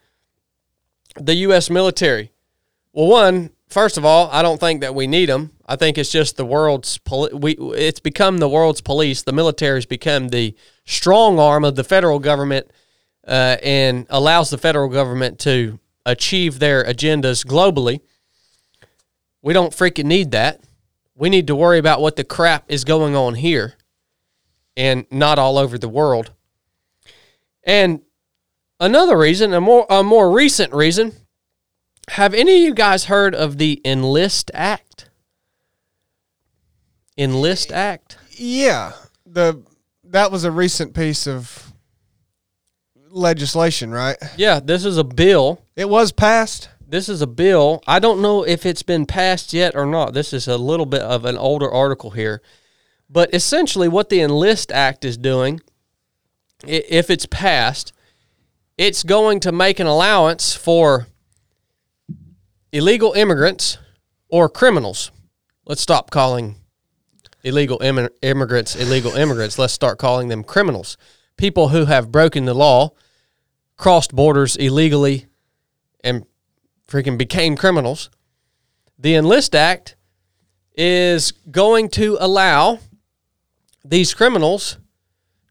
[1.21, 1.69] the U.S.
[1.69, 2.33] military?
[2.95, 5.53] Well, one, first of all, I don't think that we need them.
[5.67, 7.57] I think it's just the world's poli- we.
[7.77, 9.23] It's become the world's police.
[9.23, 10.55] The military's become the
[10.87, 12.71] strong arm of the federal government
[13.27, 18.01] uh, and allows the federal government to achieve their agendas globally.
[19.43, 20.63] We don't freaking need that.
[21.17, 23.75] We need to worry about what the crap is going on here
[24.77, 26.31] and not all over the world.
[27.65, 28.03] And
[28.79, 31.13] another reason, a more a more recent reason,
[32.11, 35.09] have any of you guys heard of the Enlist Act?
[37.17, 38.19] Enlist Act?
[38.33, 38.93] Yeah,
[39.25, 39.63] the
[40.05, 41.73] that was a recent piece of
[43.09, 44.17] legislation, right?
[44.37, 46.69] Yeah, this is a bill It was passed.
[46.89, 47.83] This is a bill.
[47.87, 50.15] I don't know if it's been passed yet or not.
[50.15, 52.41] This is a little bit of an older article here.
[53.11, 55.61] But essentially, what the Enlist Act is doing,
[56.67, 57.93] if it's passed,
[58.79, 61.07] it's going to make an allowance for
[62.73, 63.79] illegal immigrants
[64.29, 65.11] or criminals.
[65.65, 66.57] Let's stop calling
[67.43, 69.59] illegal immi- immigrants illegal immigrants.
[69.59, 70.97] Let's start calling them criminals.
[71.37, 72.91] People who have broken the law,
[73.77, 75.27] crossed borders illegally,
[76.03, 76.27] and
[76.89, 78.11] freaking became criminals.
[78.99, 79.97] The Enlist Act
[80.77, 82.79] is going to allow
[83.85, 84.79] these criminals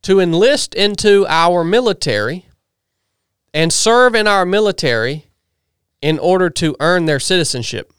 [0.03, 2.45] to enlist into our military
[3.53, 5.25] and serve in our military
[6.01, 7.91] in order to earn their citizenship.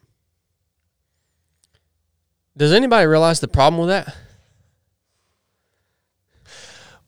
[2.57, 4.17] Does anybody realize the problem with that?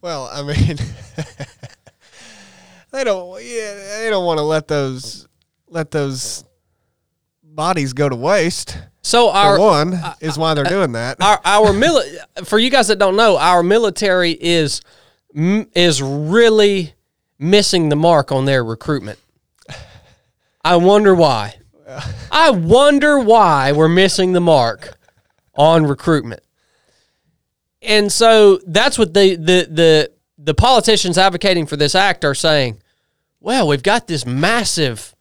[0.00, 0.56] Well, I mean,
[2.90, 3.40] they don't.
[3.42, 5.27] Yeah, they don't want to let those
[5.70, 6.44] let those
[7.42, 8.78] bodies go to waste.
[9.02, 11.16] So For our one uh, is why they're uh, doing that.
[11.20, 14.80] our our mili- for you guys that don't know, our military is
[15.34, 16.94] m- is really
[17.38, 19.18] missing the mark on their recruitment.
[20.64, 21.54] I wonder why.
[22.30, 24.98] I wonder why we're missing the mark
[25.54, 26.42] on recruitment.
[27.80, 32.82] And so that's what the the the the politicians advocating for this act are saying.
[33.40, 35.14] Well, we've got this massive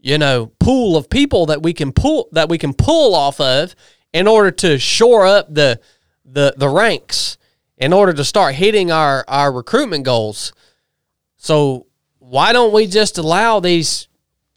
[0.00, 3.74] you know pool of people that we can pull that we can pull off of
[4.12, 5.80] in order to shore up the
[6.24, 7.38] the the ranks
[7.76, 10.52] in order to start hitting our our recruitment goals.
[11.36, 11.86] So
[12.18, 14.08] why don't we just allow these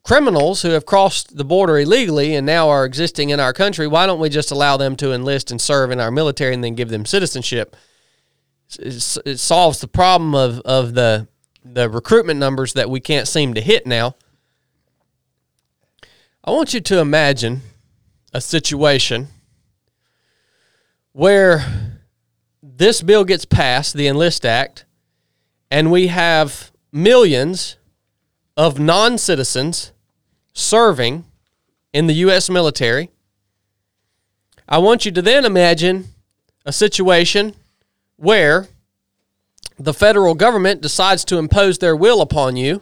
[0.04, 4.06] criminals who have crossed the border illegally and now are existing in our country why
[4.06, 6.90] don't we just allow them to enlist and serve in our military and then give
[6.90, 7.76] them citizenship?
[8.80, 11.28] It's- it solves the problem of of the
[11.66, 14.16] the recruitment numbers that we can't seem to hit now
[16.46, 17.62] I want you to imagine
[18.34, 19.30] a situation
[21.14, 21.66] where
[22.62, 24.84] this bill gets passed, the Enlist Act,
[25.72, 27.78] and we have millions
[28.58, 29.94] of non citizens
[30.52, 31.24] serving
[31.94, 32.50] in the U.S.
[32.50, 33.10] military.
[34.68, 36.10] I want you to then imagine
[36.66, 37.56] a situation
[38.18, 38.68] where
[39.80, 42.82] the federal government decides to impose their will upon you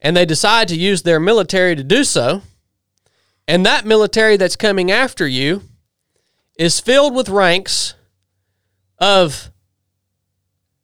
[0.00, 2.42] and they decide to use their military to do so,
[3.46, 5.62] and that military that's coming after you
[6.58, 7.94] is filled with ranks
[8.98, 9.50] of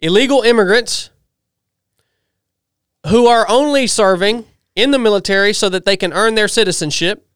[0.00, 1.10] illegal immigrants
[3.06, 7.26] who are only serving in the military so that they can earn their citizenship.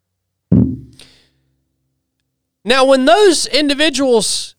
[2.64, 4.56] Now, when those individuals,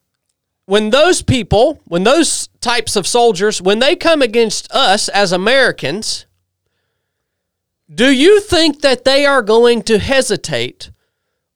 [0.65, 6.25] when those people, when those types of soldiers, when they come against us as Americans,
[7.93, 10.91] do you think that they are going to hesitate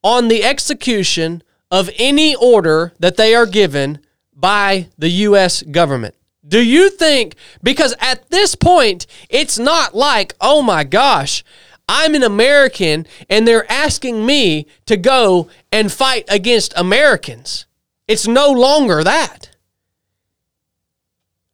[0.03, 3.99] on the execution of any order that they are given
[4.35, 5.63] by the U.S.
[5.63, 6.15] government?
[6.47, 11.43] Do you think, because at this point, it's not like, oh my gosh,
[11.87, 17.65] I'm an American and they're asking me to go and fight against Americans.
[18.07, 19.48] It's no longer that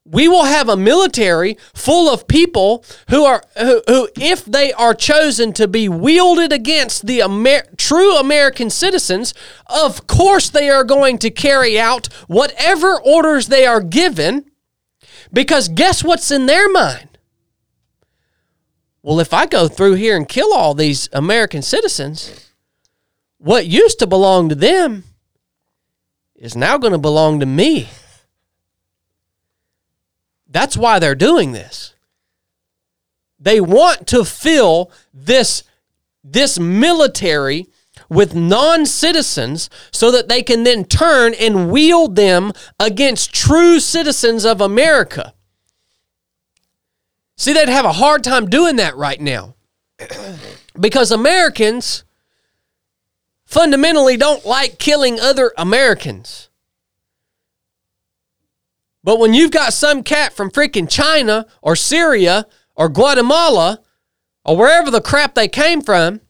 [0.06, 4.94] we will have a military full of people who are who, who if they are
[4.94, 9.34] chosen to be wielded against the Amer- true American citizens,
[9.65, 14.45] of course they are going to carry out whatever orders they are given
[15.34, 17.15] because guess what's in their mind?
[19.06, 22.49] well, if I go through here and kill all these American citizens,
[23.38, 25.03] what used to belong to them
[26.36, 27.88] is now going to belong to me.
[30.56, 31.95] That's why they're doing this.
[33.38, 35.64] They want to fill this,
[36.23, 37.68] this military
[38.07, 44.45] with non citizens so that they can then turn and wield them against true citizens
[44.45, 45.34] of America.
[47.36, 49.56] See, they'd have a hard time doing that right now
[50.80, 52.06] because Americans
[53.44, 56.48] fundamentally don't like killing other Americans.
[59.06, 63.80] But when you've got some cat from freaking China or Syria or Guatemala
[64.44, 66.22] or wherever the crap they came from,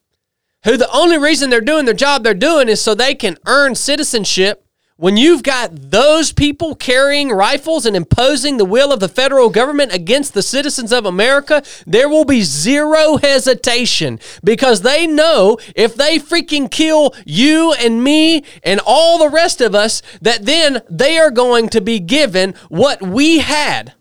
[0.66, 3.76] who the only reason they're doing their job they're doing is so they can earn
[3.76, 4.65] citizenship
[4.98, 9.94] when you've got those people carrying rifles and imposing the will of the federal government
[9.94, 16.18] against the citizens of America, there will be zero hesitation because they know if they
[16.18, 21.32] freaking kill you and me and all the rest of us, that then they are
[21.32, 23.94] going to be given what we had.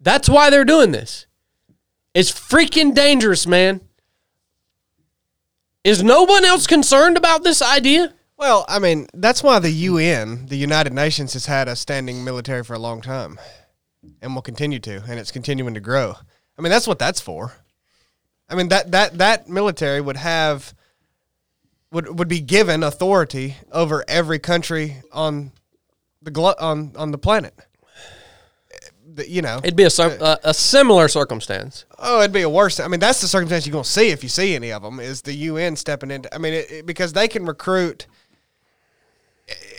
[0.00, 1.26] That's why they're doing this.
[2.14, 3.82] It's freaking dangerous, man.
[5.84, 8.14] Is no one else concerned about this idea?
[8.38, 12.64] Well, I mean, that's why the UN, the United Nations, has had a standing military
[12.64, 13.38] for a long time
[14.22, 16.14] and will continue to, and it's continuing to grow.
[16.58, 17.52] I mean, that's what that's for.
[18.48, 20.74] I mean, that, that, that military would have,
[21.92, 25.52] would, would be given authority over every country on
[26.22, 27.54] the, glo- on, on the planet.
[29.26, 31.84] You know, It'd be a, a, a similar circumstance.
[31.98, 32.80] Oh, it'd be a worse.
[32.80, 34.98] I mean, that's the circumstance you're going to see if you see any of them
[35.00, 36.24] is the UN stepping in.
[36.32, 38.06] I mean, it, it- because they can recruit.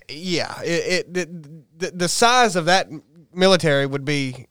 [0.07, 2.87] Yeah, it, it the, the the size of that
[3.33, 4.45] military would be.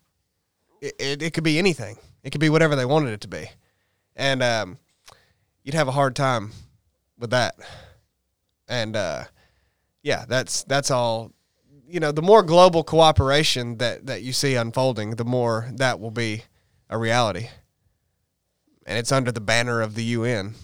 [0.80, 1.96] It, it, it could be anything.
[2.24, 3.48] It could be whatever they wanted it to be,
[4.16, 4.78] and um,
[5.62, 6.50] you'd have a hard time
[7.18, 7.54] with that.
[8.66, 9.24] And uh,
[10.02, 11.30] yeah, that's that's all.
[11.88, 16.10] You know, the more global cooperation that that you see unfolding, the more that will
[16.10, 16.44] be
[16.88, 17.48] a reality
[18.86, 20.54] and it's under the banner of the UN.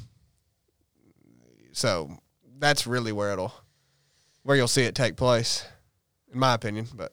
[1.72, 2.18] So
[2.58, 3.54] that's really where it'll
[4.42, 5.66] where you'll see it take place,
[6.32, 6.88] in my opinion.
[6.94, 7.12] But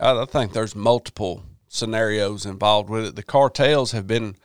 [0.00, 3.16] I think there's multiple scenarios involved with it.
[3.16, 4.36] The cartels have been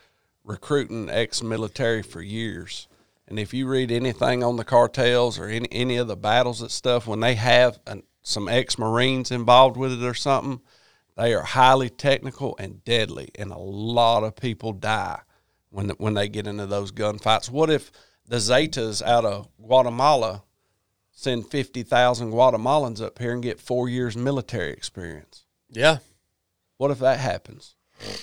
[0.43, 2.87] recruiting ex-military for years,
[3.27, 6.71] and if you read anything on the cartels or any any of the battles and
[6.71, 10.59] stuff, when they have an, some ex-marines involved with it or something,
[11.15, 15.21] they are highly technical and deadly, and a lot of people die
[15.69, 17.49] when when they get into those gunfights.
[17.49, 17.91] What if
[18.27, 20.43] the Zetas out of Guatemala
[21.11, 25.45] send fifty thousand Guatemalans up here and get four years military experience?
[25.69, 25.99] Yeah.
[26.77, 27.75] What if that happens?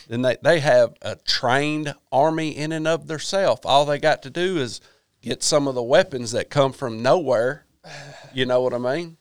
[0.06, 3.60] Then they, they have a trained army in and of theirself.
[3.64, 4.80] All they got to do is
[5.20, 7.66] get some of the weapons that come from nowhere.
[8.32, 9.16] You know what I mean?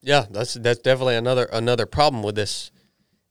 [0.00, 2.70] Yeah, that's that's definitely another another problem with this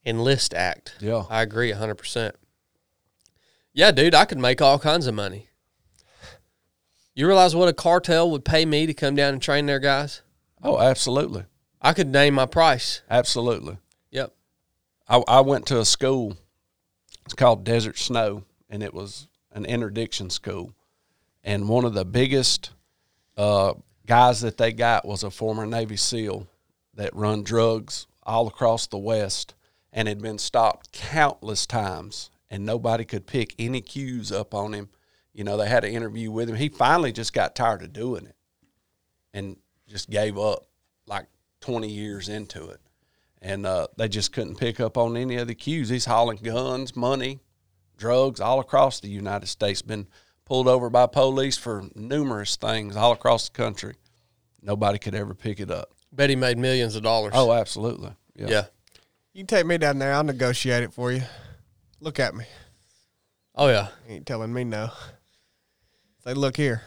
[0.05, 0.95] enlist act.
[0.99, 1.23] Yeah.
[1.29, 2.35] I agree hundred percent.
[3.73, 5.49] Yeah, dude, I could make all kinds of money.
[7.13, 10.21] You realize what a cartel would pay me to come down and train their guys?
[10.61, 11.45] Oh, absolutely.
[11.81, 13.01] I could name my price.
[13.09, 13.77] Absolutely.
[14.11, 14.33] Yep.
[15.07, 16.37] I, I went to a school.
[17.25, 20.73] It's called Desert Snow, and it was an interdiction school.
[21.43, 22.71] And one of the biggest
[23.35, 23.73] uh,
[24.05, 26.47] guys that they got was a former Navy SEAL
[26.97, 29.55] that run drugs all across the West
[29.93, 34.89] and had been stopped countless times, and nobody could pick any cues up on him.
[35.33, 36.57] You know, they had an interview with him.
[36.57, 38.35] He finally just got tired of doing it
[39.33, 39.55] and
[39.87, 40.67] just gave up
[41.05, 41.27] like
[41.61, 42.81] 20 years into it
[43.41, 45.89] and uh, they just couldn't pick up on any of the cues.
[45.89, 47.39] He's hauling guns, money,
[47.97, 49.81] drugs all across the United States.
[49.81, 50.07] Been
[50.45, 53.95] pulled over by police for numerous things all across the country.
[54.61, 55.93] Nobody could ever pick it up.
[56.17, 57.33] Bet he made millions of dollars.
[57.35, 58.11] Oh, absolutely.
[58.35, 58.47] Yeah.
[58.49, 58.65] yeah.
[59.33, 60.13] you can take me down there.
[60.13, 61.21] I'll negotiate it for you.
[62.01, 62.45] Look at me.
[63.53, 63.89] Oh yeah.
[64.07, 64.89] You ain't telling me no.
[66.23, 66.81] Say, look here.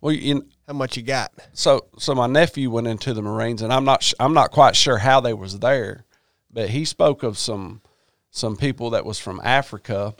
[0.00, 1.32] Well, you, How much you got?
[1.52, 4.76] so so my nephew went into the Marines, and I'm not sh- I'm not quite
[4.76, 6.06] sure how they was there,
[6.50, 7.82] but he spoke of some
[8.30, 10.14] some people that was from Africa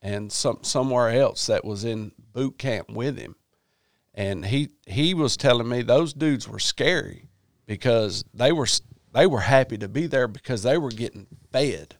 [0.00, 3.34] and some somewhere else that was in boot camp with him,
[4.14, 7.29] and he he was telling me those dudes were scary
[7.70, 8.66] because they were
[9.14, 11.94] they were happy to be there because they were getting fed.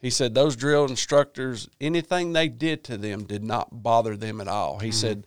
[0.00, 4.48] He said those drill instructors, anything they did to them did not bother them at
[4.48, 4.80] all.
[4.80, 4.94] He mm-hmm.
[4.94, 5.26] said,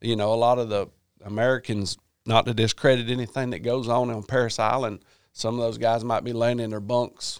[0.00, 0.86] you know, a lot of the
[1.22, 6.02] Americans, not to discredit anything that goes on on Parris Island, some of those guys
[6.02, 7.38] might be laying in their bunks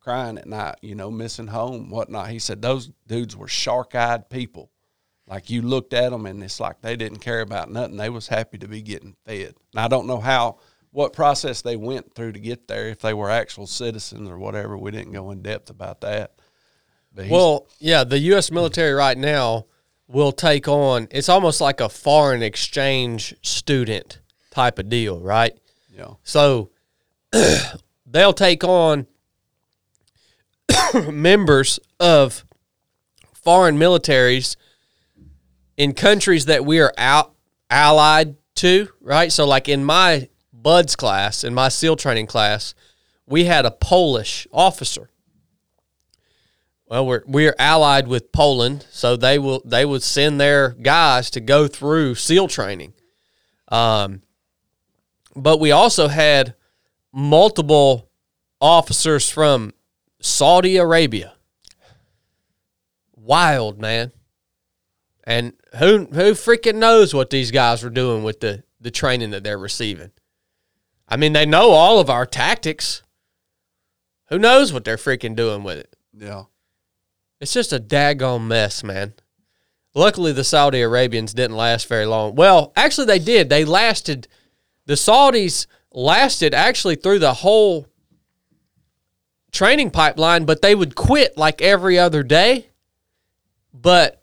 [0.00, 2.28] crying at night, you know, missing home, whatnot.
[2.28, 4.70] He said those dudes were shark eyed people.
[5.26, 7.96] Like you looked at them and it's like they didn't care about nothing.
[7.96, 9.54] They was happy to be getting fed.
[9.72, 10.58] And I don't know how,
[10.90, 14.76] what process they went through to get there, if they were actual citizens or whatever.
[14.78, 16.32] We didn't go in depth about that.
[17.30, 18.50] Well, yeah, the U.S.
[18.50, 19.66] military right now
[20.06, 21.08] will take on.
[21.10, 25.58] It's almost like a foreign exchange student type of deal, right?
[25.98, 26.70] know, So
[28.06, 29.06] they'll take on
[31.10, 32.44] members of
[33.34, 34.56] foreign militaries
[35.76, 37.34] in countries that we are out
[37.70, 39.32] allied to, right?
[39.32, 40.28] So like in my
[40.66, 42.74] BUD/S class, in my SEAL training class,
[43.24, 45.10] we had a Polish officer.
[46.88, 51.40] Well, we're we're allied with Poland, so they will they would send their guys to
[51.40, 52.94] go through SEAL training.
[53.68, 54.22] Um,
[55.36, 56.56] but we also had
[57.12, 58.10] multiple
[58.60, 59.72] officers from
[60.20, 61.34] Saudi Arabia.
[63.14, 64.10] Wild man,
[65.22, 69.44] and who who freaking knows what these guys were doing with the the training that
[69.44, 70.10] they're receiving?
[71.08, 73.02] I mean, they know all of our tactics.
[74.28, 75.96] Who knows what they're freaking doing with it?
[76.16, 76.44] yeah.
[77.38, 79.12] It's just a daggone mess, man.
[79.94, 82.34] Luckily, the Saudi Arabians didn't last very long.
[82.34, 83.50] Well, actually, they did.
[83.50, 84.26] They lasted.
[84.86, 87.86] The Saudis lasted actually through the whole
[89.52, 92.68] training pipeline, but they would quit like every other day.
[93.72, 94.22] But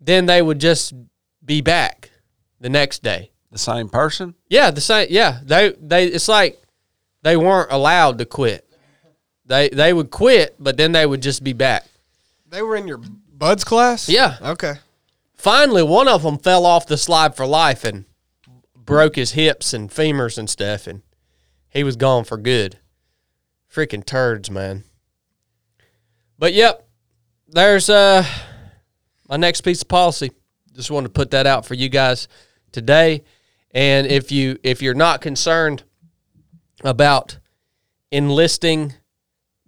[0.00, 0.94] then they would just
[1.44, 2.10] be back
[2.60, 3.32] the next day.
[3.50, 4.34] The same person?
[4.48, 5.08] Yeah, the same.
[5.10, 6.06] Yeah, they they.
[6.06, 6.60] It's like
[7.22, 8.68] they weren't allowed to quit.
[9.46, 11.84] They they would quit, but then they would just be back.
[12.48, 14.08] They were in your BUD/S class.
[14.08, 14.36] Yeah.
[14.42, 14.74] Okay.
[15.34, 18.04] Finally, one of them fell off the slide for life and
[18.74, 21.02] broke his hips and femurs and stuff, and
[21.68, 22.78] he was gone for good.
[23.72, 24.84] Freaking turds, man.
[26.38, 26.86] But yep,
[27.48, 28.24] there's uh
[29.28, 30.32] my next piece of policy.
[30.74, 32.28] Just wanted to put that out for you guys
[32.72, 33.22] today.
[33.72, 35.82] And if you if you're not concerned
[36.82, 37.38] about
[38.10, 38.94] enlisting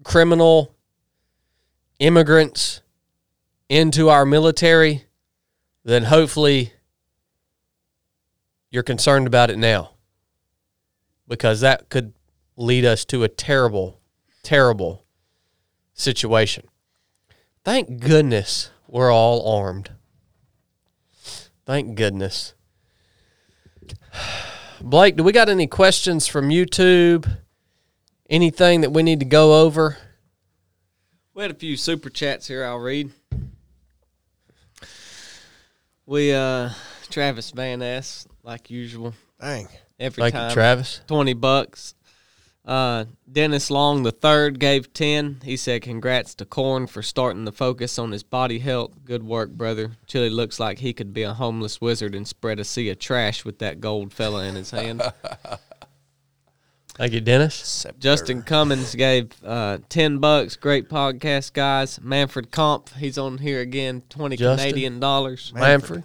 [0.04, 0.74] criminal
[1.98, 2.80] immigrants
[3.68, 5.04] into our military,
[5.84, 6.72] then hopefully
[8.70, 9.90] you're concerned about it now
[11.26, 12.14] because that could
[12.56, 14.00] lead us to a terrible,
[14.42, 15.04] terrible
[15.92, 16.64] situation.
[17.64, 19.90] Thank goodness we're all armed.
[21.66, 22.54] Thank goodness.
[24.80, 27.28] Blake, do we got any questions from YouTube?
[28.30, 29.96] Anything that we need to go over?
[31.34, 32.64] We had a few super chats here.
[32.64, 33.10] I'll read.
[36.06, 36.70] We uh
[37.10, 39.68] Travis Van Ness, like usual, Dang.
[39.98, 40.50] every Thank time.
[40.50, 41.00] you, Travis.
[41.06, 41.94] Twenty bucks.
[42.68, 45.40] Uh, Dennis Long the third gave ten.
[45.42, 48.92] He said, "Congrats to Corn for starting the focus on his body health.
[49.06, 49.92] Good work, brother.
[50.06, 53.42] Chili looks like he could be a homeless wizard and spread a sea of trash
[53.42, 55.02] with that gold fella in his hand."
[56.98, 57.86] Thank you, Dennis.
[57.98, 60.56] Justin Cummins gave uh, ten bucks.
[60.56, 61.98] Great podcast, guys.
[62.02, 64.02] Manfred Comp, he's on here again.
[64.10, 64.68] Twenty Justin?
[64.68, 65.52] Canadian dollars.
[65.54, 66.02] Manfred.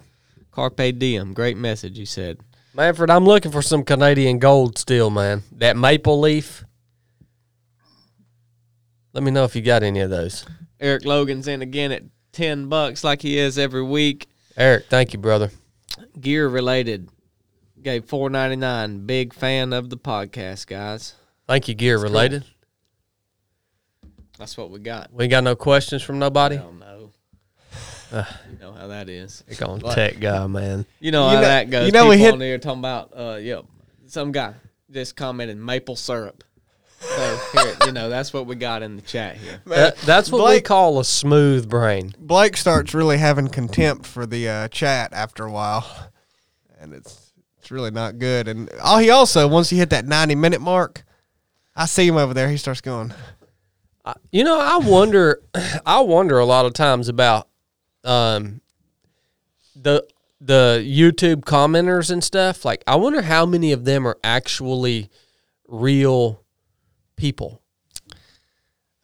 [0.50, 1.34] Carpe diem.
[1.34, 1.98] Great message.
[1.98, 2.38] He said.
[2.74, 5.44] Manfred, I'm looking for some Canadian gold still, man.
[5.52, 6.64] That maple leaf.
[9.12, 10.44] Let me know if you got any of those.
[10.80, 12.02] Eric Logan's in again at
[12.32, 14.26] ten bucks, like he is every week.
[14.56, 15.50] Eric, thank you, brother.
[16.20, 17.08] Gear related.
[17.80, 19.06] Gave four ninety nine.
[19.06, 21.14] Big fan of the podcast, guys.
[21.46, 22.44] Thank you, gear related.
[24.36, 25.12] That's what we got.
[25.12, 26.56] We got no questions from nobody.
[28.14, 28.26] I know.
[28.52, 29.42] you know how that is.
[29.48, 30.86] You're going tech guy, man.
[31.00, 31.86] You know You how know- that goes.
[31.86, 33.64] you know we People hit- on there talking about uh yep.
[34.06, 34.54] Some guy
[34.90, 36.44] just commented maple syrup.
[37.00, 39.60] So here, you know, that's what we got in the chat here.
[39.66, 42.14] That- that's what we call a smooth brain.
[42.18, 45.84] Blake starts really having contempt for the uh, chat after a while,
[46.80, 48.48] and it's it's really not good.
[48.48, 51.04] And oh, he also once he hit that ninety minute mark,
[51.76, 52.48] I see him over there.
[52.48, 53.12] He starts going,
[54.30, 55.42] You know, I wonder.
[55.86, 57.48] I wonder a lot of times about
[58.04, 58.60] um,
[59.74, 60.06] the
[60.40, 62.64] the YouTube commenters and stuff.
[62.64, 65.10] Like, I wonder how many of them are actually
[65.68, 66.42] real
[67.16, 67.62] people.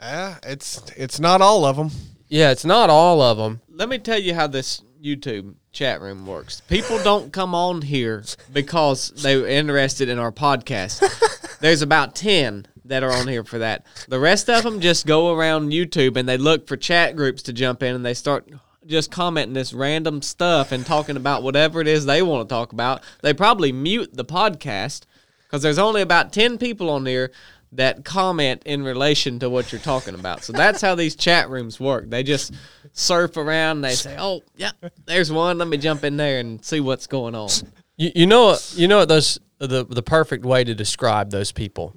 [0.00, 1.90] "Yeah, it's it's not all of them."
[2.28, 3.60] Yeah, it's not all of them.
[3.68, 6.60] Let me tell you how this YouTube chat room works.
[6.60, 11.58] People don't come on here because they're interested in our podcast.
[11.60, 13.86] There's about 10 that are on here for that.
[14.08, 17.52] The rest of them just go around YouTube and they look for chat groups to
[17.52, 18.48] jump in and they start
[18.90, 22.72] just commenting this random stuff and talking about whatever it is they want to talk
[22.72, 23.02] about.
[23.22, 25.04] They probably mute the podcast
[25.44, 27.30] because there's only about 10 people on there
[27.72, 30.42] that comment in relation to what you're talking about.
[30.42, 32.10] So that's how these chat rooms work.
[32.10, 32.52] They just
[32.92, 34.72] surf around and they say, "Oh, yeah,
[35.06, 35.58] there's one.
[35.58, 37.50] Let me jump in there and see what's going on."
[37.96, 38.56] You, you know?
[38.74, 39.04] You know?
[39.04, 41.94] Those the the perfect way to describe those people.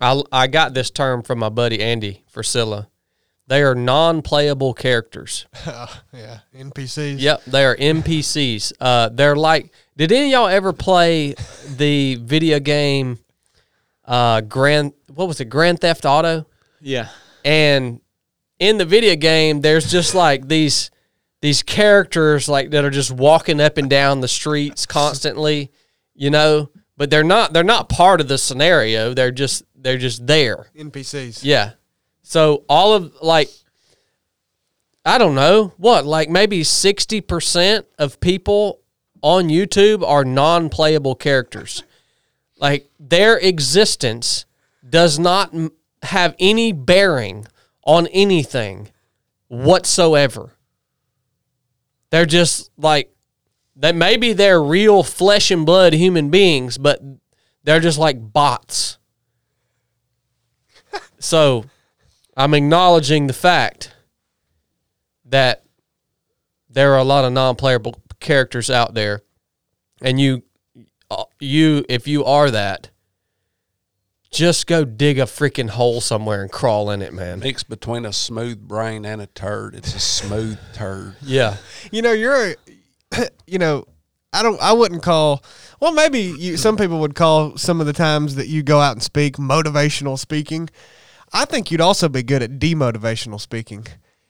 [0.00, 2.86] I I got this term from my buddy Andy Frisella.
[3.48, 5.46] They are non-playable characters.
[5.66, 7.16] yeah, NPCs.
[7.20, 8.72] Yep, they are NPCs.
[8.80, 9.72] Uh, they're like.
[9.96, 11.34] Did any of y'all ever play
[11.76, 13.18] the video game?
[14.04, 14.92] Uh, Grand.
[15.12, 15.46] What was it?
[15.46, 16.46] Grand Theft Auto.
[16.80, 17.08] Yeah.
[17.44, 18.00] and
[18.58, 20.90] in the video game there's just like these
[21.40, 25.70] these characters like that are just walking up and down the streets constantly
[26.14, 30.26] you know but they're not they're not part of the scenario they're just they're just
[30.26, 31.40] there NPCs.
[31.42, 31.72] yeah
[32.22, 33.48] so all of like
[35.04, 38.80] i don't know what like maybe 60% of people
[39.22, 41.82] on youtube are non-playable characters
[42.58, 44.46] like their existence
[44.88, 45.52] does not
[46.04, 47.46] have any bearing
[47.84, 48.90] on anything
[49.48, 50.52] whatsoever.
[52.10, 53.12] They're just like
[53.76, 57.00] that maybe they're real flesh and blood human beings, but
[57.64, 58.98] they're just like bots.
[61.18, 61.64] so
[62.36, 63.94] I'm acknowledging the fact
[65.24, 65.64] that
[66.68, 69.22] there are a lot of non-playable characters out there
[70.00, 70.42] and you
[71.10, 72.90] uh, you if you are that
[74.30, 78.12] just go dig a freaking hole somewhere and crawl in it man Mix between a
[78.12, 79.74] smooth brain and a turd.
[79.74, 81.16] It's a smooth turd.
[81.22, 81.56] yeah
[81.90, 82.54] You know, you're,
[83.46, 83.86] you know,
[84.32, 85.44] I don't, I wouldn't call.
[85.80, 88.92] Well, maybe you, some people would call some of the times that you go out
[88.92, 90.70] and speak motivational speaking.
[91.32, 93.86] I think you'd also be good at demotivational speaking.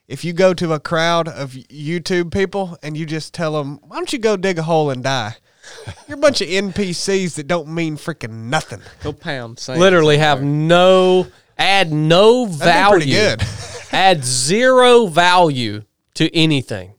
[0.07, 3.97] If you go to a crowd of YouTube people and you just tell them, "Why
[3.97, 5.37] don't you go dig a hole and die?"
[6.09, 8.81] You're a bunch of NPCs that don't mean freaking nothing.
[9.03, 9.81] Go pound sand.
[9.81, 11.27] literally have no
[11.59, 13.43] add no That'd be value pretty good.
[13.93, 15.83] add zero value
[16.15, 16.95] to anything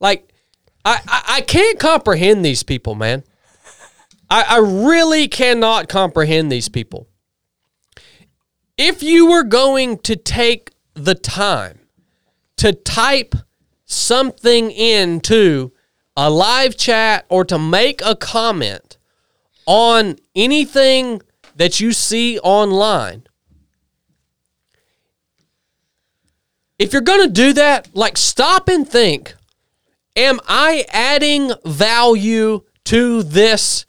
[0.00, 0.32] like
[0.84, 3.24] I, I i can't comprehend these people man
[4.30, 7.07] I, I really cannot comprehend these people
[8.78, 11.80] if you were going to take the time
[12.56, 13.34] to type
[13.84, 15.72] something into
[16.16, 18.96] a live chat or to make a comment
[19.66, 21.20] on anything
[21.56, 23.24] that you see online,
[26.78, 29.34] if you're going to do that, like stop and think
[30.18, 33.86] Am I adding value to this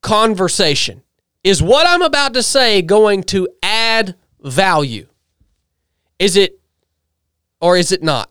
[0.00, 1.02] conversation?
[1.44, 5.08] Is what I'm about to say going to add value?
[6.18, 6.60] Is it
[7.60, 8.30] or is it not?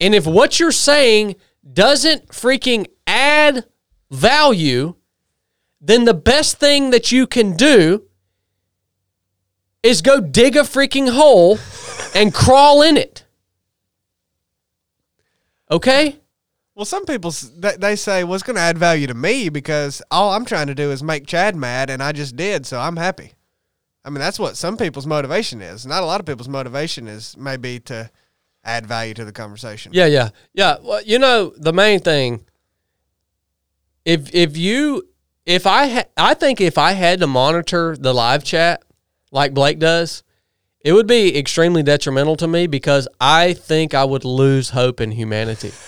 [0.00, 1.36] And if what you're saying
[1.72, 3.66] doesn't freaking add
[4.10, 4.94] value,
[5.80, 8.04] then the best thing that you can do
[9.82, 11.58] is go dig a freaking hole
[12.14, 13.24] and crawl in it.
[15.70, 16.20] Okay?
[16.74, 20.02] Well, some people they, they say, "Well, it's going to add value to me because
[20.10, 22.96] all I'm trying to do is make Chadd mad, and I just did, so I'm
[22.96, 23.34] happy."
[24.04, 25.86] I mean, that's what some people's motivation is.
[25.86, 28.10] Not a lot of people's motivation is maybe to
[28.64, 29.92] add value to the conversation.
[29.94, 30.76] Yeah, yeah, yeah.
[30.82, 32.44] Well, you know, the main thing.
[34.04, 35.08] If if you
[35.46, 38.82] if I ha- I think if I had to monitor the live chat
[39.30, 40.22] like Blake does,
[40.80, 45.12] it would be extremely detrimental to me because I think I would lose hope in
[45.12, 45.72] humanity.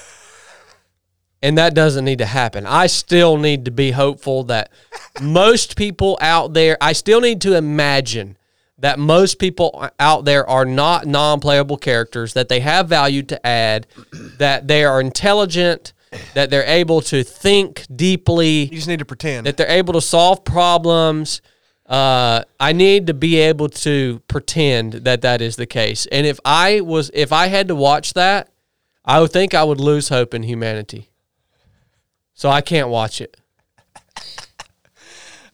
[1.43, 2.67] And that doesn't need to happen.
[2.67, 4.71] I still need to be hopeful that
[5.21, 8.37] most people out there, I still need to imagine
[8.79, 13.47] that most people out there are not non playable characters, that they have value to
[13.47, 13.87] add,
[14.39, 15.93] that they are intelligent,
[16.35, 19.47] that they're able to think deeply, You just need to pretend.
[19.47, 21.41] that they're able to solve problems.
[21.87, 26.07] Uh, I need to be able to pretend that that is the case.
[26.07, 28.49] And if I was, if I had to watch that,
[29.05, 31.11] I would think I would lose hope in humanity.
[32.37, 33.37] So I can't watch it.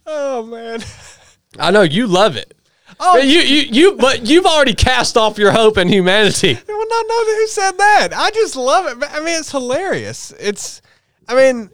[0.04, 0.80] oh man.
[1.58, 2.54] I know you love it.
[2.98, 6.54] Oh, you, you, you, but you've already cast off your hope in humanity.
[6.68, 8.08] well, no, no, who said that?
[8.14, 9.08] I just love it.
[9.10, 10.32] I mean, it's hilarious.
[10.38, 10.82] It's,
[11.26, 11.70] I mean,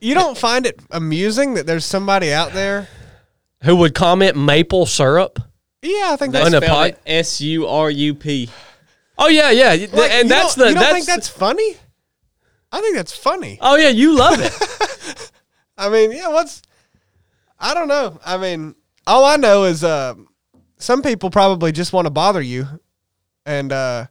[0.00, 2.88] you don't find it amusing that there's somebody out there.
[3.64, 5.40] Who would comment maple syrup?
[5.82, 6.48] Yeah, I think that's.
[6.56, 8.48] Spelled S U R U P.
[9.18, 11.76] Oh yeah, yeah, like, and that's don't- the You don't that's, think that's funny?
[12.74, 13.58] I think that's funny.
[13.60, 15.30] oh yeah, you love it.
[15.78, 16.62] I mean, yeah, what's
[17.58, 18.18] I don't know.
[18.24, 18.74] I mean,
[19.06, 20.14] all I know is uh
[20.78, 22.66] some people probably just want to bother you
[23.46, 24.06] and uh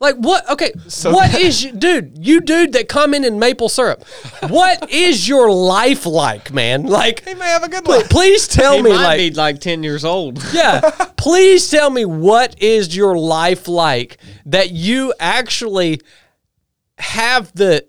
[0.00, 0.48] Like what?
[0.50, 0.72] Okay,
[1.04, 2.18] what is you, dude?
[2.26, 4.02] You dude that come in in maple syrup.
[4.48, 6.86] What is your life like, man?
[6.86, 8.08] Like, He may have a good pl- life.
[8.10, 10.42] please tell He me, might like, be like ten years old.
[10.52, 10.80] yeah,
[11.16, 14.16] please tell me what is your life like
[14.46, 16.00] that you actually
[16.98, 17.86] have the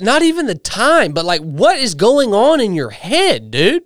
[0.00, 3.82] not even the time, but like what is going on in your head, dude?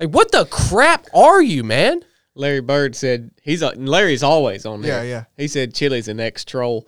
[0.00, 2.02] Like what the crap are you, man?
[2.34, 5.04] Larry Bird said he's a, Larry's always on there.
[5.04, 5.24] Yeah, yeah.
[5.36, 6.86] He said Chili's an ex troll.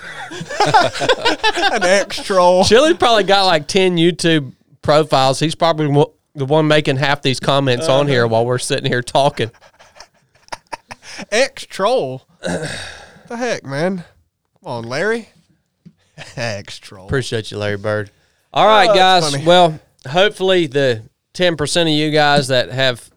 [0.30, 2.64] An ex troll.
[2.64, 5.40] Chili's probably got like 10 YouTube profiles.
[5.40, 9.02] He's probably wa- the one making half these comments on here while we're sitting here
[9.02, 9.50] talking.
[11.32, 12.22] Ex troll.
[12.42, 14.04] the heck, man?
[14.62, 15.30] Come on, Larry.
[16.36, 17.06] Ex troll.
[17.06, 18.10] Appreciate you, Larry Bird.
[18.52, 19.38] All right, Oh, guys.
[19.44, 19.78] Well,
[20.08, 21.02] hopefully the
[21.34, 23.10] 10% of you guys that have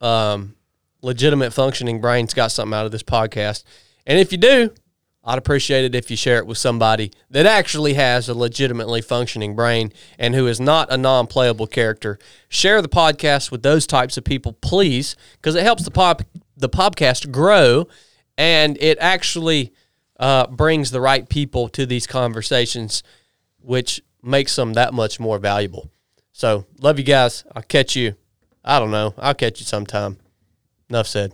[0.00, 0.54] um,
[1.02, 3.64] legitimate functioning brains got something out of this podcast.
[4.06, 4.70] And if you do,
[5.24, 9.56] I'd appreciate it if you share it with somebody that actually has a legitimately functioning
[9.56, 12.16] brain and who is not a non playable character.
[12.48, 16.22] Share the podcast with those types of people, please, because it helps the pop
[16.56, 17.88] the podcast grow
[18.38, 19.72] and it actually
[20.18, 23.02] uh, brings the right people to these conversations,
[23.60, 25.90] which makes them that much more valuable.
[26.32, 27.44] So, love you guys.
[27.54, 28.14] I'll catch you.
[28.64, 29.14] I don't know.
[29.18, 30.18] I'll catch you sometime.
[30.90, 31.32] Enough said.